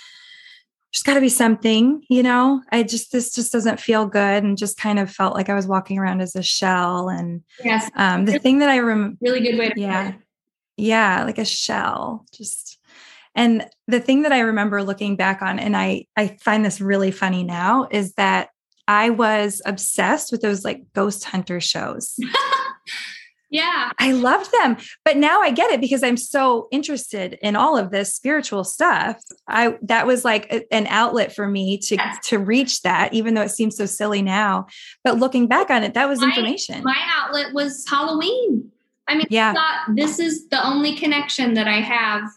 there's 0.91 1.03
got 1.03 1.13
to 1.13 1.21
be 1.21 1.29
something, 1.29 2.03
you 2.09 2.23
know. 2.23 2.63
I 2.71 2.81
just 2.83 3.11
this 3.11 3.33
just 3.33 3.51
doesn't 3.51 3.79
feel 3.79 4.07
good, 4.07 4.43
and 4.43 4.57
just 4.57 4.77
kind 4.77 4.97
of 4.97 5.11
felt 5.11 5.35
like 5.35 5.49
I 5.49 5.53
was 5.53 5.67
walking 5.67 5.99
around 5.99 6.21
as 6.21 6.35
a 6.35 6.41
shell. 6.41 7.09
And 7.09 7.43
yes, 7.63 7.89
um, 7.95 8.25
the 8.25 8.39
thing 8.39 8.59
that 8.59 8.69
I 8.69 8.77
remember, 8.77 9.17
really 9.21 9.41
good 9.41 9.59
way. 9.59 9.71
yeah, 9.75 10.13
yeah, 10.77 11.23
like 11.25 11.37
a 11.37 11.45
shell. 11.45 12.25
Just 12.33 12.79
and 13.35 13.67
the 13.87 13.99
thing 13.99 14.23
that 14.23 14.31
I 14.31 14.39
remember 14.39 14.81
looking 14.81 15.15
back 15.15 15.43
on, 15.43 15.59
and 15.59 15.77
I 15.77 16.05
I 16.17 16.37
find 16.41 16.65
this 16.65 16.81
really 16.81 17.11
funny 17.11 17.43
now, 17.43 17.87
is 17.91 18.13
that 18.13 18.49
I 18.87 19.11
was 19.11 19.61
obsessed 19.65 20.31
with 20.31 20.41
those 20.41 20.65
like 20.65 20.81
ghost 20.93 21.23
hunter 21.23 21.61
shows. 21.61 22.17
yeah. 23.49 23.91
I 23.97 24.11
loved 24.11 24.51
them. 24.51 24.77
But 25.03 25.17
now 25.17 25.41
I 25.41 25.51
get 25.51 25.71
it 25.71 25.81
because 25.81 26.03
I'm 26.03 26.17
so 26.17 26.67
interested 26.71 27.37
in 27.41 27.55
all 27.55 27.77
of 27.77 27.91
this 27.91 28.13
spiritual 28.13 28.63
stuff. 28.63 29.21
I 29.47 29.77
that 29.83 30.05
was 30.05 30.23
like 30.23 30.51
a, 30.51 30.73
an 30.73 30.87
outlet 30.87 31.33
for 31.33 31.47
me 31.47 31.77
to 31.79 31.95
yes. 31.95 32.27
to 32.29 32.37
reach 32.37 32.83
that 32.83 33.13
even 33.13 33.33
though 33.33 33.41
it 33.41 33.49
seems 33.49 33.75
so 33.75 33.85
silly 33.85 34.21
now. 34.21 34.67
But 35.03 35.17
looking 35.17 35.47
back 35.47 35.69
on 35.69 35.83
it, 35.83 35.95
that 35.95 36.07
was 36.07 36.19
my, 36.19 36.27
information. 36.27 36.83
My 36.83 37.01
outlet 37.17 37.53
was 37.53 37.85
Halloween. 37.89 38.71
I 39.07 39.15
mean, 39.15 39.25
yeah. 39.31 39.55
this 39.95 40.19
is 40.19 40.47
the 40.49 40.63
only 40.63 40.95
connection 40.95 41.55
that 41.55 41.67
I 41.67 41.81
have 41.81 42.29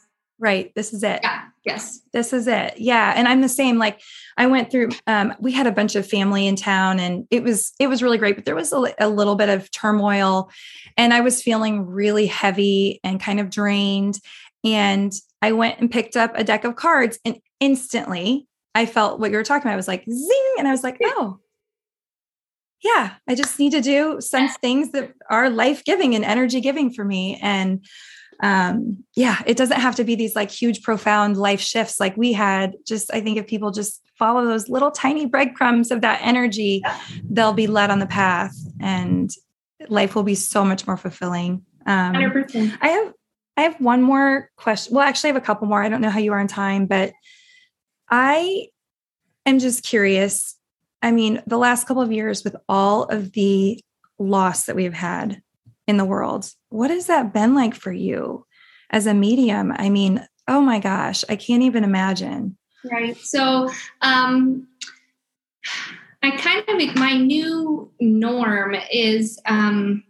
right 0.43 0.73
this 0.75 0.93
is 0.93 1.03
it. 1.03 1.21
Yeah 1.23 1.45
yes. 1.65 2.01
This 2.13 2.33
is 2.33 2.47
it 2.47 2.75
yeah 2.77 3.15
and 3.17 3.27
i'm 3.29 3.41
the 3.41 3.49
same 3.49 3.79
like 3.79 4.01
i 4.37 4.47
went 4.47 4.71
through 4.71 4.91
um, 5.07 5.35
we 5.41 5.53
had 5.53 5.67
a 5.67 5.73
bunch 5.73 5.95
of 5.95 6.07
family 6.07 6.47
in 6.47 6.57
town 6.57 7.01
and 7.01 7.27
it 7.31 7.43
was 7.43 7.73
it 7.79 7.87
was 7.89 8.03
really 8.03 8.19
great 8.19 8.37
but 8.37 8.45
there 8.45 8.55
was 8.55 8.73
a, 8.73 8.95
a 8.99 9.09
little 9.09 9.37
bit 9.37 9.49
of 9.49 9.71
turmoil 9.71 10.51
and 10.97 11.15
i 11.15 11.21
was 11.21 11.43
feeling 11.43 11.87
really 11.87 12.27
heavy 12.27 13.01
and 13.05 13.21
kind 13.21 13.41
of 13.41 13.49
drained 13.49 14.19
and 14.65 15.13
i 15.41 15.53
went 15.53 15.81
and 15.81 15.91
picked 15.91 16.17
up 16.17 16.33
a 16.35 16.45
deck 16.45 16.65
of 16.65 16.77
cards 16.77 17.19
and 17.25 17.39
instantly 17.61 18.47
i 18.75 18.85
felt 18.85 19.21
what 19.21 19.31
you 19.31 19.37
were 19.37 19.45
talking 19.45 19.67
about 19.67 19.75
I 19.75 19.77
was 19.77 19.89
like 19.89 20.05
zing 20.05 20.55
and 20.59 20.69
i 20.69 20.73
was 20.73 20.83
like 20.83 20.99
oh. 21.03 21.39
Yeah 22.83 23.13
i 23.29 23.35
just 23.35 23.59
need 23.59 23.73
to 23.73 23.81
do 23.81 24.21
some 24.21 24.49
things 24.49 24.91
that 24.91 25.13
are 25.31 25.49
life-giving 25.49 26.15
and 26.15 26.25
energy 26.25 26.61
giving 26.61 26.93
for 26.93 27.05
me 27.05 27.39
and 27.41 27.85
um, 28.43 29.05
yeah, 29.15 29.41
it 29.47 29.57
doesn't 29.57 29.81
have 29.81 29.95
to 29.95 30.05
be 30.05 30.17
these 30.17 30.35
like 30.35 30.51
huge, 30.51 30.83
profound 30.83 31.37
life 31.37 31.61
shifts 31.61 32.01
like 32.01 32.17
we 32.17 32.33
had. 32.33 32.75
Just, 32.85 33.13
I 33.15 33.21
think 33.21 33.39
if 33.39 33.47
people 33.47 33.71
just 33.71 34.03
follow 34.19 34.45
those 34.45 34.69
little 34.69 34.91
tiny 34.91 35.27
breadcrumbs 35.27 35.93
of 35.93 36.01
that 36.01 36.21
energy, 36.23 36.83
they'll 37.31 37.53
be 37.53 37.69
led 37.69 37.91
on 37.91 38.01
the 38.01 38.07
path 38.07 38.55
and 38.81 39.31
life 39.89 40.17
will 40.17 40.25
be 40.25 40.35
so 40.35 40.65
much 40.65 40.87
more 40.89 40.97
fulfilling. 40.97 41.65
Um, 41.87 42.15
100%. 42.15 42.77
I 42.81 42.89
have, 42.89 43.13
I 43.57 43.63
have 43.63 43.81
one 43.81 44.03
more 44.03 44.51
question. 44.57 44.95
Well, 44.95 45.07
actually, 45.07 45.31
I 45.31 45.35
have 45.35 45.43
a 45.43 45.47
couple 45.47 45.69
more. 45.69 45.83
I 45.83 45.89
don't 45.89 46.01
know 46.01 46.11
how 46.11 46.19
you 46.19 46.33
are 46.33 46.41
on 46.41 46.49
time, 46.49 46.87
but 46.87 47.13
I 48.11 48.67
am 49.47 49.61
just 49.61 49.85
curious. 49.85 50.57
I 51.01 51.13
mean, 51.13 51.43
the 51.47 51.59
last 51.59 51.87
couple 51.87 52.03
of 52.03 52.11
years 52.11 52.43
with 52.43 52.57
all 52.69 53.05
of 53.05 53.33
the 53.33 53.83
loss 54.19 54.67
that 54.67 54.75
we've 54.75 54.93
had 54.93 55.43
in 55.87 55.97
the 55.97 56.05
world. 56.05 56.51
What 56.69 56.91
has 56.91 57.07
that 57.07 57.33
been 57.33 57.55
like 57.55 57.75
for 57.75 57.93
you 57.93 58.47
as 58.91 59.07
a 59.07 59.15
medium? 59.15 59.73
I 59.77 59.89
mean, 59.89 60.27
oh 60.49 60.61
my 60.61 60.79
gosh, 60.79 61.25
I 61.29 61.37
can't 61.37 61.63
even 61.63 61.85
imagine. 61.85 62.57
Right. 62.85 63.17
So, 63.17 63.71
um, 64.01 64.67
I 66.23 66.31
kind 66.37 66.65
of, 66.69 66.97
my 66.97 67.17
new 67.17 67.91
norm 68.01 68.77
is, 68.93 69.41
um, 69.47 70.05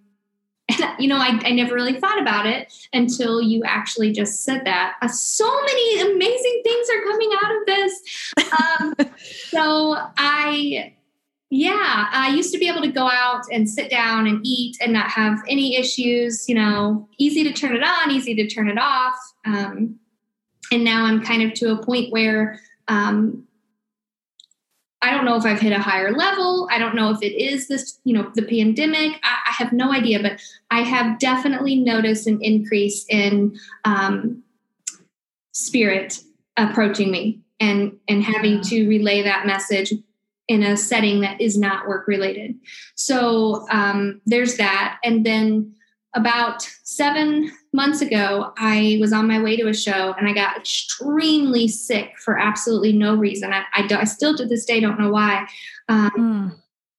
you 0.98 1.08
know, 1.08 1.16
I, 1.16 1.40
I 1.42 1.50
never 1.52 1.74
really 1.74 1.98
thought 1.98 2.20
about 2.20 2.46
it 2.46 2.72
until 2.92 3.40
you 3.40 3.62
actually 3.64 4.12
just 4.12 4.44
said 4.44 4.64
that. 4.64 4.94
Uh, 5.00 5.08
so 5.08 5.50
many 5.62 6.00
amazing 6.00 6.62
things 6.64 6.88
are 6.90 7.02
coming 7.02 7.30
out 7.42 7.56
of 7.56 7.66
this. 7.66 8.02
Um, 8.52 8.94
so 9.48 9.96
I, 10.18 10.94
yeah, 11.54 12.08
I 12.10 12.30
used 12.34 12.50
to 12.54 12.58
be 12.58 12.66
able 12.66 12.80
to 12.80 12.90
go 12.90 13.10
out 13.10 13.42
and 13.52 13.68
sit 13.68 13.90
down 13.90 14.26
and 14.26 14.40
eat 14.42 14.78
and 14.80 14.90
not 14.90 15.10
have 15.10 15.38
any 15.46 15.76
issues. 15.76 16.48
You 16.48 16.54
know, 16.54 17.06
easy 17.18 17.44
to 17.44 17.52
turn 17.52 17.76
it 17.76 17.82
on, 17.82 18.10
easy 18.10 18.34
to 18.36 18.48
turn 18.48 18.70
it 18.70 18.78
off. 18.78 19.16
Um, 19.44 19.98
and 20.72 20.82
now 20.82 21.04
I'm 21.04 21.22
kind 21.22 21.42
of 21.42 21.52
to 21.56 21.72
a 21.72 21.84
point 21.84 22.10
where 22.10 22.58
um, 22.88 23.46
I 25.02 25.10
don't 25.10 25.26
know 25.26 25.36
if 25.36 25.44
I've 25.44 25.60
hit 25.60 25.74
a 25.74 25.78
higher 25.78 26.12
level. 26.12 26.68
I 26.70 26.78
don't 26.78 26.94
know 26.94 27.10
if 27.10 27.20
it 27.20 27.38
is 27.38 27.68
this, 27.68 28.00
you 28.04 28.14
know, 28.14 28.32
the 28.34 28.46
pandemic. 28.46 29.20
I, 29.22 29.36
I 29.48 29.52
have 29.58 29.74
no 29.74 29.92
idea, 29.92 30.22
but 30.22 30.40
I 30.70 30.80
have 30.80 31.18
definitely 31.18 31.76
noticed 31.76 32.26
an 32.26 32.38
increase 32.40 33.04
in 33.10 33.58
um, 33.84 34.42
spirit 35.52 36.18
approaching 36.56 37.10
me 37.10 37.42
and 37.60 37.92
and 38.08 38.22
having 38.22 38.62
to 38.62 38.88
relay 38.88 39.20
that 39.20 39.46
message 39.46 39.92
in 40.48 40.62
a 40.62 40.76
setting 40.76 41.20
that 41.20 41.40
is 41.40 41.56
not 41.56 41.86
work 41.86 42.06
related. 42.06 42.54
So 42.94 43.66
um, 43.70 44.20
there's 44.26 44.56
that, 44.56 44.98
and 45.04 45.24
then 45.24 45.74
about 46.14 46.62
seven 46.82 47.50
months 47.72 48.02
ago, 48.02 48.52
I 48.58 48.98
was 49.00 49.12
on 49.12 49.26
my 49.26 49.40
way 49.42 49.56
to 49.56 49.68
a 49.68 49.74
show 49.74 50.14
and 50.18 50.28
I 50.28 50.34
got 50.34 50.58
extremely 50.58 51.68
sick 51.68 52.18
for 52.18 52.38
absolutely 52.38 52.92
no 52.92 53.14
reason. 53.14 53.52
I, 53.52 53.64
I, 53.72 53.88
I 53.90 54.04
still 54.04 54.36
to 54.36 54.44
this 54.44 54.66
day 54.66 54.78
don't 54.78 55.00
know 55.00 55.10
why. 55.10 55.46
Um, 55.88 56.10
mm. 56.10 56.56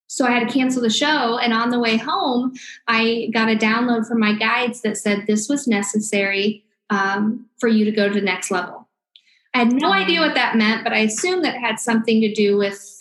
So 0.08 0.26
I 0.26 0.32
had 0.32 0.48
to 0.48 0.54
cancel 0.54 0.82
the 0.82 0.90
show. 0.90 1.38
And 1.38 1.54
on 1.54 1.70
the 1.70 1.80
way 1.80 1.98
home, 1.98 2.54
I 2.88 3.30
got 3.34 3.50
a 3.50 3.56
download 3.56 4.08
from 4.08 4.20
my 4.20 4.34
guides 4.34 4.82
that 4.82 4.98
said 4.98 5.26
this 5.26 5.48
was 5.48 5.68
necessary 5.68 6.64
um, 6.90 7.48
for 7.60 7.68
you 7.68 7.86
to 7.86 7.92
go 7.92 8.08
to 8.08 8.14
the 8.14 8.22
next 8.22 8.52
level. 8.52 8.88
I 9.54 9.60
had 9.60 9.74
no 9.74 9.92
idea 9.92 10.22
what 10.22 10.36
that 10.36 10.56
meant, 10.56 10.84
but 10.84 10.94
I 10.94 11.00
assumed 11.00 11.46
that 11.46 11.56
had 11.56 11.80
something 11.80 12.22
to 12.22 12.34
do 12.34 12.58
with 12.58 12.93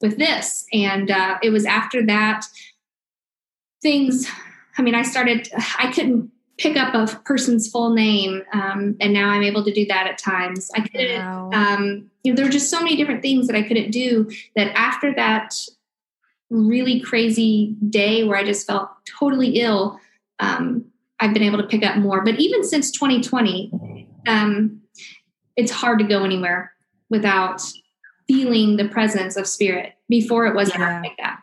with 0.00 0.18
this. 0.18 0.66
And 0.72 1.10
uh, 1.10 1.38
it 1.42 1.50
was 1.50 1.64
after 1.64 2.04
that 2.06 2.44
things 3.82 4.28
I 4.80 4.82
mean, 4.82 4.94
I 4.94 5.02
started, 5.02 5.48
I 5.78 5.92
couldn't 5.92 6.30
pick 6.56 6.76
up 6.76 6.94
a 6.94 7.14
person's 7.24 7.70
full 7.70 7.90
name, 7.90 8.42
um, 8.52 8.96
and 9.00 9.12
now 9.12 9.28
I'm 9.28 9.42
able 9.42 9.64
to 9.64 9.72
do 9.72 9.84
that 9.86 10.06
at 10.06 10.16
times. 10.18 10.70
I 10.74 10.80
couldn't, 10.80 11.18
wow. 11.18 11.50
um, 11.52 12.10
you 12.22 12.32
know, 12.32 12.36
there 12.36 12.44
were 12.46 12.50
just 12.50 12.70
so 12.70 12.78
many 12.78 12.96
different 12.96 13.20
things 13.20 13.46
that 13.46 13.56
I 13.56 13.62
couldn't 13.62 13.90
do 13.90 14.30
that 14.56 14.72
after 14.74 15.14
that 15.14 15.54
really 16.50 17.00
crazy 17.00 17.76
day 17.88 18.24
where 18.24 18.38
I 18.38 18.44
just 18.44 18.66
felt 18.66 18.88
totally 19.18 19.60
ill, 19.60 20.00
um, 20.38 20.86
I've 21.20 21.34
been 21.34 21.42
able 21.42 21.58
to 21.58 21.66
pick 21.66 21.84
up 21.84 21.96
more. 21.96 22.24
But 22.24 22.40
even 22.40 22.64
since 22.64 22.90
2020, 22.90 24.06
um, 24.26 24.80
it's 25.56 25.70
hard 25.70 25.98
to 25.98 26.04
go 26.06 26.24
anywhere 26.24 26.72
without 27.10 27.62
feeling 28.30 28.76
the 28.76 28.88
presence 28.88 29.36
of 29.36 29.46
spirit. 29.46 29.94
Before 30.08 30.46
it 30.46 30.54
wasn't 30.54 30.80
yeah. 30.80 31.00
like 31.00 31.16
that. 31.18 31.40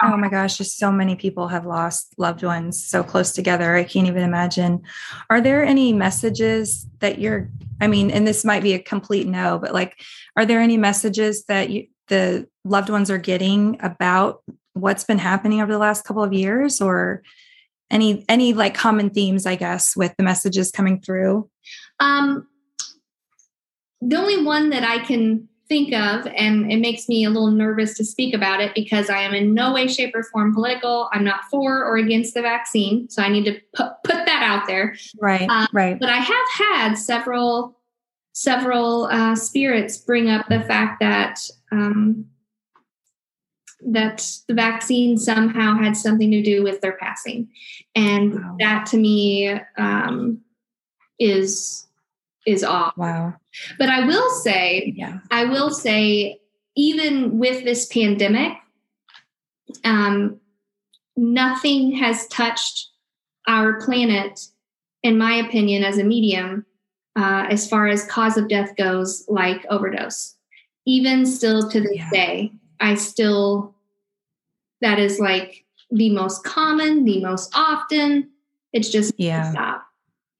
Oh 0.00 0.16
my 0.16 0.28
gosh, 0.28 0.56
just 0.56 0.78
so 0.78 0.90
many 0.90 1.16
people 1.16 1.48
have 1.48 1.66
lost 1.66 2.14
loved 2.16 2.42
ones 2.42 2.82
so 2.82 3.02
close 3.02 3.32
together. 3.32 3.74
I 3.74 3.84
can't 3.84 4.06
even 4.06 4.22
imagine. 4.22 4.82
Are 5.28 5.40
there 5.40 5.64
any 5.64 5.92
messages 5.92 6.86
that 7.00 7.18
you're, 7.18 7.50
I 7.80 7.88
mean, 7.88 8.10
and 8.10 8.26
this 8.26 8.44
might 8.44 8.62
be 8.62 8.72
a 8.72 8.78
complete 8.78 9.26
no, 9.26 9.58
but 9.58 9.74
like, 9.74 10.00
are 10.36 10.46
there 10.46 10.60
any 10.60 10.76
messages 10.76 11.44
that 11.44 11.70
you, 11.70 11.88
the 12.08 12.48
loved 12.64 12.88
ones 12.88 13.10
are 13.10 13.18
getting 13.18 13.78
about 13.82 14.42
what's 14.74 15.04
been 15.04 15.18
happening 15.18 15.60
over 15.60 15.72
the 15.72 15.78
last 15.78 16.04
couple 16.04 16.22
of 16.22 16.32
years 16.32 16.80
or 16.80 17.22
any, 17.90 18.24
any 18.28 18.54
like 18.54 18.74
common 18.74 19.10
themes, 19.10 19.44
I 19.44 19.56
guess, 19.56 19.96
with 19.96 20.14
the 20.16 20.24
messages 20.24 20.70
coming 20.70 21.00
through? 21.00 21.50
Um, 22.00 22.46
the 24.00 24.16
only 24.16 24.42
one 24.42 24.70
that 24.70 24.84
I 24.84 25.00
can 25.00 25.48
think 25.72 25.94
of, 25.94 26.26
and 26.36 26.70
it 26.70 26.76
makes 26.80 27.08
me 27.08 27.24
a 27.24 27.30
little 27.30 27.50
nervous 27.50 27.94
to 27.94 28.04
speak 28.04 28.34
about 28.34 28.60
it 28.60 28.74
because 28.74 29.08
I 29.08 29.22
am 29.22 29.32
in 29.32 29.54
no 29.54 29.72
way, 29.72 29.88
shape, 29.88 30.14
or 30.14 30.22
form 30.22 30.52
political. 30.52 31.08
I'm 31.12 31.24
not 31.24 31.44
for 31.50 31.82
or 31.86 31.96
against 31.96 32.34
the 32.34 32.42
vaccine, 32.42 33.08
so 33.08 33.22
I 33.22 33.30
need 33.30 33.46
to 33.46 33.58
put 33.74 33.92
put 34.04 34.26
that 34.26 34.42
out 34.42 34.66
there. 34.66 34.94
Right, 35.18 35.48
um, 35.48 35.66
right. 35.72 35.98
But 35.98 36.10
I 36.10 36.18
have 36.18 36.46
had 36.58 36.94
several 36.96 37.78
several 38.34 39.06
uh, 39.06 39.34
spirits 39.34 39.96
bring 39.96 40.28
up 40.28 40.46
the 40.48 40.60
fact 40.60 41.00
that 41.00 41.40
um, 41.70 42.26
that 43.86 44.28
the 44.48 44.54
vaccine 44.54 45.16
somehow 45.16 45.78
had 45.78 45.96
something 45.96 46.30
to 46.32 46.42
do 46.42 46.62
with 46.62 46.82
their 46.82 46.98
passing, 46.98 47.48
and 47.94 48.34
wow. 48.34 48.56
that 48.58 48.86
to 48.86 48.98
me 48.98 49.58
um, 49.78 50.38
is 51.18 51.86
is 52.46 52.62
off. 52.62 52.94
Wow. 52.98 53.36
But 53.78 53.88
I 53.88 54.06
will 54.06 54.30
say, 54.30 54.94
yeah. 54.96 55.20
I 55.30 55.44
will 55.44 55.70
say, 55.70 56.40
even 56.76 57.38
with 57.38 57.64
this 57.64 57.86
pandemic, 57.86 58.52
um, 59.84 60.40
nothing 61.16 61.92
has 61.92 62.26
touched 62.28 62.88
our 63.46 63.80
planet, 63.80 64.40
in 65.02 65.18
my 65.18 65.34
opinion, 65.34 65.84
as 65.84 65.98
a 65.98 66.04
medium, 66.04 66.64
uh, 67.16 67.46
as 67.50 67.68
far 67.68 67.88
as 67.88 68.06
cause 68.06 68.36
of 68.36 68.48
death 68.48 68.76
goes, 68.76 69.24
like 69.28 69.66
overdose. 69.68 70.36
Even 70.86 71.26
still 71.26 71.68
to 71.70 71.80
this 71.80 71.92
yeah. 71.94 72.10
day, 72.10 72.52
I 72.80 72.94
still, 72.94 73.74
that 74.80 74.98
is 74.98 75.20
like 75.20 75.64
the 75.90 76.10
most 76.10 76.42
common, 76.44 77.04
the 77.04 77.22
most 77.22 77.52
often. 77.54 78.30
It's 78.72 78.88
just 78.88 79.12
yeah. 79.18 79.50
stop 79.50 79.84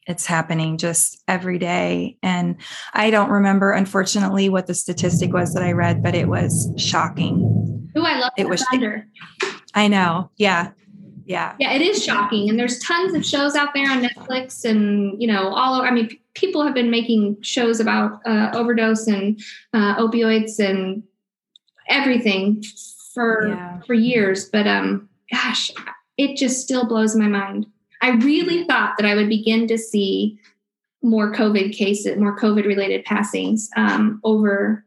it's 0.06 0.26
happening 0.26 0.78
just 0.78 1.22
every 1.28 1.58
day. 1.58 2.18
And 2.22 2.56
I 2.92 3.10
don't 3.10 3.30
remember, 3.30 3.72
unfortunately, 3.72 4.48
what 4.48 4.66
the 4.66 4.74
statistic 4.74 5.32
was 5.32 5.54
that 5.54 5.62
I 5.62 5.72
read, 5.72 6.02
but 6.02 6.14
it 6.14 6.28
was 6.28 6.72
shocking. 6.76 7.90
Oh, 7.94 8.02
I 8.02 8.18
love 8.18 8.32
it. 8.36 8.48
Was 8.48 8.64
thunder. 8.64 9.06
I 9.74 9.88
know. 9.88 10.30
Yeah. 10.36 10.72
Yeah. 11.24 11.54
Yeah, 11.60 11.72
it 11.72 11.82
is 11.82 12.04
shocking. 12.04 12.50
And 12.50 12.58
there's 12.58 12.80
tons 12.80 13.14
of 13.14 13.24
shows 13.24 13.54
out 13.54 13.74
there 13.74 13.88
on 13.90 14.02
Netflix 14.02 14.64
and, 14.64 15.20
you 15.22 15.28
know, 15.28 15.54
all 15.54 15.74
over. 15.74 15.86
I 15.86 15.92
mean, 15.92 16.10
people 16.34 16.64
have 16.64 16.74
been 16.74 16.90
making 16.90 17.40
shows 17.42 17.78
about 17.78 18.20
uh, 18.26 18.50
overdose 18.54 19.06
and 19.06 19.40
uh, 19.72 19.96
opioids 19.96 20.58
and 20.58 21.04
everything 21.88 22.62
for 23.14 23.48
yeah. 23.48 23.80
for 23.86 23.94
years. 23.94 24.48
But 24.48 24.66
um, 24.66 25.08
gosh, 25.30 25.70
it 26.16 26.36
just 26.36 26.60
still 26.60 26.86
blows 26.86 27.14
my 27.14 27.28
mind. 27.28 27.66
I 28.02 28.10
really 28.10 28.64
thought 28.64 28.96
that 28.98 29.06
I 29.06 29.14
would 29.14 29.28
begin 29.28 29.68
to 29.68 29.78
see 29.78 30.38
more 31.02 31.32
COVID 31.32 31.72
cases, 31.72 32.18
more 32.18 32.36
COVID 32.36 32.66
related 32.66 33.04
passings 33.04 33.70
um, 33.76 34.20
over 34.24 34.84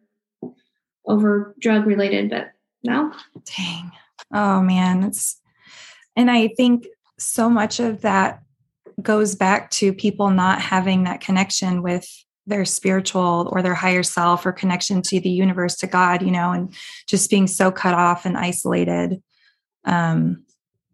over 1.07 1.55
drug 1.59 1.85
related, 1.85 2.29
but 2.29 2.51
no. 2.83 3.13
Dang. 3.57 3.91
Oh 4.33 4.61
man, 4.61 5.03
it's 5.03 5.39
and 6.15 6.29
I 6.29 6.49
think 6.49 6.87
so 7.17 7.49
much 7.49 7.79
of 7.79 8.01
that 8.01 8.41
goes 9.01 9.35
back 9.35 9.71
to 9.71 9.93
people 9.93 10.29
not 10.29 10.61
having 10.61 11.03
that 11.03 11.21
connection 11.21 11.81
with 11.81 12.07
their 12.47 12.65
spiritual 12.65 13.49
or 13.51 13.61
their 13.61 13.73
higher 13.73 14.03
self 14.03 14.45
or 14.45 14.51
connection 14.51 15.01
to 15.01 15.19
the 15.19 15.29
universe 15.29 15.75
to 15.75 15.87
god 15.87 16.21
you 16.21 16.31
know 16.31 16.51
and 16.51 16.73
just 17.07 17.29
being 17.29 17.47
so 17.47 17.71
cut 17.71 17.93
off 17.93 18.25
and 18.25 18.37
isolated 18.37 19.21
um 19.85 20.45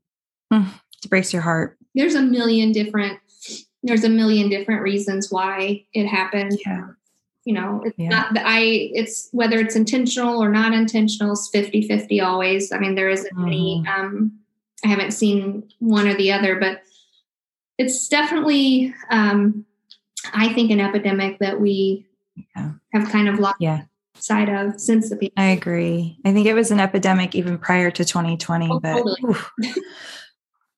it 0.51 1.09
breaks 1.09 1.33
your 1.33 1.41
heart 1.41 1.77
there's 1.95 2.15
a 2.15 2.21
million 2.21 2.71
different 2.71 3.19
there's 3.83 4.03
a 4.03 4.09
million 4.09 4.49
different 4.49 4.81
reasons 4.81 5.31
why 5.31 5.85
it 5.93 6.05
happened. 6.05 6.57
Yeah. 6.65 6.87
You 7.45 7.55
know, 7.55 7.81
it's 7.83 7.97
yeah. 7.97 8.09
not 8.09 8.35
that 8.35 8.43
I 8.45 8.59
it's 8.93 9.29
whether 9.31 9.57
it's 9.59 9.75
intentional 9.75 10.43
or 10.43 10.49
not 10.49 10.73
intentional, 10.73 11.33
it's 11.33 11.49
50 11.51 11.87
50 11.87 12.21
always. 12.21 12.71
I 12.71 12.77
mean, 12.77 12.95
there 12.95 13.09
isn't 13.09 13.35
mm. 13.35 13.47
any 13.47 13.83
mm-hmm. 13.85 14.01
um 14.01 14.39
I 14.85 14.87
haven't 14.87 15.11
seen 15.11 15.69
one 15.79 16.07
or 16.07 16.13
the 16.13 16.31
other, 16.31 16.59
but 16.59 16.83
it's 17.77 18.07
definitely 18.07 18.93
um 19.09 19.65
I 20.33 20.53
think 20.53 20.69
an 20.69 20.79
epidemic 20.79 21.39
that 21.39 21.59
we 21.59 22.05
yeah. 22.55 22.73
have 22.93 23.09
kind 23.09 23.27
of 23.27 23.39
lost 23.39 23.57
yeah. 23.59 23.83
side 24.15 24.49
of 24.49 24.79
since 24.79 25.09
the 25.09 25.15
pandemic. 25.15 25.33
I 25.37 25.45
agree. 25.47 26.17
I 26.23 26.33
think 26.33 26.45
it 26.45 26.53
was 26.53 26.69
an 26.69 26.79
epidemic 26.79 27.33
even 27.33 27.57
prior 27.57 27.89
to 27.89 28.05
2020, 28.05 28.69
oh, 28.69 28.79
but 28.79 28.97
totally. 28.97 29.41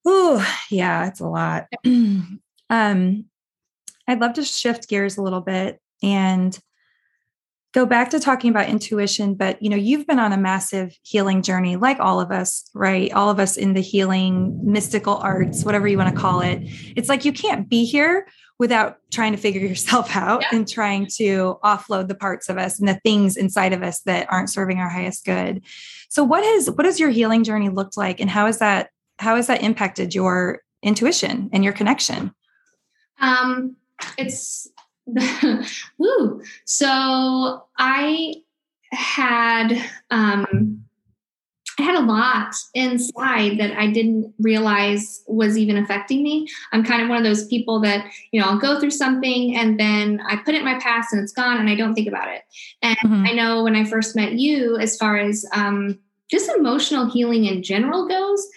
Oh, 0.06 0.46
yeah, 0.70 1.08
it's 1.08 1.20
a 1.20 1.28
lot. 1.28 1.68
um, 1.86 3.26
I'd 4.08 4.20
love 4.20 4.34
to 4.34 4.44
shift 4.44 4.90
gears 4.90 5.18
a 5.18 5.22
little 5.22 5.42
bit 5.42 5.80
and 6.02 6.58
go 7.74 7.86
back 7.86 8.12
to 8.12 8.20
talking 8.20 8.52
about 8.52 8.70
intuition 8.70 9.34
but 9.34 9.62
you 9.62 9.70
know 9.70 9.76
you've 9.76 10.08
been 10.08 10.20
on 10.20 10.32
a 10.32 10.38
massive 10.38 10.96
healing 11.02 11.42
journey 11.42 11.76
like 11.76 12.00
all 12.00 12.22
of 12.22 12.32
us 12.32 12.70
right 12.74 13.12
all 13.14 13.30
of 13.30 13.40
us 13.40 13.58
in 13.58 13.74
the 13.74 13.82
healing 13.82 14.60
mystical 14.64 15.16
arts 15.18 15.64
whatever 15.64 15.88
you 15.88 15.98
want 15.98 16.14
to 16.14 16.20
call 16.20 16.42
it 16.42 16.60
it's 16.96 17.10
like 17.10 17.26
you 17.26 17.34
can't 17.34 17.68
be 17.68 17.84
here 17.84 18.28
without 18.60 18.98
trying 19.12 19.32
to 19.32 19.38
figure 19.38 19.62
yourself 19.68 20.16
out 20.16 20.44
yeah. 20.44 20.58
and 20.58 20.68
trying 20.68 21.08
to 21.08 21.58
offload 21.64 22.08
the 22.08 22.16
parts 22.16 22.48
of 22.48 22.58
us 22.58 22.80
and 22.80 22.88
the 22.88 23.00
things 23.04 23.36
inside 23.36 23.74
of 23.74 23.84
us 23.84 24.02
that 24.02 24.32
aren't 24.32 24.50
serving 24.50 24.78
our 24.78 24.90
highest 24.90 25.26
good 25.26 25.62
so 26.10 26.24
what 26.24 26.44
has 26.44 26.70
what 26.70 26.86
has 26.86 27.00
your 27.00 27.10
healing 27.10 27.44
journey 27.44 27.70
looked 27.70 27.98
like 27.98 28.20
and 28.20 28.30
how 28.30 28.46
has 28.46 28.60
that 28.60 28.90
how 29.20 29.36
has 29.36 29.48
that 29.48 29.64
impacted 29.64 30.14
your 30.16 30.62
intuition 30.82 31.50
and 31.54 31.64
your 31.64 31.74
connection? 31.74 32.34
Um, 33.20 33.76
it's 34.18 34.70
woo. 35.98 36.42
So 36.66 37.66
I 37.78 38.36
had 38.92 39.74
um, 40.12 40.84
I 41.80 41.84
had 41.84 41.96
a 41.96 42.06
lot 42.06 42.54
inside 42.74 43.58
that 43.60 43.76
I 43.78 43.88
didn't 43.88 44.34
realize 44.40 45.24
was 45.28 45.58
even 45.58 45.78
affecting 45.78 46.22
me. 46.22 46.48
I'm 46.72 46.84
kind 46.84 47.02
of 47.02 47.10
one 47.10 47.18
of 47.18 47.24
those 47.24 47.48
people 47.48 47.80
that, 47.82 48.06
you 48.32 48.40
know, 48.40 48.48
I'll 48.48 48.60
go 48.60 48.80
through 48.80 48.92
something 48.92 49.56
and 49.56 49.80
then 49.80 50.22
I 50.28 50.36
put 50.36 50.54
it 50.54 50.60
in 50.60 50.66
my 50.66 50.80
past 50.80 51.14
and 51.14 51.22
it's 51.24 51.34
gone 51.34 51.58
and 51.58 51.70
I 51.70 51.76
don't 51.76 51.96
think 51.96 52.08
about 52.08 52.28
it. 52.28 52.44
And 52.84 52.98
mm-hmm. 52.98 53.26
I 53.26 53.32
know 53.32 53.64
when 53.64 53.76
I 53.76 53.86
first 53.86 54.16
met 54.16 54.34
you, 54.34 54.78
as 54.78 54.98
far 54.98 55.18
as 55.18 55.46
um, 55.54 55.98
just 56.30 56.50
emotional 56.52 57.10
healing 57.10 57.46
in 57.46 57.64
general 57.64 58.08
goes, 58.08 58.48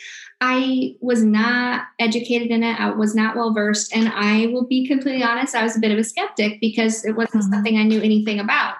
I 0.40 0.96
was 1.00 1.24
not 1.24 1.86
educated 1.98 2.50
in 2.50 2.62
it. 2.62 2.78
I 2.78 2.90
was 2.90 3.14
not 3.14 3.36
well 3.36 3.54
versed. 3.54 3.94
And 3.94 4.08
I 4.08 4.46
will 4.46 4.66
be 4.66 4.86
completely 4.86 5.22
honest, 5.22 5.54
I 5.54 5.62
was 5.62 5.76
a 5.76 5.80
bit 5.80 5.92
of 5.92 5.98
a 5.98 6.04
skeptic 6.04 6.60
because 6.60 7.04
it 7.04 7.12
wasn't 7.12 7.44
mm-hmm. 7.44 7.52
something 7.54 7.78
I 7.78 7.84
knew 7.84 8.00
anything 8.00 8.38
about. 8.38 8.76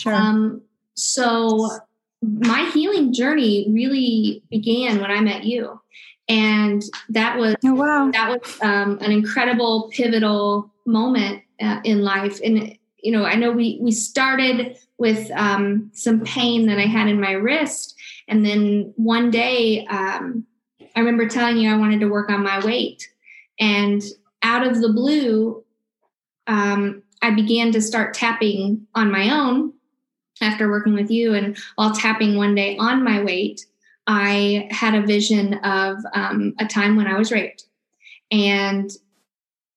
Sure. 0.00 0.14
Um, 0.14 0.62
so 0.94 1.68
my 2.22 2.70
healing 2.72 3.12
journey 3.12 3.66
really 3.70 4.42
began 4.50 5.00
when 5.00 5.10
I 5.10 5.20
met 5.20 5.44
you. 5.44 5.80
And 6.28 6.82
that 7.08 7.38
was 7.38 7.56
oh, 7.64 7.74
wow. 7.74 8.10
that 8.12 8.28
was 8.28 8.58
um, 8.60 8.98
an 9.00 9.10
incredible 9.10 9.90
pivotal 9.94 10.70
moment 10.86 11.42
uh, 11.60 11.80
in 11.84 12.02
life. 12.02 12.38
And 12.44 12.76
you 13.02 13.12
know, 13.12 13.24
I 13.24 13.34
know 13.34 13.50
we 13.50 13.78
we 13.80 13.92
started 13.92 14.76
with 14.98 15.30
um, 15.30 15.90
some 15.94 16.20
pain 16.20 16.66
that 16.66 16.78
I 16.78 16.86
had 16.86 17.08
in 17.08 17.20
my 17.20 17.32
wrist, 17.32 17.94
and 18.26 18.44
then 18.44 18.92
one 18.96 19.30
day 19.30 19.86
um, 19.86 20.44
I 20.98 21.00
remember 21.00 21.28
telling 21.28 21.58
you 21.58 21.70
I 21.70 21.76
wanted 21.76 22.00
to 22.00 22.08
work 22.08 22.28
on 22.28 22.42
my 22.42 22.58
weight, 22.64 23.08
and 23.60 24.02
out 24.42 24.66
of 24.66 24.80
the 24.80 24.88
blue, 24.92 25.62
um, 26.48 27.04
I 27.22 27.30
began 27.30 27.70
to 27.70 27.80
start 27.80 28.14
tapping 28.14 28.88
on 28.96 29.12
my 29.12 29.30
own 29.30 29.74
after 30.40 30.68
working 30.68 30.94
with 30.94 31.08
you 31.08 31.34
and 31.34 31.56
while 31.76 31.92
tapping 31.94 32.36
one 32.36 32.56
day 32.56 32.76
on 32.78 33.04
my 33.04 33.22
weight, 33.22 33.64
I 34.08 34.68
had 34.72 34.96
a 34.96 35.06
vision 35.06 35.54
of 35.54 35.98
um, 36.14 36.54
a 36.58 36.66
time 36.66 36.96
when 36.96 37.06
I 37.06 37.16
was 37.16 37.30
raped. 37.30 37.66
And 38.32 38.90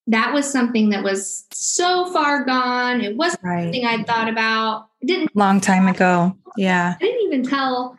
that 0.07 0.33
was 0.33 0.51
something 0.51 0.89
that 0.89 1.03
was 1.03 1.45
so 1.53 2.11
far 2.11 2.45
gone. 2.45 3.01
It 3.01 3.15
wasn't 3.15 3.43
right. 3.43 3.63
something 3.65 3.85
I'd 3.85 4.07
thought 4.07 4.27
about. 4.27 4.89
It 5.01 5.07
didn't 5.07 5.35
long 5.35 5.61
time 5.61 5.87
ago. 5.87 6.35
Yeah. 6.57 6.95
I 6.99 7.03
didn't 7.03 7.21
even 7.21 7.43
tell 7.43 7.95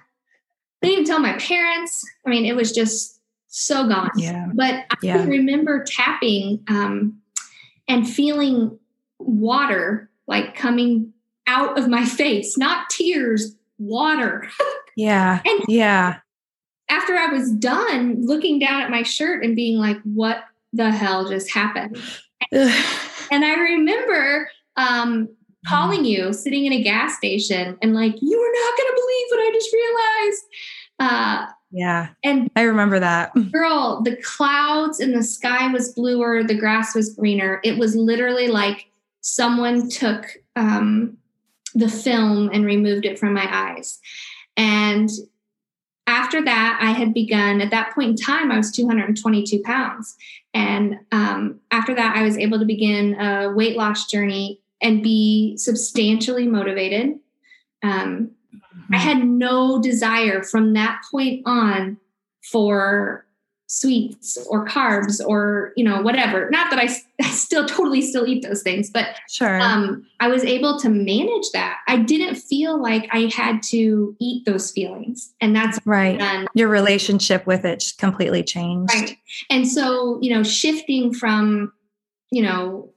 I 0.83 0.87
didn't 0.87 0.93
even 0.93 1.05
tell 1.05 1.21
my 1.21 1.35
parents. 1.39 2.05
I 2.27 2.31
mean, 2.31 2.45
it 2.45 2.57
was 2.57 2.73
just 2.73 3.21
so 3.49 3.87
gone. 3.87 4.11
Yeah. 4.17 4.49
But 4.55 4.85
I 4.91 4.97
yeah. 5.03 5.25
remember 5.25 5.85
tapping 5.85 6.65
um, 6.69 7.21
and 7.87 8.09
feeling 8.09 8.79
water 9.19 10.11
like 10.27 10.57
coming 10.57 11.13
out 11.47 11.79
of 11.79 11.89
my 11.89 12.05
face, 12.07 12.57
not 12.59 12.91
tears, 12.91 13.55
water. 13.79 14.49
Yeah. 14.97 15.41
and 15.47 15.61
yeah. 15.69 16.19
After 16.89 17.15
I 17.15 17.27
was 17.27 17.51
done 17.53 18.27
looking 18.27 18.59
down 18.59 18.83
at 18.83 18.91
my 18.91 19.03
shirt 19.03 19.45
and 19.45 19.57
being 19.57 19.79
like, 19.79 20.01
what 20.03 20.45
the 20.73 20.91
hell 20.91 21.29
just 21.29 21.51
happened? 21.51 21.97
and 22.53 23.45
I 23.45 23.55
remember 23.55 24.51
um, 24.77 25.29
calling 25.67 26.05
you 26.05 26.33
sitting 26.33 26.67
in 26.67 26.73
a 26.73 26.83
gas 26.83 27.17
station 27.17 27.79
and 27.81 27.95
like, 27.95 28.15
you 28.21 28.39
are 28.39 28.53
not 28.65 28.79
going 28.79 28.91
to 28.91 29.01
believe 29.01 29.27
what 29.31 29.41
I 29.41 29.51
just 29.53 29.73
realized. 29.73 30.43
Uh, 30.99 31.47
yeah. 31.71 32.09
And 32.23 32.51
I 32.55 32.63
remember 32.63 33.01
that. 33.01 33.33
Girl, 33.51 34.03
the 34.03 34.17
clouds 34.17 35.01
in 35.01 35.13
the 35.13 35.23
sky 35.23 35.69
was 35.73 35.93
bluer, 35.95 36.45
the 36.45 36.55
grass 36.55 36.95
was 36.95 37.15
greener. 37.15 37.61
It 37.65 37.79
was 37.79 37.97
literally 37.97 38.49
like 38.49 38.91
someone 39.23 39.89
took 39.89 40.27
um, 40.55 41.17
the 41.75 41.89
film 41.89 42.51
and 42.53 42.67
removed 42.67 43.07
it 43.07 43.19
from 43.19 43.33
my 43.33 43.49
eyes. 43.51 43.99
And 44.57 45.09
after 46.07 46.45
that, 46.45 46.79
I 46.83 46.91
had 46.91 47.15
begun, 47.15 47.61
at 47.63 47.71
that 47.71 47.95
point 47.95 48.11
in 48.11 48.17
time, 48.17 48.51
I 48.51 48.59
was 48.59 48.71
222 48.73 49.63
pounds. 49.63 50.17
And 50.53 50.99
um, 51.11 51.61
after 51.71 51.95
that, 51.95 52.17
I 52.17 52.23
was 52.23 52.37
able 52.37 52.59
to 52.59 52.67
begin 52.67 53.19
a 53.19 53.51
weight 53.51 53.77
loss 53.77 54.11
journey 54.11 54.61
and 54.83 55.03
be 55.03 55.57
substantially 55.57 56.47
motivated. 56.47 57.19
Um, 57.83 58.33
I 58.91 58.99
had 58.99 59.25
no 59.25 59.81
desire 59.81 60.43
from 60.43 60.73
that 60.75 61.03
point 61.11 61.43
on 61.47 61.99
for 62.51 63.27
sweets 63.73 64.37
or 64.51 64.67
carbs 64.67 65.19
or 65.27 65.73
you 65.77 65.85
know 65.85 66.03
whatever. 66.03 66.51
Not 66.51 66.71
that 66.71 66.79
I, 66.79 66.95
I, 67.27 67.31
still 67.31 67.67
totally 67.67 68.03
still 68.03 68.27
eat 68.27 68.43
those 68.43 68.63
things 68.63 68.91
but 68.91 69.07
sure. 69.31 69.59
um, 69.61 70.07
i 70.21 70.29
was 70.29 70.45
able 70.45 70.79
to 70.81 70.91
manage 70.91 71.51
that. 71.55 71.79
I 71.89 71.97
didn't 71.97 72.37
feel 72.37 72.81
like 72.81 73.09
i 73.11 73.31
had 73.35 73.63
to 73.65 74.15
eat 74.21 74.45
those 74.45 74.71
feelings 74.71 75.33
and 75.41 75.57
that's 75.57 75.79
right. 75.87 76.47
your 76.55 76.69
relationship 76.69 77.47
with 77.47 77.65
it 77.65 77.95
completely 77.99 78.43
changed. 78.43 78.93
Right. 78.93 79.17
And 79.49 79.67
so 79.67 80.19
you 80.21 80.35
know 80.35 80.43
shifting 80.43 81.15
from 81.15 81.73
you 82.31 82.43
know 82.43 82.93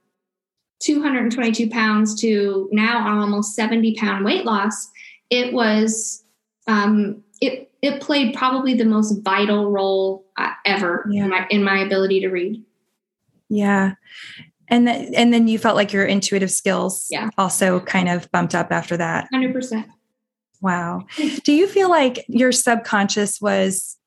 222 0.81 1.69
pounds 1.69 2.19
to 2.19 2.67
now 2.73 3.07
almost 3.19 3.55
70 3.55 3.95
pound 3.95 4.25
weight 4.25 4.43
loss 4.43 4.89
it 5.29 5.53
was 5.53 6.23
um, 6.67 7.23
it 7.41 7.71
it 7.81 8.01
played 8.01 8.35
probably 8.35 8.73
the 8.73 8.85
most 8.85 9.21
vital 9.21 9.69
role 9.69 10.25
uh, 10.37 10.51
ever 10.65 11.07
yeah. 11.11 11.25
in, 11.25 11.29
my, 11.29 11.47
in 11.51 11.63
my 11.63 11.79
ability 11.79 12.19
to 12.21 12.29
read. 12.29 12.63
Yeah. 13.49 13.93
And 14.67 14.87
then, 14.87 15.13
and 15.13 15.31
then 15.31 15.47
you 15.47 15.59
felt 15.59 15.75
like 15.75 15.93
your 15.93 16.05
intuitive 16.05 16.49
skills 16.49 17.05
yeah. 17.11 17.29
also 17.37 17.79
kind 17.79 18.09
of 18.09 18.31
bumped 18.31 18.55
up 18.55 18.71
after 18.71 18.97
that. 18.97 19.27
100%. 19.31 19.85
Wow. 20.61 21.05
Do 21.43 21.53
you 21.53 21.67
feel 21.67 21.89
like 21.89 22.25
your 22.27 22.51
subconscious 22.51 23.39
was 23.39 23.97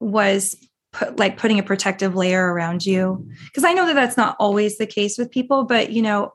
was 0.00 0.56
put, 0.92 1.18
like 1.18 1.36
putting 1.36 1.58
a 1.58 1.62
protective 1.62 2.14
layer 2.14 2.50
around 2.50 2.86
you? 2.86 3.28
Because 3.44 3.64
I 3.64 3.74
know 3.74 3.84
that 3.84 3.94
that's 3.94 4.16
not 4.16 4.36
always 4.38 4.78
the 4.78 4.86
case 4.86 5.18
with 5.18 5.30
people, 5.30 5.64
but 5.64 5.92
you 5.92 6.00
know, 6.00 6.32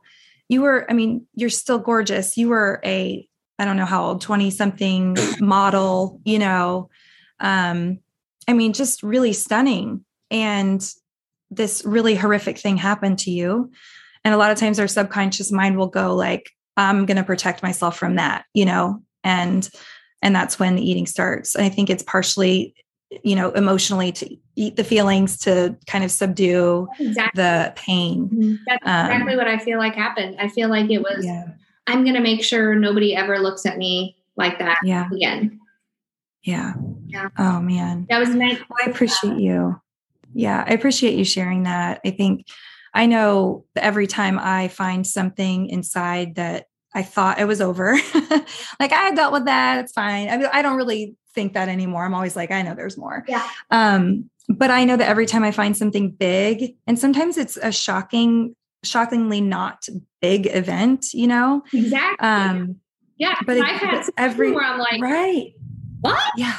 you 0.47 0.61
were 0.61 0.85
I 0.91 0.93
mean, 0.93 1.25
you're 1.33 1.49
still 1.49 1.79
gorgeous. 1.79 2.37
You 2.37 2.49
were 2.49 2.81
a 2.85 3.27
I 3.59 3.65
don't 3.65 3.77
know 3.77 3.85
how 3.85 4.05
old, 4.05 4.21
20 4.21 4.49
something 4.51 5.17
model, 5.39 6.19
you 6.25 6.39
know. 6.39 6.89
Um, 7.39 7.99
I 8.47 8.53
mean, 8.53 8.73
just 8.73 9.03
really 9.03 9.33
stunning. 9.33 10.03
And 10.31 10.83
this 11.51 11.83
really 11.85 12.15
horrific 12.15 12.57
thing 12.57 12.77
happened 12.77 13.19
to 13.19 13.31
you. 13.31 13.71
And 14.23 14.33
a 14.33 14.37
lot 14.37 14.51
of 14.51 14.57
times 14.57 14.79
our 14.79 14.87
subconscious 14.87 15.51
mind 15.51 15.77
will 15.77 15.87
go 15.87 16.15
like, 16.15 16.49
I'm 16.77 17.05
going 17.05 17.17
to 17.17 17.23
protect 17.23 17.61
myself 17.61 17.97
from 17.97 18.15
that, 18.15 18.45
you 18.53 18.65
know, 18.65 19.03
and 19.23 19.69
and 20.21 20.33
that's 20.35 20.57
when 20.57 20.75
the 20.75 20.89
eating 20.89 21.05
starts. 21.05 21.53
And 21.53 21.65
I 21.65 21.69
think 21.69 21.89
it's 21.89 22.01
partially, 22.01 22.73
you 23.23 23.35
know, 23.35 23.51
emotionally 23.51 24.11
to 24.13 24.37
eat 24.55 24.77
the 24.77 24.83
feelings 24.83 25.37
to 25.39 25.75
kind 25.85 26.03
of 26.03 26.11
subdue 26.11 26.87
exactly. 26.97 27.43
the 27.43 27.73
pain. 27.75 28.29
Mm-hmm. 28.29 28.55
That's 28.65 28.83
um, 28.85 29.11
exactly 29.11 29.35
what 29.35 29.47
I 29.47 29.57
feel 29.57 29.77
like 29.77 29.95
happened. 29.95 30.37
I 30.39 30.47
feel 30.47 30.69
like 30.69 30.89
it 30.89 30.99
was 30.99 31.25
yeah. 31.25 31.45
I'm 31.87 32.03
going 32.03 32.15
to 32.15 32.21
make 32.21 32.43
sure 32.43 32.75
nobody 32.75 33.15
ever 33.15 33.39
looks 33.39 33.65
at 33.65 33.77
me 33.77 34.15
like 34.35 34.59
that 34.59 34.79
yeah. 34.83 35.09
again. 35.11 35.59
Yeah. 36.43 36.73
Yeah. 37.07 37.29
Oh 37.37 37.59
man. 37.61 38.05
That 38.09 38.19
was 38.19 38.29
nice. 38.29 38.59
Well, 38.69 38.79
I 38.85 38.89
appreciate 38.89 39.37
you. 39.37 39.79
Yeah, 40.33 40.63
I 40.67 40.73
appreciate 40.73 41.15
you 41.15 41.23
sharing 41.23 41.63
that. 41.63 42.01
I 42.05 42.11
think 42.11 42.47
I 42.93 43.05
know 43.05 43.65
every 43.75 44.07
time 44.07 44.39
I 44.39 44.67
find 44.67 45.05
something 45.05 45.67
inside 45.69 46.35
that 46.35 46.65
I 46.93 47.03
thought 47.03 47.39
it 47.39 47.45
was 47.45 47.61
over, 47.61 47.93
like 48.79 48.91
I 48.93 49.11
dealt 49.15 49.33
with 49.33 49.45
that, 49.45 49.83
it's 49.83 49.93
fine. 49.93 50.29
I, 50.29 50.37
mean, 50.37 50.49
I 50.51 50.61
don't 50.61 50.77
really 50.77 51.15
think 51.33 51.53
that 51.53 51.69
anymore. 51.69 52.05
I'm 52.05 52.13
always 52.13 52.35
like, 52.35 52.51
I 52.51 52.61
know 52.61 52.75
there's 52.75 52.97
more. 52.97 53.23
Yeah. 53.27 53.47
Um, 53.71 54.29
but 54.49 54.69
I 54.69 54.83
know 54.83 54.97
that 54.97 55.07
every 55.07 55.25
time 55.25 55.43
I 55.43 55.51
find 55.51 55.75
something 55.75 56.11
big, 56.11 56.75
and 56.85 56.99
sometimes 56.99 57.37
it's 57.37 57.57
a 57.57 57.71
shocking 57.71 58.55
shockingly 58.83 59.41
not 59.41 59.87
big 60.21 60.47
event, 60.47 61.13
you 61.13 61.27
know? 61.27 61.63
Exactly. 61.73 62.27
Um, 62.27 62.75
yeah. 63.17 63.35
But 63.45 63.57
I've 63.57 63.79
had 63.79 64.09
every 64.17 64.51
where 64.51 64.65
I'm 64.65 64.79
like, 64.79 65.01
right. 65.01 65.53
What? 66.01 66.31
Yeah. 66.37 66.57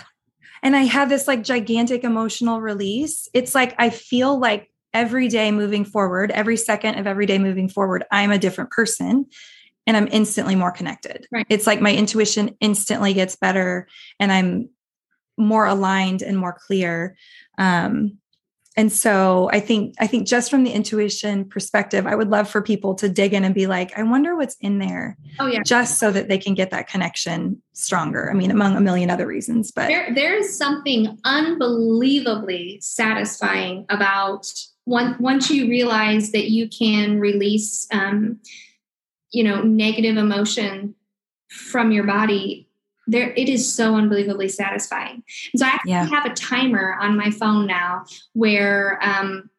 And 0.62 0.74
I 0.74 0.82
have 0.82 1.08
this 1.08 1.28
like 1.28 1.44
gigantic 1.44 2.04
emotional 2.04 2.60
release. 2.60 3.28
It's 3.34 3.54
like 3.54 3.74
I 3.78 3.90
feel 3.90 4.38
like 4.38 4.70
every 4.94 5.28
day 5.28 5.50
moving 5.52 5.84
forward, 5.84 6.30
every 6.30 6.56
second 6.56 6.98
of 6.98 7.06
every 7.06 7.26
day 7.26 7.38
moving 7.38 7.68
forward, 7.68 8.04
I'm 8.10 8.30
a 8.30 8.38
different 8.38 8.70
person 8.70 9.26
and 9.86 9.96
I'm 9.96 10.08
instantly 10.10 10.54
more 10.54 10.70
connected. 10.70 11.26
Right. 11.30 11.46
It's 11.50 11.66
like 11.66 11.80
my 11.80 11.94
intuition 11.94 12.56
instantly 12.60 13.12
gets 13.12 13.36
better 13.36 13.86
and 14.18 14.32
I'm 14.32 14.70
more 15.36 15.66
aligned 15.66 16.22
and 16.22 16.38
more 16.38 16.56
clear. 16.66 17.16
Um, 17.58 18.18
and 18.76 18.92
so 18.92 19.48
i 19.52 19.60
think 19.60 19.94
i 19.98 20.06
think 20.06 20.26
just 20.26 20.50
from 20.50 20.64
the 20.64 20.70
intuition 20.70 21.44
perspective 21.44 22.06
i 22.06 22.14
would 22.14 22.30
love 22.30 22.48
for 22.48 22.60
people 22.62 22.94
to 22.94 23.08
dig 23.08 23.32
in 23.32 23.44
and 23.44 23.54
be 23.54 23.66
like 23.66 23.96
i 23.98 24.02
wonder 24.02 24.36
what's 24.36 24.56
in 24.60 24.78
there 24.78 25.16
oh 25.40 25.46
yeah. 25.46 25.62
just 25.62 25.98
so 25.98 26.10
that 26.10 26.28
they 26.28 26.38
can 26.38 26.54
get 26.54 26.70
that 26.70 26.88
connection 26.88 27.60
stronger. 27.72 28.30
I 28.30 28.34
mean 28.34 28.50
among 28.50 28.76
a 28.76 28.80
million 28.80 29.10
other 29.10 29.26
reasons 29.26 29.72
but 29.72 29.88
there, 29.88 30.14
there's 30.14 30.56
something 30.56 31.18
unbelievably 31.24 32.80
satisfying 32.80 33.86
about 33.88 34.50
one, 34.84 35.16
once 35.18 35.50
you 35.50 35.68
realize 35.68 36.32
that 36.32 36.50
you 36.50 36.68
can 36.68 37.18
release 37.18 37.86
um, 37.90 38.38
you 39.30 39.44
know 39.44 39.62
negative 39.62 40.16
emotion 40.16 40.94
from 41.48 41.92
your 41.92 42.04
body 42.04 42.68
there 43.06 43.32
it 43.32 43.48
is 43.48 43.72
so 43.72 43.96
unbelievably 43.96 44.48
satisfying. 44.48 45.22
And 45.52 45.60
so 45.60 45.66
I 45.66 45.70
actually 45.70 45.90
Yeah. 45.92 46.08
have 46.08 46.26
a 46.26 46.34
timer 46.34 46.96
on 47.00 47.16
my 47.16 47.30
phone 47.30 47.66
now 47.66 48.04
where 48.32 48.98
um, 49.02 49.50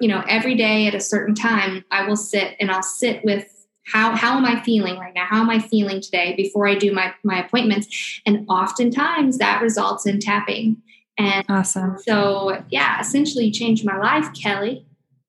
you 0.00 0.08
know, 0.08 0.24
every 0.28 0.54
day 0.54 0.86
at 0.86 0.94
a 0.94 1.00
certain 1.00 1.34
time 1.34 1.84
I 1.90 2.06
will 2.06 2.16
sit 2.16 2.56
and 2.58 2.70
I'll 2.70 2.82
sit 2.82 3.22
with 3.24 3.46
how 3.86 4.14
how 4.14 4.36
am 4.36 4.44
I 4.44 4.62
feeling 4.62 4.98
right 4.98 5.14
now? 5.14 5.26
How 5.26 5.40
am 5.40 5.50
I 5.50 5.58
feeling 5.58 6.00
today 6.00 6.34
before 6.36 6.66
I 6.66 6.74
do 6.74 6.92
my 6.92 7.12
my 7.24 7.44
appointments? 7.44 8.20
And 8.26 8.46
oftentimes 8.48 9.38
that 9.38 9.60
results 9.62 10.06
in 10.06 10.20
tapping. 10.20 10.76
And 11.18 11.44
Awesome. 11.48 11.98
so 11.98 12.62
yeah, 12.70 13.00
essentially 13.00 13.50
changed 13.50 13.84
my 13.84 13.98
life, 13.98 14.28
Kelly. 14.34 14.86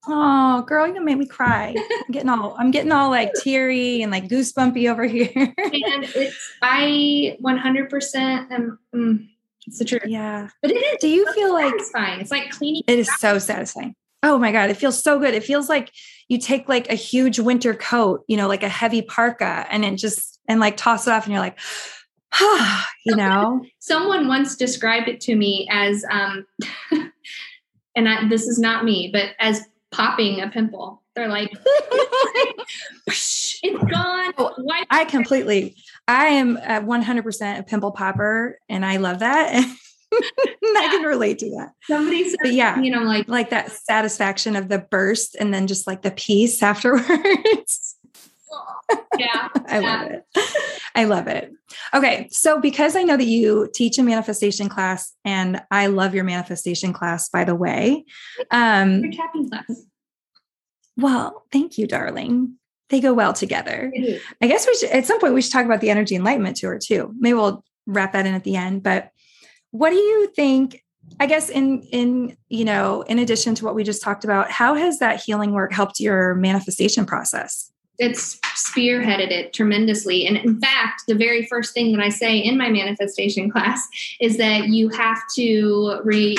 Oh, 0.08 0.64
girl, 0.64 0.88
you 0.88 1.00
make 1.04 1.18
me 1.18 1.28
cry. 1.28 1.76
I'm 1.78 2.12
getting 2.12 2.30
all 2.30 2.56
I'm 2.58 2.72
getting 2.72 2.92
all 2.92 3.10
like 3.10 3.32
teary 3.36 4.02
and 4.02 4.12
like 4.12 4.28
goosebumpy 4.28 4.90
over 4.90 5.04
here. 5.04 5.32
and 5.36 5.54
it's 6.16 6.54
I 6.62 7.38
100% 7.44 8.52
am 8.52 8.80
mm, 8.96 9.28
it's 9.68 9.78
the 9.78 9.86
truth. 9.86 10.04
yeah. 10.08 10.50
But 10.62 10.72
it 10.72 10.76
is 10.76 10.98
Do 11.00 11.08
you 11.08 11.32
feel 11.34 11.54
like 11.54 11.72
satisfying. 11.74 12.20
It's 12.20 12.32
like 12.32 12.50
cleaning. 12.50 12.84
it 12.88 12.98
is 12.98 13.10
so 13.20 13.38
satisfying? 13.38 13.96
Oh 14.24 14.38
my 14.40 14.52
God. 14.52 14.70
It 14.72 14.78
feels 14.78 15.02
so 15.02 15.20
good. 15.20 15.34
It 15.36 15.44
feels 15.44 15.70
like 15.70 15.92
you 16.30 16.40
take 16.40 16.68
like 16.68 16.90
a 16.92 16.96
huge 16.96 17.40
winter 17.40 17.74
coat, 17.76 18.24
you 18.28 18.38
know, 18.38 18.48
like 18.48 18.64
a 18.64 18.70
heavy 18.70 19.02
parka 19.04 19.68
and 19.70 19.86
it 19.86 19.96
just 19.98 20.40
and 20.48 20.60
like 20.60 20.78
toss 20.78 21.06
it 21.08 21.12
off 21.12 21.26
and 21.26 21.34
you're 21.34 21.42
like, 21.42 21.60
ah, 22.34 22.90
you 23.06 23.16
know? 23.16 23.64
Someone 23.80 24.28
once 24.28 24.56
described 24.56 25.08
it 25.10 25.22
to 25.22 25.36
me 25.36 25.68
as, 25.72 26.04
um, 26.10 26.46
and 27.96 28.10
I, 28.10 28.28
this 28.30 28.48
is 28.48 28.58
not 28.58 28.84
me, 28.84 29.10
but 29.14 29.32
as 29.40 29.62
popping 29.92 30.42
a 30.42 30.50
pimple. 30.50 31.02
They're 31.16 31.28
like, 31.28 31.52
it's 33.08 33.60
gone. 33.64 34.34
Oh, 34.38 34.54
Wipe 34.58 34.88
I 34.90 35.06
completely, 35.06 35.76
I 36.08 36.28
am 36.28 36.58
at 36.58 36.86
100% 36.86 37.60
a 37.60 37.64
pimple 37.64 37.92
popper 37.92 38.60
and 38.70 38.86
I 38.86 38.98
love 38.98 39.20
that. 39.20 39.54
I 40.14 40.88
can 40.92 41.04
relate 41.04 41.40
to 41.40 41.50
that. 41.52 41.72
Somebody 41.84 42.30
said, 42.30 42.40
But 42.42 42.54
yeah, 42.54 42.80
you 42.80 42.92
know, 42.92 43.04
like, 43.04 43.28
like 43.28 43.50
that 43.50 43.72
satisfaction 43.72 44.56
of 44.56 44.70
the 44.70 44.80
burst 44.80 45.36
and 45.36 45.54
then 45.54 45.68
just 45.68 45.88
like 45.88 46.02
the 46.02 46.12
peace 46.12 46.62
afterwards. 46.64 47.91
Yeah, 49.18 49.50
I 49.68 49.80
yeah. 49.80 50.02
love 50.02 50.12
it. 50.12 50.24
I 50.96 51.04
love 51.06 51.28
it. 51.28 51.52
Okay. 51.94 52.28
So, 52.32 52.60
because 52.60 52.96
I 52.96 53.04
know 53.04 53.18
that 53.18 53.26
you 53.26 53.70
teach 53.74 53.98
a 53.98 54.04
manifestation 54.04 54.70
class, 54.70 55.14
and 55.24 55.62
I 55.72 55.88
love 55.88 56.14
your 56.16 56.24
manifestation 56.24 56.94
class, 56.94 57.30
by 57.30 57.44
the 57.44 57.56
way. 57.56 58.06
Um, 58.52 59.04
Your 59.04 59.12
tapping 59.14 59.50
class. 59.50 59.86
well, 60.98 61.46
thank 61.52 61.78
you, 61.78 61.88
darling. 61.88 62.56
They 62.90 63.00
go 63.00 63.14
well 63.14 63.32
together. 63.34 63.92
I 64.42 64.48
guess 64.48 64.68
we 64.68 64.76
should, 64.76 64.90
at 64.90 65.06
some 65.06 65.20
point, 65.22 65.34
we 65.34 65.42
should 65.42 65.54
talk 65.54 65.66
about 65.66 65.80
the 65.80 65.90
energy 65.90 66.16
enlightenment 66.16 66.58
tour 66.58 66.78
too. 66.78 67.14
Maybe 67.18 67.34
we'll 67.36 67.64
wrap 67.88 68.12
that 68.14 68.26
in 68.26 68.34
at 68.34 68.44
the 68.44 68.58
end. 68.58 68.84
But 68.84 69.12
what 69.72 69.92
do 69.92 69.96
you 69.96 70.28
think? 70.36 70.84
I 71.20 71.26
guess 71.26 71.50
in 71.50 71.82
in 71.84 72.38
you 72.50 72.66
know, 72.66 73.02
in 73.04 73.18
addition 73.20 73.56
to 73.56 73.66
what 73.66 73.76
we 73.76 73.84
just 73.84 74.02
talked 74.04 74.24
about, 74.26 74.52
how 74.52 74.76
has 74.76 75.00
that 75.00 75.22
healing 75.24 75.54
work 75.54 75.72
helped 75.74 76.00
your 76.00 76.36
manifestation 76.36 77.06
process? 77.06 77.71
It's 77.98 78.40
spearheaded 78.56 79.32
it 79.32 79.54
tremendously. 79.54 80.26
And 80.26 80.38
in 80.38 80.60
fact, 80.60 81.04
the 81.08 81.16
very 81.16 81.46
first 81.46 81.74
thing 81.74 81.92
that 81.92 82.02
I 82.02 82.10
say 82.10 82.38
in 82.38 82.58
my 82.58 82.70
manifestation 82.70 83.50
class 83.52 83.88
is 84.20 84.38
that 84.38 84.68
you 84.70 84.90
have 84.90 85.20
to 85.36 86.00
re. 86.04 86.38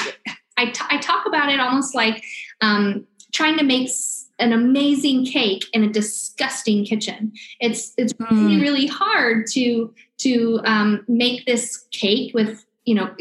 I, 0.59 0.67
t- 0.67 0.85
I 0.91 0.99
talk 0.99 1.27
about 1.27 1.49
it 1.51 1.61
almost 1.61 1.95
like 1.95 2.23
um, 2.61 3.07
trying 3.33 3.57
to 3.59 3.65
make 3.65 3.89
s- 3.89 4.29
an 4.39 4.53
amazing 4.53 5.25
cake 5.25 5.65
in 5.73 5.83
a 5.83 5.89
disgusting 5.93 6.85
kitchen. 6.85 7.33
It's 7.61 7.93
it's 7.97 8.13
really 8.19 8.57
Mm. 8.57 8.61
really 8.61 8.87
hard 8.87 9.47
to 9.53 9.95
to 10.19 10.61
um, 10.65 11.05
make 11.09 11.47
this 11.47 11.87
cake 11.91 12.35
with 12.35 12.65
you 12.85 12.95
know 12.95 13.15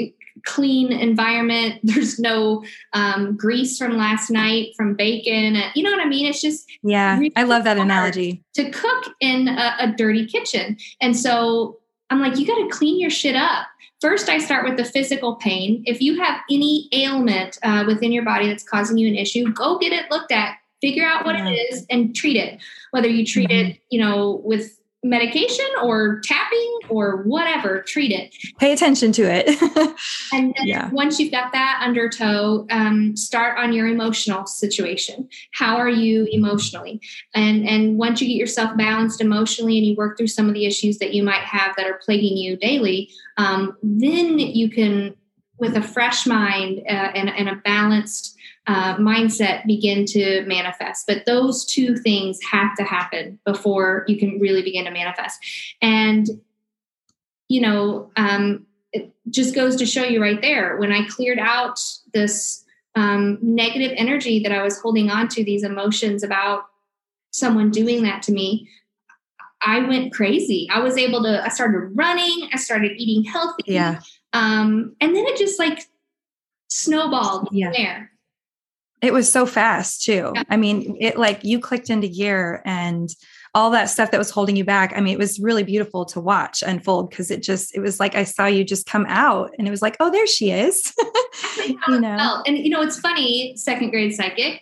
clean 0.45 0.91
environment. 0.91 1.79
There's 1.83 2.19
no 2.19 2.63
um, 2.93 3.35
grease 3.37 3.77
from 3.77 3.97
last 3.97 4.29
night 4.29 4.69
from 4.75 4.95
bacon. 4.95 5.55
You 5.75 5.83
know 5.83 5.91
what 5.91 5.99
I 6.05 6.09
mean? 6.09 6.25
It's 6.25 6.41
just 6.41 6.69
Yeah, 6.83 7.17
really 7.17 7.33
I 7.35 7.43
love 7.43 7.63
that 7.65 7.77
analogy. 7.77 8.43
to 8.55 8.69
cook 8.71 9.13
in 9.19 9.47
a, 9.47 9.75
a 9.79 9.93
dirty 9.97 10.25
kitchen. 10.25 10.77
And 11.01 11.15
so 11.17 11.79
I'm 12.09 12.19
like, 12.21 12.37
you 12.37 12.45
got 12.45 12.57
to 12.57 12.69
clean 12.69 12.99
your 12.99 13.09
shit 13.09 13.35
up. 13.35 13.67
First, 14.01 14.29
I 14.29 14.39
start 14.39 14.67
with 14.67 14.77
the 14.77 14.83
physical 14.85 15.35
pain. 15.35 15.83
If 15.85 16.01
you 16.01 16.19
have 16.21 16.39
any 16.49 16.89
ailment 16.91 17.59
uh, 17.63 17.83
within 17.85 18.11
your 18.11 18.23
body 18.25 18.47
that's 18.47 18.63
causing 18.67 18.97
you 18.97 19.07
an 19.07 19.15
issue, 19.15 19.53
go 19.53 19.77
get 19.77 19.93
it 19.93 20.09
looked 20.09 20.31
at, 20.31 20.55
figure 20.81 21.05
out 21.05 21.23
what 21.23 21.37
Yeah. 21.37 21.47
it 21.49 21.53
is, 21.53 21.85
and 21.91 22.15
treat 22.15 22.35
it. 22.35 22.59
Whether 22.89 23.07
you 23.07 23.23
treat 23.25 23.49
Mhm. 23.49 23.69
it, 23.69 23.77
you 23.91 24.01
know, 24.01 24.41
with 24.43 24.77
medication 25.04 25.66
or 25.84 26.20
tapping 26.24 26.80
or 26.89 27.24
whatever, 27.24 27.82
treat 27.82 28.12
it. 28.12 28.36
Pay 28.60 28.72
attention 28.72 29.12
to 29.14 29.24
it. 29.24 29.49
And 30.34 30.54
Yeah. 30.64 30.89
once 30.91 31.20
you've 31.20 31.32
got 31.32 31.52
that 31.54 31.82
under 31.84 32.08
tow, 32.08 32.66
um, 32.70 33.16
start 33.18 33.58
on 33.58 33.74
your 33.74 33.88
emotional 33.88 34.45
situation. 34.45 35.28
How 35.54 35.76
are 35.78 35.89
you 35.89 36.28
emotionally? 36.32 37.02
And 37.34 37.68
and 37.68 37.97
once 37.97 38.22
you 38.22 38.28
get 38.28 38.36
yourself 38.38 38.78
balanced 38.78 39.22
emotionally 39.22 39.78
and 39.78 39.88
you 39.88 39.95
work 39.95 40.18
through 40.18 40.28
some 40.28 40.47
of 40.47 40.54
the 40.54 40.66
issues 40.66 40.99
that 40.99 41.14
you 41.14 41.24
might 41.24 41.41
have 41.41 41.76
that 41.76 41.88
are 41.88 41.99
plaguing 42.06 42.38
you 42.38 42.56
daily, 42.58 43.10
um, 43.38 43.76
then 43.82 44.38
you 44.39 44.70
can, 44.70 45.16
with 45.58 45.76
a 45.76 45.82
fresh 45.82 46.26
mind 46.26 46.80
uh, 46.88 46.91
and, 47.16 47.30
and 47.30 47.49
a 47.49 47.56
balanced 47.56 48.38
uh, 48.68 48.95
mindset, 48.97 49.66
begin 49.66 50.05
to 50.05 50.43
manifest. 50.45 51.07
But 51.07 51.26
those 51.26 51.66
two 51.66 51.95
things 51.97 52.39
have 52.51 52.76
to 52.78 52.84
happen 52.84 53.39
before 53.45 54.05
you 54.07 54.18
can 54.18 54.39
really 54.39 54.62
begin 54.62 54.86
to 54.86 54.91
manifest. 54.91 55.39
And 55.82 56.28
you 57.47 57.59
know, 57.59 58.09
um, 58.16 58.66
it 58.93 59.12
just 59.30 59.53
goes 59.53 59.76
to 59.76 59.86
show 59.86 60.03
you 60.03 60.22
right 60.22 60.41
there 60.41 60.78
when 60.78 60.93
I 60.93 61.05
cleared 61.07 61.38
out 61.39 61.80
this 62.14 62.64
um, 62.95 63.38
negative 63.41 63.91
energy 63.97 64.41
that 64.43 64.53
I 64.53 64.64
was 64.64 64.80
holding 64.80 65.09
on 65.09 65.28
to, 65.30 65.43
these 65.43 65.64
emotions 65.64 66.24
about 66.24 66.64
someone 67.32 67.70
doing 67.72 68.03
that 68.03 68.22
to 68.24 68.32
me. 68.32 68.70
I 69.62 69.80
went 69.80 70.14
crazy. 70.14 70.68
I 70.72 70.80
was 70.80 70.97
able 70.97 71.24
to, 71.24 71.43
I 71.43 71.49
started 71.49 71.91
running, 71.93 72.49
I 72.53 72.57
started 72.57 72.93
eating 72.97 73.30
healthy. 73.30 73.64
yeah. 73.68 73.99
Um, 74.34 74.95
and 75.01 75.14
then 75.16 75.26
it 75.26 75.38
just 75.38 75.59
like 75.59 75.88
snowballed 76.70 77.49
from 77.49 77.57
Yeah. 77.57 77.72
there. 77.72 78.11
It 79.02 79.14
was 79.14 79.32
so 79.32 79.45
fast 79.45 80.04
too. 80.04 80.32
Yeah. 80.36 80.43
I 80.49 80.58
mean, 80.58 80.95
it 80.99 81.18
like 81.18 81.43
you 81.43 81.60
clicked 81.60 81.89
into 81.89 82.08
gear 82.08 82.62
and 82.66 83.10
all 83.54 83.72
that 83.72 83.89
stuff 83.89 84.12
that 84.12 84.18
was 84.18 84.30
holding 84.30 84.56
you 84.56 84.64
back. 84.64 84.93
I 84.95 85.02
mean, 85.02 85.14
it 85.14 85.20
was 85.20 85.39
really 85.39 85.64
beautiful 85.64 86.06
to 86.06 86.22
watch 86.22 86.62
unfold 86.62 87.10
because 87.10 87.30
it 87.32 87.43
just, 87.43 87.76
it 87.76 87.82
was 87.82 87.99
like 87.99 88.16
I 88.16 88.24
saw 88.24 88.45
you 88.45 88.64
just 88.64 88.86
come 88.86 89.06
out 89.10 89.52
and 89.58 89.68
it 89.68 89.72
was 89.72 89.82
like, 89.82 89.97
oh, 89.99 90.10
there 90.10 90.28
she 90.28 90.52
is. 90.52 90.93
you 91.68 91.99
know? 91.99 92.16
Well, 92.16 92.43
and 92.47 92.58
you 92.58 92.70
know, 92.70 92.82
it's 92.82 92.99
funny, 92.99 93.56
second 93.58 93.89
grade 93.89 94.14
psychic, 94.16 94.62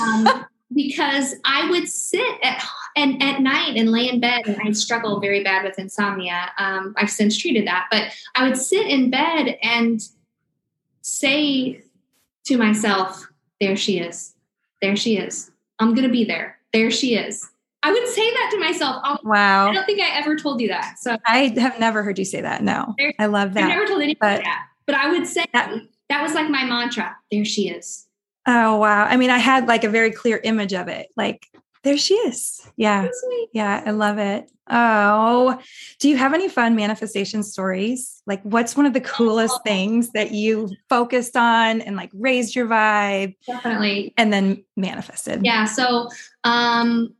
um, 0.00 0.46
because 0.74 1.34
I 1.44 1.68
would 1.70 1.88
sit 1.88 2.38
at 2.42 2.62
and 2.94 3.22
at 3.22 3.40
night 3.40 3.76
and 3.76 3.90
lay 3.90 4.08
in 4.08 4.20
bed, 4.20 4.42
and 4.46 4.58
I 4.62 4.70
struggle 4.72 5.18
very 5.18 5.42
bad 5.42 5.64
with 5.64 5.78
insomnia. 5.78 6.50
Um, 6.58 6.94
I've 6.98 7.10
since 7.10 7.38
treated 7.38 7.66
that, 7.66 7.88
but 7.90 8.12
I 8.34 8.46
would 8.46 8.56
sit 8.56 8.86
in 8.86 9.10
bed 9.10 9.56
and 9.62 10.00
say 11.00 11.82
to 12.46 12.56
myself, 12.56 13.26
"There 13.60 13.76
she 13.76 13.98
is. 13.98 14.34
There 14.80 14.96
she 14.96 15.16
is. 15.16 15.50
I'm 15.78 15.94
gonna 15.94 16.08
be 16.08 16.24
there. 16.24 16.58
There 16.72 16.90
she 16.90 17.16
is." 17.16 17.48
I 17.84 17.90
would 17.92 18.06
say 18.08 18.30
that 18.30 18.50
to 18.52 18.58
myself. 18.60 19.00
all- 19.04 19.18
I 19.24 19.28
wow. 19.28 19.72
don't 19.72 19.84
think 19.84 20.00
I 20.00 20.16
ever 20.16 20.36
told 20.36 20.60
you 20.60 20.68
that. 20.68 20.98
So 21.00 21.16
I 21.26 21.52
have 21.58 21.80
never 21.80 22.02
heard 22.04 22.16
you 22.18 22.24
say 22.24 22.40
that. 22.40 22.62
No, 22.62 22.94
There- 22.96 23.12
I 23.18 23.26
love 23.26 23.54
that. 23.54 23.64
I've 23.64 23.68
never 23.70 23.86
told 23.86 24.02
anybody 24.02 24.36
but- 24.38 24.44
that. 24.44 24.66
But 24.86 24.94
I 24.96 25.10
would 25.10 25.26
say 25.26 25.44
That- 25.52 25.72
that 26.08 26.22
was 26.22 26.34
like 26.34 26.48
my 26.48 26.64
mantra. 26.64 27.16
There 27.30 27.44
she 27.44 27.68
is. 27.68 28.06
Oh, 28.46 28.76
wow. 28.76 29.04
I 29.04 29.16
mean, 29.16 29.30
I 29.30 29.38
had 29.38 29.66
like 29.68 29.84
a 29.84 29.88
very 29.88 30.10
clear 30.10 30.40
image 30.42 30.74
of 30.74 30.88
it. 30.88 31.08
Like, 31.16 31.48
there 31.82 31.98
she 31.98 32.14
is. 32.14 32.66
Yeah. 32.76 33.08
Yeah. 33.52 33.82
I 33.84 33.90
love 33.90 34.18
it. 34.18 34.50
Oh, 34.70 35.60
do 35.98 36.08
you 36.08 36.16
have 36.16 36.32
any 36.32 36.48
fun 36.48 36.76
manifestation 36.76 37.42
stories? 37.42 38.22
Like, 38.26 38.40
what's 38.42 38.76
one 38.76 38.86
of 38.86 38.92
the 38.92 39.00
coolest 39.00 39.58
things 39.66 40.10
that 40.10 40.30
you 40.30 40.70
focused 40.88 41.36
on 41.36 41.80
and 41.80 41.96
like 41.96 42.10
raised 42.14 42.54
your 42.54 42.66
vibe 42.66 43.34
Definitely. 43.46 44.14
and 44.16 44.32
then 44.32 44.64
manifested? 44.76 45.44
Yeah. 45.44 45.64
So, 45.64 46.08
um, 46.44 47.14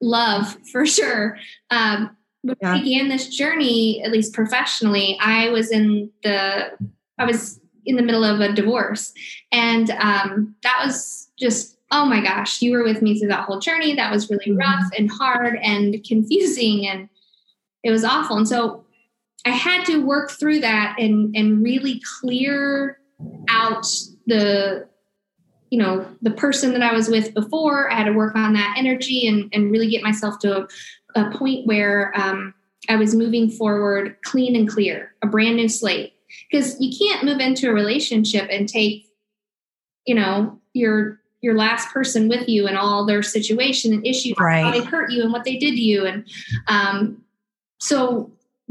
love 0.00 0.56
for 0.72 0.86
sure. 0.86 1.36
Um, 1.70 2.16
when 2.42 2.56
Yeah. 2.62 2.74
I 2.74 2.78
began 2.82 3.08
this 3.08 3.28
journey, 3.28 4.02
at 4.04 4.12
least 4.12 4.32
professionally, 4.32 5.18
I 5.20 5.48
was 5.48 5.72
in 5.72 6.10
the, 6.22 6.70
I 7.18 7.24
was 7.24 7.58
in 7.86 7.96
the 7.96 8.02
middle 8.02 8.22
of 8.24 8.40
a 8.40 8.52
divorce, 8.52 9.12
and 9.50 9.90
um, 9.90 10.54
that 10.62 10.80
was 10.84 11.28
just, 11.38 11.73
oh 11.94 12.04
my 12.04 12.20
gosh, 12.20 12.60
you 12.60 12.72
were 12.72 12.82
with 12.84 13.00
me 13.00 13.18
through 13.18 13.28
that 13.28 13.44
whole 13.44 13.60
journey. 13.60 13.94
That 13.94 14.12
was 14.12 14.28
really 14.28 14.50
Mhm. 14.50 14.58
rough 14.58 14.90
and 14.98 15.10
hard 15.10 15.58
and 15.62 16.04
confusing, 16.04 16.86
and 16.86 17.08
it 17.82 17.90
was 17.90 18.04
awful. 18.04 18.36
And 18.36 18.48
so, 18.48 18.84
I 19.46 19.50
had 19.50 19.84
to 19.86 20.04
work 20.04 20.30
through 20.32 20.60
that 20.60 20.96
and 20.98 21.34
and 21.36 21.62
really 21.62 22.02
clear 22.20 22.98
out 23.48 23.86
the 24.26 24.88
you 25.70 25.78
know 25.78 26.06
the 26.22 26.30
person 26.30 26.72
that 26.72 26.82
i 26.82 26.92
was 26.92 27.08
with 27.08 27.34
before 27.34 27.90
i 27.90 27.94
had 27.94 28.04
to 28.04 28.12
work 28.12 28.34
on 28.34 28.52
that 28.54 28.74
energy 28.78 29.26
and 29.26 29.50
and 29.52 29.70
really 29.70 29.88
get 29.88 30.02
myself 30.02 30.38
to 30.38 30.62
a, 30.62 30.68
a 31.14 31.30
point 31.30 31.66
where 31.66 32.12
um, 32.16 32.54
I 32.88 32.96
was 32.96 33.14
moving 33.14 33.50
forward 33.50 34.16
clean 34.24 34.56
and 34.56 34.68
clear, 34.68 35.14
a 35.22 35.26
brand 35.26 35.56
new 35.56 35.68
slate. 35.68 36.12
Because 36.50 36.76
you 36.80 36.92
can't 36.96 37.24
move 37.24 37.38
into 37.38 37.70
a 37.70 37.72
relationship 37.72 38.48
and 38.50 38.68
take, 38.68 39.06
you 40.06 40.14
know, 40.14 40.60
your 40.72 41.20
your 41.44 41.54
last 41.54 41.92
person 41.92 42.26
with 42.26 42.48
you 42.48 42.66
and 42.66 42.78
all 42.78 43.04
their 43.04 43.22
situation 43.22 43.92
and 43.92 44.06
issues, 44.06 44.34
right. 44.40 44.64
how 44.64 44.70
they 44.70 44.82
hurt 44.82 45.12
you 45.12 45.22
and 45.22 45.30
what 45.30 45.44
they 45.44 45.56
did 45.56 45.72
to 45.72 45.80
you. 45.80 46.06
And 46.06 46.24
um, 46.68 47.22
so 47.78 48.32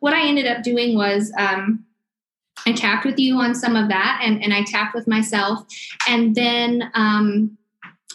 what 0.00 0.12
I 0.12 0.26
ended 0.26 0.46
up 0.46 0.64
doing 0.64 0.96
was 0.96 1.32
um, 1.38 1.84
I 2.66 2.72
tapped 2.72 3.06
with 3.06 3.20
you 3.20 3.36
on 3.36 3.54
some 3.54 3.76
of 3.76 3.88
that 3.88 4.20
and, 4.22 4.42
and 4.42 4.52
I 4.52 4.64
tapped 4.64 4.96
with 4.96 5.06
myself. 5.06 5.64
And 6.08 6.34
then 6.34 6.90
um, 6.94 7.56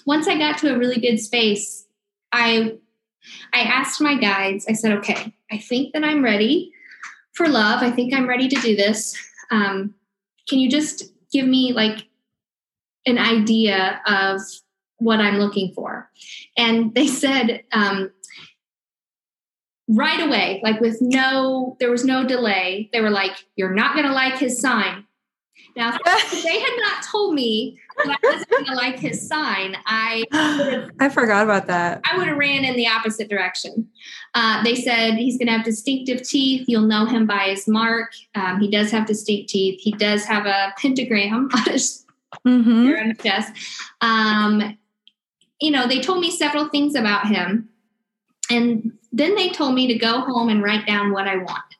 once 0.06 0.28
I 0.28 0.38
got 0.38 0.58
to 0.60 0.76
a 0.76 0.78
really 0.78 0.99
good 0.99 1.18
space, 1.18 1.86
I 2.34 2.78
I 3.54 3.62
asked 3.62 4.01
my 4.01 4.16
guides, 4.16 4.66
I 4.68 4.74
said, 4.74 4.91
okay, 4.97 5.34
I 5.49 5.58
think 5.58 5.93
that 5.93 6.04
I'm 6.04 6.22
ready 6.22 6.74
for 7.32 7.47
love. 7.47 7.82
I 7.82 7.89
think 7.89 8.14
I'm 8.14 8.28
ready 8.28 8.49
to 8.49 8.56
do 8.60 8.76
this. 8.76 9.16
Um, 9.49 9.95
can 10.49 10.60
you 10.60 10.70
just 10.70 11.06
give 11.32 11.47
me 11.47 11.72
like 11.72 12.06
an 13.06 13.18
idea 13.18 14.01
of 14.08 14.41
what 14.97 15.20
I'm 15.20 15.38
looking 15.38 15.74
for? 15.74 16.10
And 16.58 16.93
they 16.93 17.08
said, 17.08 17.64
um, 17.72 18.12
right 19.88 20.22
away, 20.22 20.62
like 20.64 20.80
with 20.80 20.97
no, 21.01 21.76
there 21.80 21.91
was 21.91 22.06
no 22.06 22.26
delay. 22.26 22.89
They 22.93 23.01
were 23.01 23.10
like, 23.10 23.45
you're 23.56 23.74
not 23.74 23.95
going 23.95 24.08
to 24.08 24.14
like 24.14 24.38
his 24.38 24.60
sign. 24.60 25.06
Now, 25.76 25.97
if 26.06 26.43
they 26.43 26.60
had 26.60 26.78
not 26.78 27.04
told 27.04 27.34
me 27.34 27.80
that 27.97 28.18
I 28.22 28.28
wasn't 28.28 28.49
going 28.49 28.66
to 28.66 28.76
like 28.76 28.99
his 28.99 29.28
sign, 29.28 29.76
I 29.86 30.24
I 30.99 31.10
forgot 31.10 31.43
about 31.43 31.68
that. 31.68 32.01
I 32.10 32.18
would 32.18 32.28
have 32.28 32.38
ran 32.38 32.64
in 32.64 32.76
the 32.76 32.88
opposite 32.88 33.30
direction. 33.30 33.88
Uh, 34.34 34.64
they 34.64 34.76
said 34.76 35.16
he's 35.16 35.38
going 35.38 35.47
to 35.47 35.54
have 35.54 35.66
distinctive 35.66 36.24
teeth. 36.28 36.66
You'll 36.68 36.88
know 36.88 37.06
him 37.06 37.26
by 37.26 37.49
his 37.49 37.68
mark. 37.68 38.14
Um, 38.36 38.60
he 38.60 38.70
does 38.70 38.91
have 38.91 39.06
distinct 39.06 39.49
teeth. 39.49 39.80
He 39.82 39.91
does 39.91 40.26
have 40.26 40.45
a 40.45 40.74
pentagram 40.78 41.49
on 41.54 41.64
his, 41.66 42.03
mm-hmm. 42.46 43.00
on 43.00 43.10
his 43.10 43.18
chest. 43.20 43.54
Um, 44.02 44.78
you 45.60 45.72
know, 45.72 45.88
they 45.88 46.02
told 46.02 46.20
me 46.20 46.32
several 46.32 46.68
things 46.70 46.96
about 46.96 47.28
him. 47.28 47.70
And 48.50 48.94
then 49.12 49.36
they 49.36 49.50
told 49.50 49.76
me 49.76 49.88
to 49.88 49.96
go 49.96 50.22
home 50.22 50.50
and 50.50 50.62
write 50.62 50.86
down 50.86 51.12
what 51.12 51.28
I 51.28 51.38
wanted. 51.38 51.78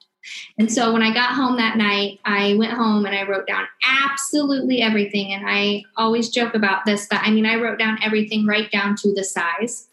And 0.58 0.72
so 0.72 0.93
when 0.93 1.01
I 1.01 1.14
got 1.14 1.32
home 1.32 1.58
that 1.58 1.78
night, 1.78 2.20
I 2.24 2.54
went 2.56 2.74
home 2.74 3.06
and 3.06 3.16
I 3.16 3.24
wrote 3.24 3.47
down 3.47 3.66
absolutely 3.86 4.82
everything. 4.82 5.34
And 5.34 5.43
I 5.47 5.84
always 5.97 6.30
joke 6.30 6.54
about 6.54 6.86
this, 6.86 7.08
but 7.10 7.20
I 7.22 7.32
mean, 7.32 7.45
I 7.45 7.56
wrote 7.56 7.80
down 7.80 7.99
everything 8.01 8.45
right 8.45 8.72
down 8.72 8.95
to 8.97 9.14
the 9.14 9.24
size. 9.24 9.89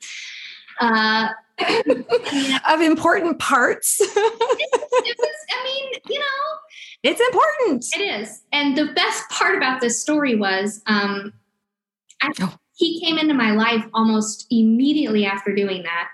Uh, 0.81 1.29
of 2.69 2.81
important 2.81 3.39
parts. 3.39 4.01
it, 4.01 4.09
it 4.11 5.17
was, 5.19 5.37
I 5.51 5.65
mean, 5.65 6.01
you 6.09 6.19
know, 6.19 6.25
it's 7.03 7.21
important. 7.21 7.85
It 7.95 8.21
is. 8.21 8.43
And 8.53 8.77
the 8.77 8.87
best 8.87 9.29
part 9.31 9.57
about 9.57 9.81
this 9.81 10.01
story 10.01 10.37
was 10.37 10.83
um, 10.87 11.33
I, 12.21 12.31
oh. 12.41 12.57
he 12.77 13.01
came 13.01 13.19
into 13.19 13.35
my 13.35 13.53
life 13.53 13.85
almost 13.95 14.47
immediately 14.51 15.25
after 15.25 15.55
doing 15.55 15.83
that. 15.85 16.09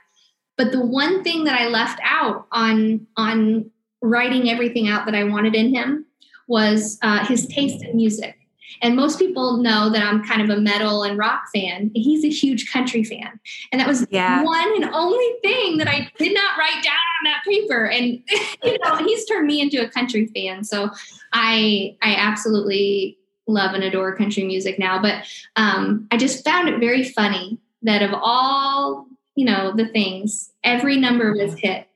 But 0.57 0.73
the 0.73 0.85
one 0.85 1.23
thing 1.23 1.45
that 1.45 1.61
I 1.61 1.69
left 1.69 2.01
out 2.03 2.47
on 2.53 3.07
on 3.17 3.71
writing 4.01 4.49
everything 4.49 4.89
out 4.89 5.07
that 5.07 5.15
I 5.15 5.25
wanted 5.25 5.55
in 5.55 5.75
him 5.75 6.07
was 6.49 6.99
uh, 7.03 7.27
his 7.27 7.47
taste 7.47 7.83
in 7.83 7.97
music. 7.97 8.46
And 8.83 8.97
most 8.97 9.19
people 9.19 9.59
know 9.59 9.91
that 9.91 10.03
I'm 10.03 10.25
kind 10.25 10.43
of 10.43 10.51
a 10.51 10.61
metal 10.61 11.03
and 11.03 11.19
rock 11.19 11.45
fan. 11.55 11.91
He's 11.95 12.25
a 12.25 12.29
huge 12.29 12.71
country 12.73 13.05
fan. 13.05 13.41
And 13.73 13.81
that 13.81 13.89
was 13.89 14.07
yeah. 14.11 14.43
one 14.43 14.83
and 14.83 14.93
only 14.95 15.31
thing 15.43 15.79
that 15.79 15.89
I 15.89 16.11
did 16.19 16.35
not 16.35 16.59
write 16.59 16.83
down 16.83 16.95
on 16.95 17.25
that 17.25 17.43
paper. 17.47 17.87
And 17.87 18.23
you 18.65 18.79
know, 18.85 18.97
he's 18.97 19.25
turned 19.27 19.47
me 19.47 19.61
into 19.61 19.85
a 19.85 19.89
country 19.89 20.27
fan. 20.27 20.65
So 20.65 20.91
I 21.33 21.97
I 22.03 22.15
absolutely 22.17 23.19
love 23.47 23.75
and 23.75 23.85
adore 23.85 24.17
country 24.17 24.45
music 24.45 24.79
now. 24.79 25.01
But 25.01 25.25
um, 25.57 26.07
I 26.11 26.17
just 26.17 26.45
found 26.45 26.69
it 26.69 26.81
very 26.81 27.05
funny 27.05 27.59
that 27.83 28.03
of 28.03 28.13
all, 28.15 29.07
you 29.35 29.45
know, 29.45 29.73
the 29.75 29.87
things, 29.87 30.51
every 30.65 30.97
number 30.97 31.33
was 31.33 31.55
hit. 31.55 31.87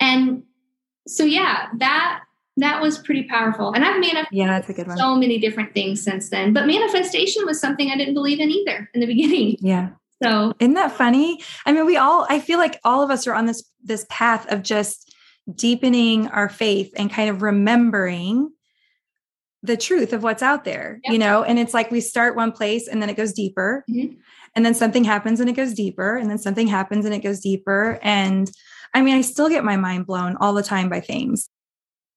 And 0.00 0.42
so 1.06 1.24
yeah, 1.24 1.68
that 1.78 2.20
that 2.58 2.80
was 2.80 2.98
pretty 2.98 3.24
powerful. 3.24 3.72
And 3.72 3.84
I've 3.84 4.00
manifested 4.00 4.28
yeah, 4.32 4.46
that's 4.46 4.68
a 4.68 4.72
good 4.72 4.86
one. 4.86 4.96
so 4.96 5.16
many 5.16 5.38
different 5.38 5.74
things 5.74 6.02
since 6.02 6.30
then. 6.30 6.52
But 6.52 6.66
manifestation 6.66 7.44
was 7.46 7.60
something 7.60 7.90
I 7.90 7.96
didn't 7.96 8.14
believe 8.14 8.40
in 8.40 8.50
either 8.50 8.88
in 8.94 9.00
the 9.00 9.06
beginning. 9.06 9.56
Yeah. 9.64 9.90
So 10.22 10.54
isn't 10.60 10.74
that 10.74 10.92
funny? 10.92 11.42
I 11.66 11.72
mean, 11.72 11.84
we 11.86 11.96
all 11.96 12.26
I 12.30 12.38
feel 12.38 12.58
like 12.58 12.80
all 12.84 13.02
of 13.02 13.10
us 13.10 13.26
are 13.26 13.34
on 13.34 13.46
this 13.46 13.64
this 13.82 14.06
path 14.08 14.50
of 14.50 14.62
just 14.62 15.12
deepening 15.52 16.28
our 16.28 16.48
faith 16.48 16.92
and 16.96 17.10
kind 17.10 17.28
of 17.28 17.42
remembering 17.42 18.50
the 19.62 19.76
truth 19.76 20.12
of 20.12 20.22
what's 20.22 20.42
out 20.42 20.64
there, 20.64 21.00
yep. 21.04 21.12
you 21.12 21.18
know? 21.18 21.42
And 21.42 21.58
it's 21.58 21.74
like 21.74 21.90
we 21.90 22.00
start 22.00 22.36
one 22.36 22.52
place 22.52 22.86
and 22.86 23.02
then 23.02 23.10
it 23.10 23.16
goes 23.16 23.32
deeper. 23.32 23.84
Mm-hmm. 23.90 24.14
And 24.54 24.64
then 24.64 24.74
something 24.74 25.04
happens 25.04 25.40
and 25.40 25.48
it 25.48 25.54
goes 25.54 25.74
deeper. 25.74 26.16
And 26.16 26.30
then 26.30 26.38
something 26.38 26.68
happens 26.68 27.04
and 27.04 27.14
it 27.14 27.22
goes 27.22 27.40
deeper. 27.40 27.98
And 28.02 28.50
I 28.92 29.02
mean, 29.02 29.16
I 29.16 29.22
still 29.22 29.48
get 29.48 29.64
my 29.64 29.76
mind 29.76 30.06
blown 30.06 30.36
all 30.36 30.52
the 30.52 30.62
time 30.62 30.88
by 30.88 31.00
things. 31.00 31.48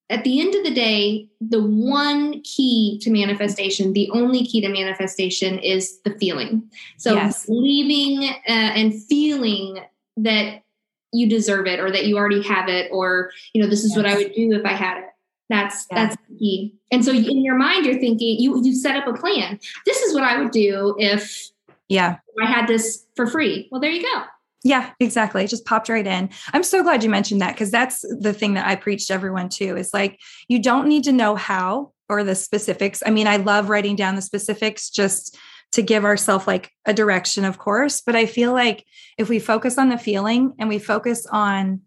At 0.09 0.23
the 0.23 0.39
end 0.39 0.55
of 0.55 0.63
the 0.63 0.73
day, 0.73 1.27
the 1.41 1.61
one 1.61 2.41
key 2.41 2.97
to 3.01 3.11
manifestation, 3.11 3.91
the 3.91 4.09
only 4.11 4.45
key 4.45 4.61
to 4.61 4.69
manifestation 4.69 5.59
is 5.59 5.99
the 6.05 6.11
feeling. 6.11 6.63
So 6.97 7.13
yes. 7.13 7.45
leaving 7.49 8.29
uh, 8.29 8.51
and 8.51 8.93
feeling 9.03 9.79
that 10.15 10.63
you 11.11 11.29
deserve 11.29 11.67
it 11.67 11.79
or 11.79 11.91
that 11.91 12.05
you 12.05 12.17
already 12.17 12.41
have 12.41 12.69
it 12.69 12.89
or 12.91 13.31
you 13.53 13.61
know 13.61 13.67
this 13.67 13.83
is 13.83 13.91
yes. 13.91 13.97
what 13.97 14.05
I 14.05 14.15
would 14.15 14.33
do 14.33 14.53
if 14.53 14.65
I 14.65 14.73
had 14.73 14.97
it. 14.97 15.05
That's 15.49 15.87
yeah. 15.91 16.07
that's 16.07 16.17
key. 16.39 16.75
And 16.91 17.03
so 17.03 17.11
in 17.11 17.43
your 17.43 17.55
mind 17.55 17.85
you're 17.85 17.99
thinking 17.99 18.39
you 18.39 18.61
you 18.63 18.75
set 18.75 18.95
up 18.95 19.07
a 19.07 19.13
plan. 19.13 19.59
This 19.85 20.01
is 20.01 20.13
what 20.13 20.23
I 20.23 20.41
would 20.41 20.51
do 20.51 20.95
if 20.99 21.51
yeah, 21.87 22.17
I 22.41 22.45
had 22.45 22.67
this 22.67 23.05
for 23.15 23.27
free. 23.27 23.69
Well, 23.71 23.79
there 23.79 23.91
you 23.91 24.03
go. 24.03 24.23
Yeah, 24.63 24.91
exactly. 24.99 25.43
It 25.43 25.49
just 25.49 25.65
popped 25.65 25.87
right 25.87 26.05
in. 26.05 26.29
I'm 26.51 26.63
so 26.63 26.83
glad 26.83 27.03
you 27.03 27.09
mentioned 27.09 27.41
that 27.41 27.53
because 27.53 27.71
that's 27.71 28.01
the 28.01 28.33
thing 28.33 28.55
that 28.55 28.67
I 28.67 28.75
preach 28.75 29.07
to 29.07 29.13
everyone 29.13 29.49
too 29.49 29.77
is 29.77 29.93
like, 29.93 30.19
you 30.47 30.59
don't 30.59 30.87
need 30.87 31.03
to 31.05 31.11
know 31.11 31.35
how 31.35 31.93
or 32.09 32.23
the 32.23 32.35
specifics. 32.35 33.03
I 33.05 33.11
mean, 33.11 33.27
I 33.27 33.37
love 33.37 33.69
writing 33.69 33.95
down 33.95 34.15
the 34.15 34.21
specifics 34.21 34.89
just 34.89 35.37
to 35.73 35.81
give 35.81 36.05
ourselves 36.05 36.47
like 36.47 36.71
a 36.85 36.93
direction, 36.93 37.45
of 37.45 37.57
course. 37.57 38.01
But 38.01 38.15
I 38.15 38.25
feel 38.25 38.53
like 38.53 38.85
if 39.17 39.29
we 39.29 39.39
focus 39.39 39.77
on 39.77 39.89
the 39.89 39.97
feeling 39.97 40.53
and 40.59 40.69
we 40.69 40.79
focus 40.79 41.25
on 41.25 41.81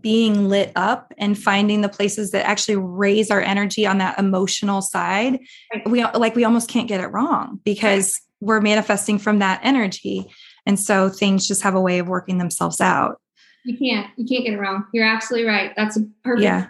being 0.00 0.48
lit 0.48 0.70
up 0.76 1.12
and 1.16 1.38
finding 1.38 1.80
the 1.80 1.88
places 1.88 2.30
that 2.30 2.46
actually 2.46 2.76
raise 2.76 3.30
our 3.30 3.40
energy 3.40 3.86
on 3.86 3.98
that 3.98 4.18
emotional 4.18 4.82
side, 4.82 5.40
we 5.86 6.04
like 6.04 6.36
we 6.36 6.44
almost 6.44 6.68
can't 6.68 6.88
get 6.88 7.00
it 7.00 7.08
wrong 7.08 7.60
because 7.64 8.20
we're 8.40 8.60
manifesting 8.60 9.18
from 9.18 9.40
that 9.40 9.60
energy. 9.62 10.26
And 10.66 10.78
so 10.78 11.08
things 11.08 11.46
just 11.46 11.62
have 11.62 11.74
a 11.74 11.80
way 11.80 11.98
of 11.98 12.08
working 12.08 12.38
themselves 12.38 12.80
out. 12.80 13.20
You 13.64 13.76
can't, 13.76 14.08
you 14.16 14.24
can't 14.26 14.44
get 14.44 14.54
it 14.54 14.58
wrong. 14.58 14.84
You're 14.92 15.06
absolutely 15.06 15.48
right. 15.48 15.72
That's 15.76 15.96
a 15.96 16.00
perfect. 16.24 16.44
Yeah. 16.44 16.68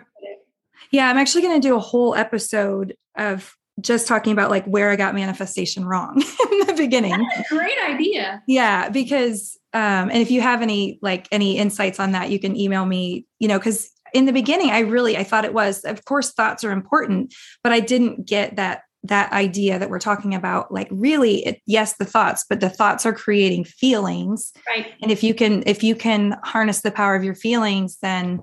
Yeah. 0.90 1.08
I'm 1.08 1.18
actually 1.18 1.42
going 1.42 1.60
to 1.60 1.68
do 1.68 1.76
a 1.76 1.80
whole 1.80 2.14
episode 2.14 2.96
of 3.16 3.54
just 3.80 4.08
talking 4.08 4.32
about 4.32 4.50
like 4.50 4.64
where 4.64 4.90
I 4.90 4.96
got 4.96 5.14
manifestation 5.14 5.84
wrong 5.84 6.16
in 6.52 6.66
the 6.66 6.74
beginning. 6.76 7.28
great 7.48 7.78
idea. 7.88 8.42
Yeah. 8.46 8.88
Because, 8.88 9.56
um, 9.72 10.10
and 10.10 10.16
if 10.16 10.30
you 10.30 10.40
have 10.40 10.62
any, 10.62 10.98
like 11.02 11.28
any 11.30 11.58
insights 11.58 12.00
on 12.00 12.12
that, 12.12 12.30
you 12.30 12.40
can 12.40 12.56
email 12.56 12.84
me, 12.84 13.26
you 13.38 13.46
know, 13.46 13.60
cause 13.60 13.90
in 14.12 14.24
the 14.24 14.32
beginning, 14.32 14.70
I 14.70 14.80
really, 14.80 15.16
I 15.16 15.24
thought 15.24 15.44
it 15.44 15.54
was, 15.54 15.84
of 15.84 16.04
course, 16.04 16.32
thoughts 16.32 16.64
are 16.64 16.72
important, 16.72 17.34
but 17.62 17.72
I 17.72 17.80
didn't 17.80 18.26
get 18.26 18.56
that 18.56 18.82
that 19.04 19.32
idea 19.32 19.78
that 19.78 19.90
we're 19.90 19.98
talking 19.98 20.34
about 20.34 20.72
like 20.72 20.88
really 20.90 21.44
it, 21.46 21.62
yes 21.66 21.96
the 21.96 22.04
thoughts 22.04 22.44
but 22.48 22.60
the 22.60 22.70
thoughts 22.70 23.06
are 23.06 23.12
creating 23.12 23.64
feelings. 23.64 24.52
Right. 24.66 24.86
And 25.02 25.10
if 25.10 25.22
you 25.22 25.34
can 25.34 25.62
if 25.66 25.82
you 25.82 25.94
can 25.94 26.36
harness 26.42 26.80
the 26.80 26.90
power 26.90 27.14
of 27.14 27.24
your 27.24 27.34
feelings 27.34 27.98
then 28.02 28.42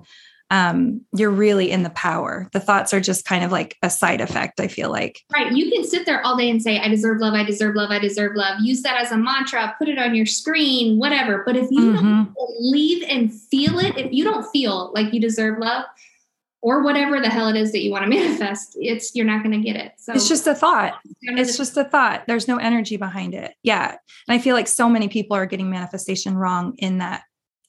um 0.50 1.00
you're 1.16 1.30
really 1.30 1.70
in 1.70 1.82
the 1.82 1.90
power. 1.90 2.48
The 2.52 2.60
thoughts 2.60 2.94
are 2.94 3.00
just 3.00 3.24
kind 3.24 3.44
of 3.44 3.52
like 3.52 3.76
a 3.82 3.90
side 3.90 4.20
effect 4.20 4.60
i 4.60 4.68
feel 4.68 4.90
like. 4.90 5.20
Right. 5.32 5.52
You 5.52 5.70
can 5.70 5.84
sit 5.84 6.06
there 6.06 6.24
all 6.24 6.36
day 6.36 6.48
and 6.48 6.62
say 6.62 6.78
i 6.78 6.88
deserve 6.88 7.20
love 7.20 7.34
i 7.34 7.44
deserve 7.44 7.74
love 7.74 7.90
i 7.90 7.98
deserve 7.98 8.34
love. 8.34 8.58
Use 8.60 8.82
that 8.82 9.00
as 9.00 9.12
a 9.12 9.16
mantra 9.16 9.74
put 9.78 9.88
it 9.88 9.98
on 9.98 10.14
your 10.14 10.26
screen 10.26 10.98
whatever. 10.98 11.42
But 11.44 11.56
if 11.56 11.70
you 11.70 11.92
mm-hmm. 11.92 12.02
don't 12.02 12.34
believe 12.34 13.04
and 13.08 13.32
feel 13.32 13.78
it 13.78 13.98
if 13.98 14.12
you 14.12 14.24
don't 14.24 14.50
feel 14.50 14.90
like 14.94 15.12
you 15.12 15.20
deserve 15.20 15.58
love 15.58 15.84
or 16.66 16.82
whatever 16.82 17.20
the 17.20 17.28
hell 17.28 17.46
it 17.46 17.54
is 17.54 17.70
that 17.70 17.78
you 17.78 17.92
want 17.92 18.02
to 18.02 18.10
manifest 18.18 18.76
it's 18.80 19.14
you're 19.14 19.24
not 19.24 19.44
going 19.44 19.52
to 19.52 19.64
get 19.64 19.76
it. 19.76 19.92
So 19.98 20.12
it's 20.12 20.28
just 20.28 20.48
a 20.48 20.54
thought. 20.54 20.94
It's 21.22 21.56
just 21.56 21.76
a 21.76 21.84
thought. 21.84 22.24
There's 22.26 22.48
no 22.48 22.56
energy 22.56 22.96
behind 22.96 23.34
it. 23.34 23.54
Yeah. 23.62 23.90
And 24.28 24.36
i 24.36 24.38
feel 24.40 24.56
like 24.56 24.66
so 24.66 24.88
many 24.88 25.06
people 25.06 25.36
are 25.36 25.46
getting 25.46 25.70
manifestation 25.70 26.36
wrong 26.36 26.74
in 26.78 26.98
that 26.98 27.22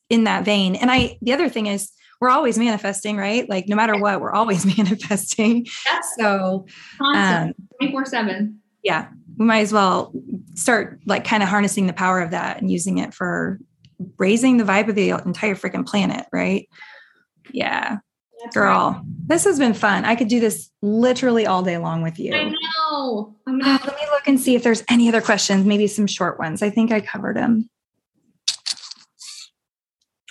in 0.10 0.24
that 0.24 0.46
vein. 0.46 0.76
And 0.76 0.90
i 0.90 1.20
the 1.22 1.32
other 1.34 1.48
thing 1.48 1.68
is 1.68 1.92
we're 2.20 2.32
always 2.32 2.58
manifesting 2.58 3.18
right? 3.18 3.48
Like 3.48 3.70
no 3.70 3.76
matter 3.76 3.96
what 3.96 4.20
we're 4.20 4.34
always 4.34 4.66
manifesting. 4.78 5.68
That's 5.86 6.16
so 6.20 6.66
um, 7.14 7.54
24 7.80 8.06
7 8.06 8.60
yeah 8.84 9.10
we 9.38 9.46
might 9.46 9.60
as 9.60 9.74
well 9.74 10.12
start 10.56 11.00
like 11.06 11.24
kind 11.24 11.44
of 11.44 11.50
harnessing 11.50 11.86
the 11.86 11.94
power 11.94 12.20
of 12.20 12.32
that 12.32 12.60
and 12.60 12.72
using 12.72 12.98
it 12.98 13.14
for 13.14 13.60
raising 14.18 14.58
the 14.58 14.64
vibe 14.64 14.90
of 14.90 14.96
the 14.96 15.10
entire 15.12 15.54
freaking 15.54 15.86
planet 15.86 16.26
right? 16.34 16.68
Yeah. 17.52 17.98
That's 18.48 18.56
Girl, 18.56 18.92
right. 18.96 19.04
this 19.28 19.44
has 19.44 19.60
been 19.60 19.74
fun. 19.74 20.06
I 20.06 20.16
could 20.16 20.30
do 20.30 20.40
this 20.40 20.72
literally 20.82 21.46
all 21.46 21.64
day 21.64 21.78
long 21.78 22.02
with 22.02 22.18
you. 22.18 22.34
I 22.34 22.46
know. 22.46 23.36
I'm 23.46 23.60
gonna- 23.60 23.80
Let 23.86 23.96
me 23.96 24.08
look 24.12 24.26
and 24.26 24.40
see 24.40 24.56
if 24.56 24.64
there's 24.64 24.84
any 24.90 25.10
other 25.10 25.20
questions, 25.20 25.66
maybe 25.66 25.86
some 25.88 26.08
short 26.08 26.40
ones. 26.40 26.62
I 26.64 26.70
think 26.70 26.92
I 26.94 27.02
covered 27.02 27.36
them. 27.36 27.70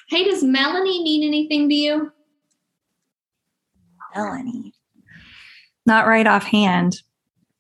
Hey, 0.09 0.25
does 0.25 0.43
Melanie 0.43 1.03
mean 1.03 1.25
anything 1.25 1.69
to 1.69 1.75
you? 1.75 2.12
Melanie. 4.14 4.73
Not 5.85 6.07
right 6.07 6.27
offhand. 6.27 7.03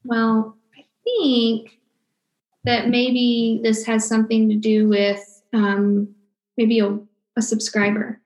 Well, 0.04 0.56
I 0.74 0.84
think 1.04 1.78
that 2.64 2.88
maybe 2.88 3.60
this 3.62 3.84
has 3.84 4.08
something 4.08 4.48
to 4.48 4.56
do 4.56 4.88
with 4.88 5.42
um, 5.52 6.14
maybe 6.56 6.78
a, 6.80 6.98
a 7.36 7.42
subscriber. 7.42 8.22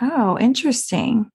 Oh, 0.00 0.38
interesting. 0.38 1.30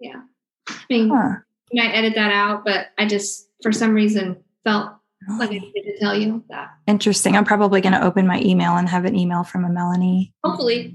Yeah. 0.00 0.22
I 0.68 0.84
mean, 0.90 1.08
huh. 1.08 1.36
you 1.70 1.82
might 1.82 1.92
edit 1.92 2.14
that 2.16 2.32
out, 2.32 2.64
but 2.64 2.88
I 2.98 3.06
just, 3.06 3.48
for 3.62 3.72
some 3.72 3.94
reason, 3.94 4.36
felt 4.64 4.92
like 5.38 5.50
I 5.50 5.58
needed 5.58 5.82
to 5.84 5.98
tell 5.98 6.16
you 6.16 6.44
that. 6.50 6.70
Interesting. 6.86 7.36
I'm 7.36 7.44
probably 7.44 7.80
going 7.80 7.92
to 7.92 8.04
open 8.04 8.26
my 8.26 8.40
email 8.40 8.76
and 8.76 8.88
have 8.88 9.04
an 9.04 9.16
email 9.16 9.44
from 9.44 9.64
a 9.64 9.68
Melanie. 9.68 10.32
Hopefully. 10.44 10.94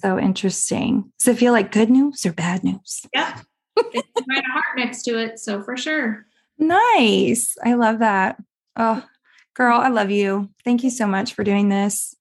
So 0.00 0.18
interesting. 0.18 1.12
Does 1.18 1.28
it 1.28 1.38
feel 1.38 1.52
like 1.52 1.72
good 1.72 1.90
news 1.90 2.26
or 2.26 2.32
bad 2.32 2.62
news? 2.62 3.02
Yeah. 3.14 3.40
it's 3.76 4.20
a 4.20 4.52
heart 4.52 4.76
next 4.76 5.02
to 5.02 5.18
it. 5.18 5.38
So 5.38 5.62
for 5.62 5.76
sure. 5.76 6.26
Nice. 6.58 7.56
I 7.64 7.74
love 7.74 8.00
that. 8.00 8.40
Oh, 8.76 9.04
girl, 9.54 9.80
I 9.80 9.88
love 9.88 10.10
you. 10.10 10.50
Thank 10.64 10.84
you 10.84 10.90
so 10.90 11.06
much 11.06 11.34
for 11.34 11.44
doing 11.44 11.68
this. 11.68 12.14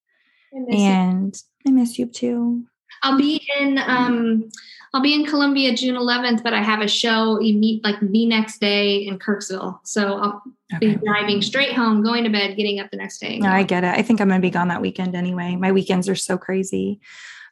I 0.53 0.75
and 0.75 1.35
you. 1.65 1.71
I 1.71 1.71
miss 1.71 1.99
you 1.99 2.07
too. 2.07 2.65
I'll 3.03 3.17
be 3.17 3.45
in 3.59 3.77
um 3.77 4.49
I'll 4.95 5.01
be 5.01 5.13
in 5.13 5.25
Columbia 5.25 5.75
June 5.75 5.95
11th, 5.95 6.41
but 6.41 6.53
I 6.53 6.63
have 6.63 6.79
a 6.79 6.87
show 6.87 7.41
you 7.41 7.57
meet 7.57 7.83
like 7.83 7.99
the 7.99 8.25
next 8.25 8.61
day 8.61 9.05
in 9.05 9.19
Kirksville. 9.19 9.77
So 9.83 10.15
I'll 10.15 10.41
okay. 10.73 10.93
be 10.93 10.95
driving 10.95 11.41
straight 11.41 11.73
home, 11.73 12.01
going 12.01 12.23
to 12.23 12.29
bed, 12.29 12.55
getting 12.55 12.79
up 12.79 12.91
the 12.91 12.97
next 12.97 13.19
day. 13.19 13.39
No, 13.39 13.49
I 13.49 13.63
get 13.63 13.83
it. 13.83 13.93
I 13.93 14.01
think 14.01 14.21
I'm 14.21 14.29
gonna 14.29 14.39
be 14.39 14.49
gone 14.49 14.69
that 14.69 14.81
weekend 14.81 15.13
anyway. 15.13 15.57
My 15.57 15.73
weekends 15.73 16.07
are 16.07 16.15
so 16.15 16.37
crazy. 16.37 17.01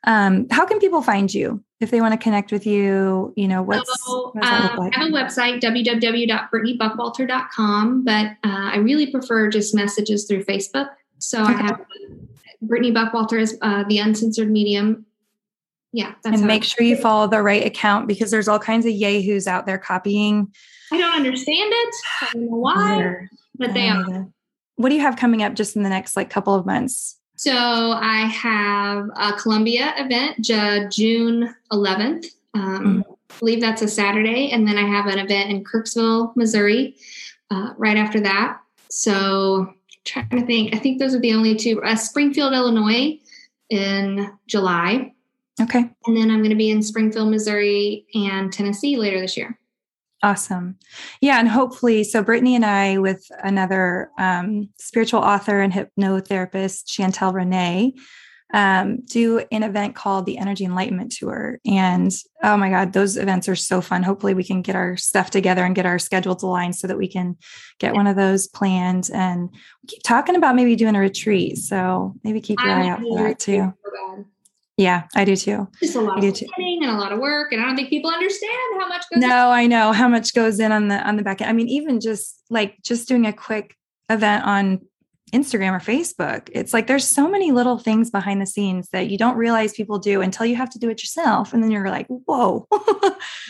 Um, 0.06 0.48
how 0.52 0.66
can 0.66 0.80
people 0.80 1.02
find 1.02 1.34
you 1.34 1.62
if 1.82 1.92
they 1.92 2.00
want 2.00 2.14
to 2.14 2.18
connect 2.18 2.54
with 2.54 2.66
you? 2.66 3.34
You 3.36 3.50
know, 3.50 3.62
what's, 3.62 4.06
so, 4.06 4.32
what 4.34 4.78
like? 4.78 4.98
I 4.98 5.02
have 5.02 5.10
a 5.10 5.12
website, 5.12 5.62
www.britneybuckwalter.com, 5.62 8.06
but 8.06 8.26
uh, 8.26 8.70
I 8.72 8.78
really 8.78 9.12
prefer 9.12 9.50
just 9.50 9.76
messages 9.76 10.24
through 10.24 10.46
Facebook. 10.46 10.92
So 11.20 11.44
okay. 11.44 11.56
I 11.56 11.58
have 11.58 11.82
Britney 12.66 12.94
Buckwalter 12.94 13.38
is 13.38 13.58
uh, 13.62 13.84
the 13.90 14.00
uncensored 14.00 14.50
medium. 14.50 15.06
Yeah. 15.96 16.16
and 16.26 16.46
make 16.46 16.64
sure 16.64 16.84
you 16.84 16.98
follow 16.98 17.28
the 17.28 17.42
right 17.42 17.66
account 17.66 18.08
because 18.08 18.32
there's 18.32 18.48
all 18.48 18.60
kinds 18.60 18.86
of 18.86 18.92
yahoos 18.92 19.46
out 19.46 19.68
there 19.68 19.78
copying. 19.78 20.52
I 20.92 20.98
don't 20.98 21.14
understand 21.14 21.72
it. 21.74 21.96
I 22.22 22.30
don't 22.34 22.50
know 22.50 22.58
why, 22.58 23.28
but 23.58 23.74
they 23.74 23.90
are. 23.90 24.28
What 24.76 24.90
do 24.90 24.96
you 24.96 25.02
have 25.02 25.18
coming 25.18 25.44
up 25.44 25.54
just 25.54 25.76
in 25.76 25.84
the 25.84 25.90
next 25.90 26.18
like 26.18 26.32
couple 26.32 26.56
of 26.56 26.66
months? 26.66 27.20
So 27.36 27.52
I 27.52 28.22
have 28.22 29.08
a 29.16 29.34
Columbia 29.34 29.94
event, 29.98 30.42
June 30.92 31.54
11th. 31.72 32.26
Um, 32.54 33.04
mm-hmm. 33.04 33.12
I 33.12 33.40
believe 33.40 33.62
that's 33.62 33.82
a 33.82 33.88
Saturday. 33.88 34.52
And 34.52 34.68
then 34.68 34.78
I 34.78 34.88
have 34.88 35.08
an 35.08 35.20
event 35.20 35.50
in 35.50 35.64
Kirksville, 35.64 36.36
Missouri, 36.36 36.96
uh, 37.52 37.74
right 37.78 37.98
after 37.98 38.20
that. 38.22 38.60
So 38.90 39.74
trying 40.06 40.30
to 40.30 40.46
think, 40.46 40.76
I 40.76 40.80
think 40.80 41.00
those 41.00 41.16
are 41.16 41.20
the 41.20 41.34
only 41.34 41.56
two. 41.56 41.82
Uh, 41.84 41.96
Springfield, 41.96 42.54
Illinois 42.54 43.20
in 43.70 44.32
July. 44.48 45.13
Okay. 45.62 45.90
And 46.08 46.18
then 46.18 46.32
I'm 46.32 46.40
going 46.40 46.50
to 46.50 46.56
be 46.56 46.72
in 46.72 46.82
Springfield, 46.82 47.30
Missouri 47.30 48.06
and 48.16 48.52
Tennessee 48.52 48.98
later 48.98 49.20
this 49.20 49.38
year. 49.38 49.60
Awesome. 50.24 50.78
Yeah. 51.20 51.38
And 51.38 51.50
hopefully, 51.50 52.04
so 52.06 52.24
Britney 52.24 52.54
and 52.54 52.66
I, 52.66 52.98
with 52.98 53.26
another 53.44 54.10
um, 54.18 54.70
spiritual 54.80 55.20
author 55.20 55.60
and 55.60 55.74
hypnotherapist, 55.74 56.86
Chantel 56.88 57.34
Renee, 57.34 57.94
um, 58.54 59.02
do 59.06 59.44
an 59.52 59.64
event 59.64 59.96
called 59.96 60.26
the 60.26 60.38
Energy 60.38 60.64
Enlightenment 60.64 61.12
Tour. 61.12 61.60
And 61.66 62.12
oh 62.42 62.56
my 62.56 62.70
God, 62.70 62.94
those 62.94 63.18
events 63.18 63.50
are 63.50 63.56
so 63.56 63.82
fun. 63.82 64.02
Hopefully, 64.04 64.34
we 64.34 64.44
can 64.46 64.62
get 64.62 64.76
our 64.76 64.96
stuff 64.96 65.30
together 65.30 65.66
and 65.66 65.76
get 65.76 65.86
our 65.86 66.00
schedules 66.00 66.44
aligned 66.44 66.78
so 66.78 66.88
that 66.88 66.98
we 66.98 67.08
can 67.08 67.36
get 67.80 67.94
one 67.94 68.08
of 68.08 68.16
those 68.16 68.48
planned. 68.48 69.10
And 69.14 69.50
we 69.52 69.88
keep 69.88 70.04
talking 70.04 70.36
about 70.36 70.56
maybe 70.56 70.76
doing 70.78 70.96
a 70.96 71.00
retreat. 71.00 71.58
So 71.58 72.14
maybe 72.24 72.40
keep 72.40 72.60
your 72.62 72.72
I 72.72 72.86
eye 72.86 72.90
out 72.90 73.02
for 73.02 73.24
that 73.24 73.40
too. 73.40 73.74
Yeah, 74.78 75.04
I 75.16 75.24
do 75.24 75.36
too. 75.36 75.68
Just 75.80 75.96
a 75.96 76.02
lot 76.02 76.24
of 76.24 76.34
planning 76.34 76.84
and 76.84 76.92
a 76.92 76.98
lot 76.98 77.12
of 77.12 77.20
work, 77.20 77.52
and 77.52 77.62
I 77.62 77.66
don't 77.66 77.76
think 77.76 77.90
people 77.90 78.10
understand 78.10 78.52
how 78.80 78.88
much 78.88 79.04
goes. 79.12 79.22
No, 79.22 79.28
in. 79.28 79.54
I 79.54 79.68
know 79.68 79.92
how 79.92 80.08
much 80.08 80.34
goes 80.34 80.60
in 80.60 80.72
on 80.72 80.88
the 80.88 80.96
on 81.08 81.16
the 81.16 81.24
back 81.24 81.42
end. 81.42 81.50
I 81.50 81.54
mean, 81.54 81.68
even 81.70 82.00
just 82.00 82.42
like 82.50 82.82
just 82.82 83.08
doing 83.08 83.28
a 83.28 83.34
quick 83.34 83.76
event 84.10 84.46
on 84.46 84.82
Instagram 85.32 85.74
or 85.74 85.80
Facebook, 85.80 86.50
it's 86.54 86.74
like 86.74 86.88
there's 86.88 87.08
so 87.08 87.30
many 87.30 87.52
little 87.52 87.78
things 87.78 88.10
behind 88.10 88.42
the 88.42 88.48
scenes 88.48 88.90
that 88.90 89.12
you 89.12 89.18
don't 89.18 89.38
realize 89.38 89.74
people 89.74 90.00
do 90.00 90.22
until 90.22 90.48
you 90.48 90.56
have 90.56 90.72
to 90.72 90.80
do 90.80 90.90
it 90.90 91.04
yourself, 91.04 91.54
and 91.54 91.62
then 91.62 91.70
you're 91.70 91.90
like, 91.90 92.08
whoa. 92.08 92.68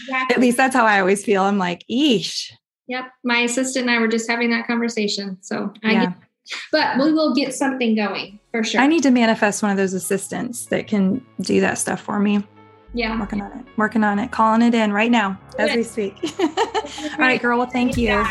Exactly. 0.03 0.35
At 0.35 0.41
least 0.41 0.57
that's 0.57 0.75
how 0.75 0.85
I 0.85 0.99
always 0.99 1.23
feel. 1.23 1.43
I'm 1.43 1.57
like, 1.57 1.85
eesh. 1.89 2.51
Yep, 2.87 3.05
my 3.23 3.39
assistant 3.39 3.87
and 3.87 3.91
I 3.95 3.99
were 3.99 4.09
just 4.09 4.29
having 4.29 4.49
that 4.49 4.67
conversation, 4.67 5.37
so 5.41 5.71
I 5.81 5.91
yeah. 5.91 6.05
get 6.07 6.13
but 6.71 6.97
we 6.97 7.13
will 7.13 7.33
get 7.33 7.53
something 7.53 7.95
going 7.95 8.39
for 8.51 8.63
sure. 8.63 8.81
I 8.81 8.87
need 8.87 9.03
to 9.03 9.11
manifest 9.11 9.63
one 9.63 9.71
of 9.71 9.77
those 9.77 9.93
assistants 9.93 10.65
that 10.67 10.87
can 10.87 11.25
do 11.41 11.61
that 11.61 11.77
stuff 11.77 12.01
for 12.01 12.19
me. 12.19 12.43
Yeah. 12.93 13.13
I'm 13.13 13.19
working 13.19 13.41
on 13.41 13.51
it. 13.59 13.65
Working 13.75 14.03
on 14.03 14.19
it. 14.19 14.31
Calling 14.31 14.61
it 14.61 14.75
in 14.75 14.93
right 14.93 15.09
now 15.09 15.39
as 15.57 15.75
we 15.75 15.83
speak. 15.83 16.15
All 16.39 17.17
right, 17.17 17.41
girl. 17.41 17.57
Well, 17.57 17.69
thank 17.69 17.97
you. 17.97 18.23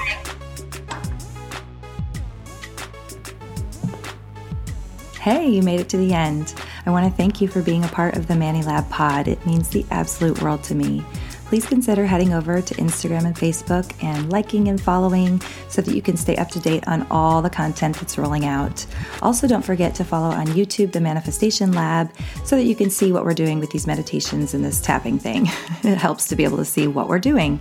Hey, 5.20 5.48
you 5.48 5.62
made 5.62 5.80
it 5.80 5.88
to 5.90 5.96
the 5.96 6.12
end. 6.12 6.54
I 6.84 6.90
want 6.90 7.08
to 7.08 7.16
thank 7.16 7.40
you 7.40 7.46
for 7.46 7.62
being 7.62 7.84
a 7.84 7.88
part 7.88 8.16
of 8.16 8.26
the 8.26 8.34
Manny 8.34 8.62
Lab 8.62 8.88
pod. 8.90 9.28
It 9.28 9.44
means 9.46 9.68
the 9.68 9.86
absolute 9.90 10.42
world 10.42 10.64
to 10.64 10.74
me 10.74 11.04
please 11.52 11.66
consider 11.66 12.06
heading 12.06 12.32
over 12.32 12.62
to 12.62 12.74
Instagram 12.76 13.26
and 13.26 13.36
Facebook 13.36 13.92
and 14.02 14.32
liking 14.32 14.68
and 14.68 14.80
following 14.80 15.38
so 15.68 15.82
that 15.82 15.94
you 15.94 16.00
can 16.00 16.16
stay 16.16 16.34
up 16.36 16.48
to 16.48 16.58
date 16.58 16.82
on 16.88 17.06
all 17.10 17.42
the 17.42 17.50
content 17.50 17.94
that's 17.94 18.16
rolling 18.16 18.46
out. 18.46 18.86
Also, 19.20 19.46
don't 19.46 19.60
forget 19.60 19.94
to 19.94 20.02
follow 20.02 20.34
on 20.34 20.46
YouTube 20.46 20.92
the 20.92 21.00
Manifestation 21.02 21.72
Lab 21.72 22.10
so 22.46 22.56
that 22.56 22.64
you 22.64 22.74
can 22.74 22.88
see 22.88 23.12
what 23.12 23.26
we're 23.26 23.34
doing 23.34 23.60
with 23.60 23.70
these 23.70 23.86
meditations 23.86 24.54
and 24.54 24.64
this 24.64 24.80
tapping 24.80 25.18
thing. 25.18 25.42
it 25.82 25.98
helps 25.98 26.26
to 26.28 26.36
be 26.36 26.44
able 26.44 26.56
to 26.56 26.64
see 26.64 26.86
what 26.86 27.06
we're 27.06 27.18
doing. 27.18 27.60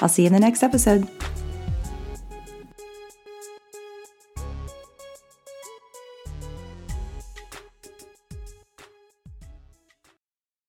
I'll 0.00 0.08
see 0.08 0.22
you 0.22 0.28
in 0.28 0.32
the 0.32 0.38
next 0.38 0.62
episode. 0.62 1.08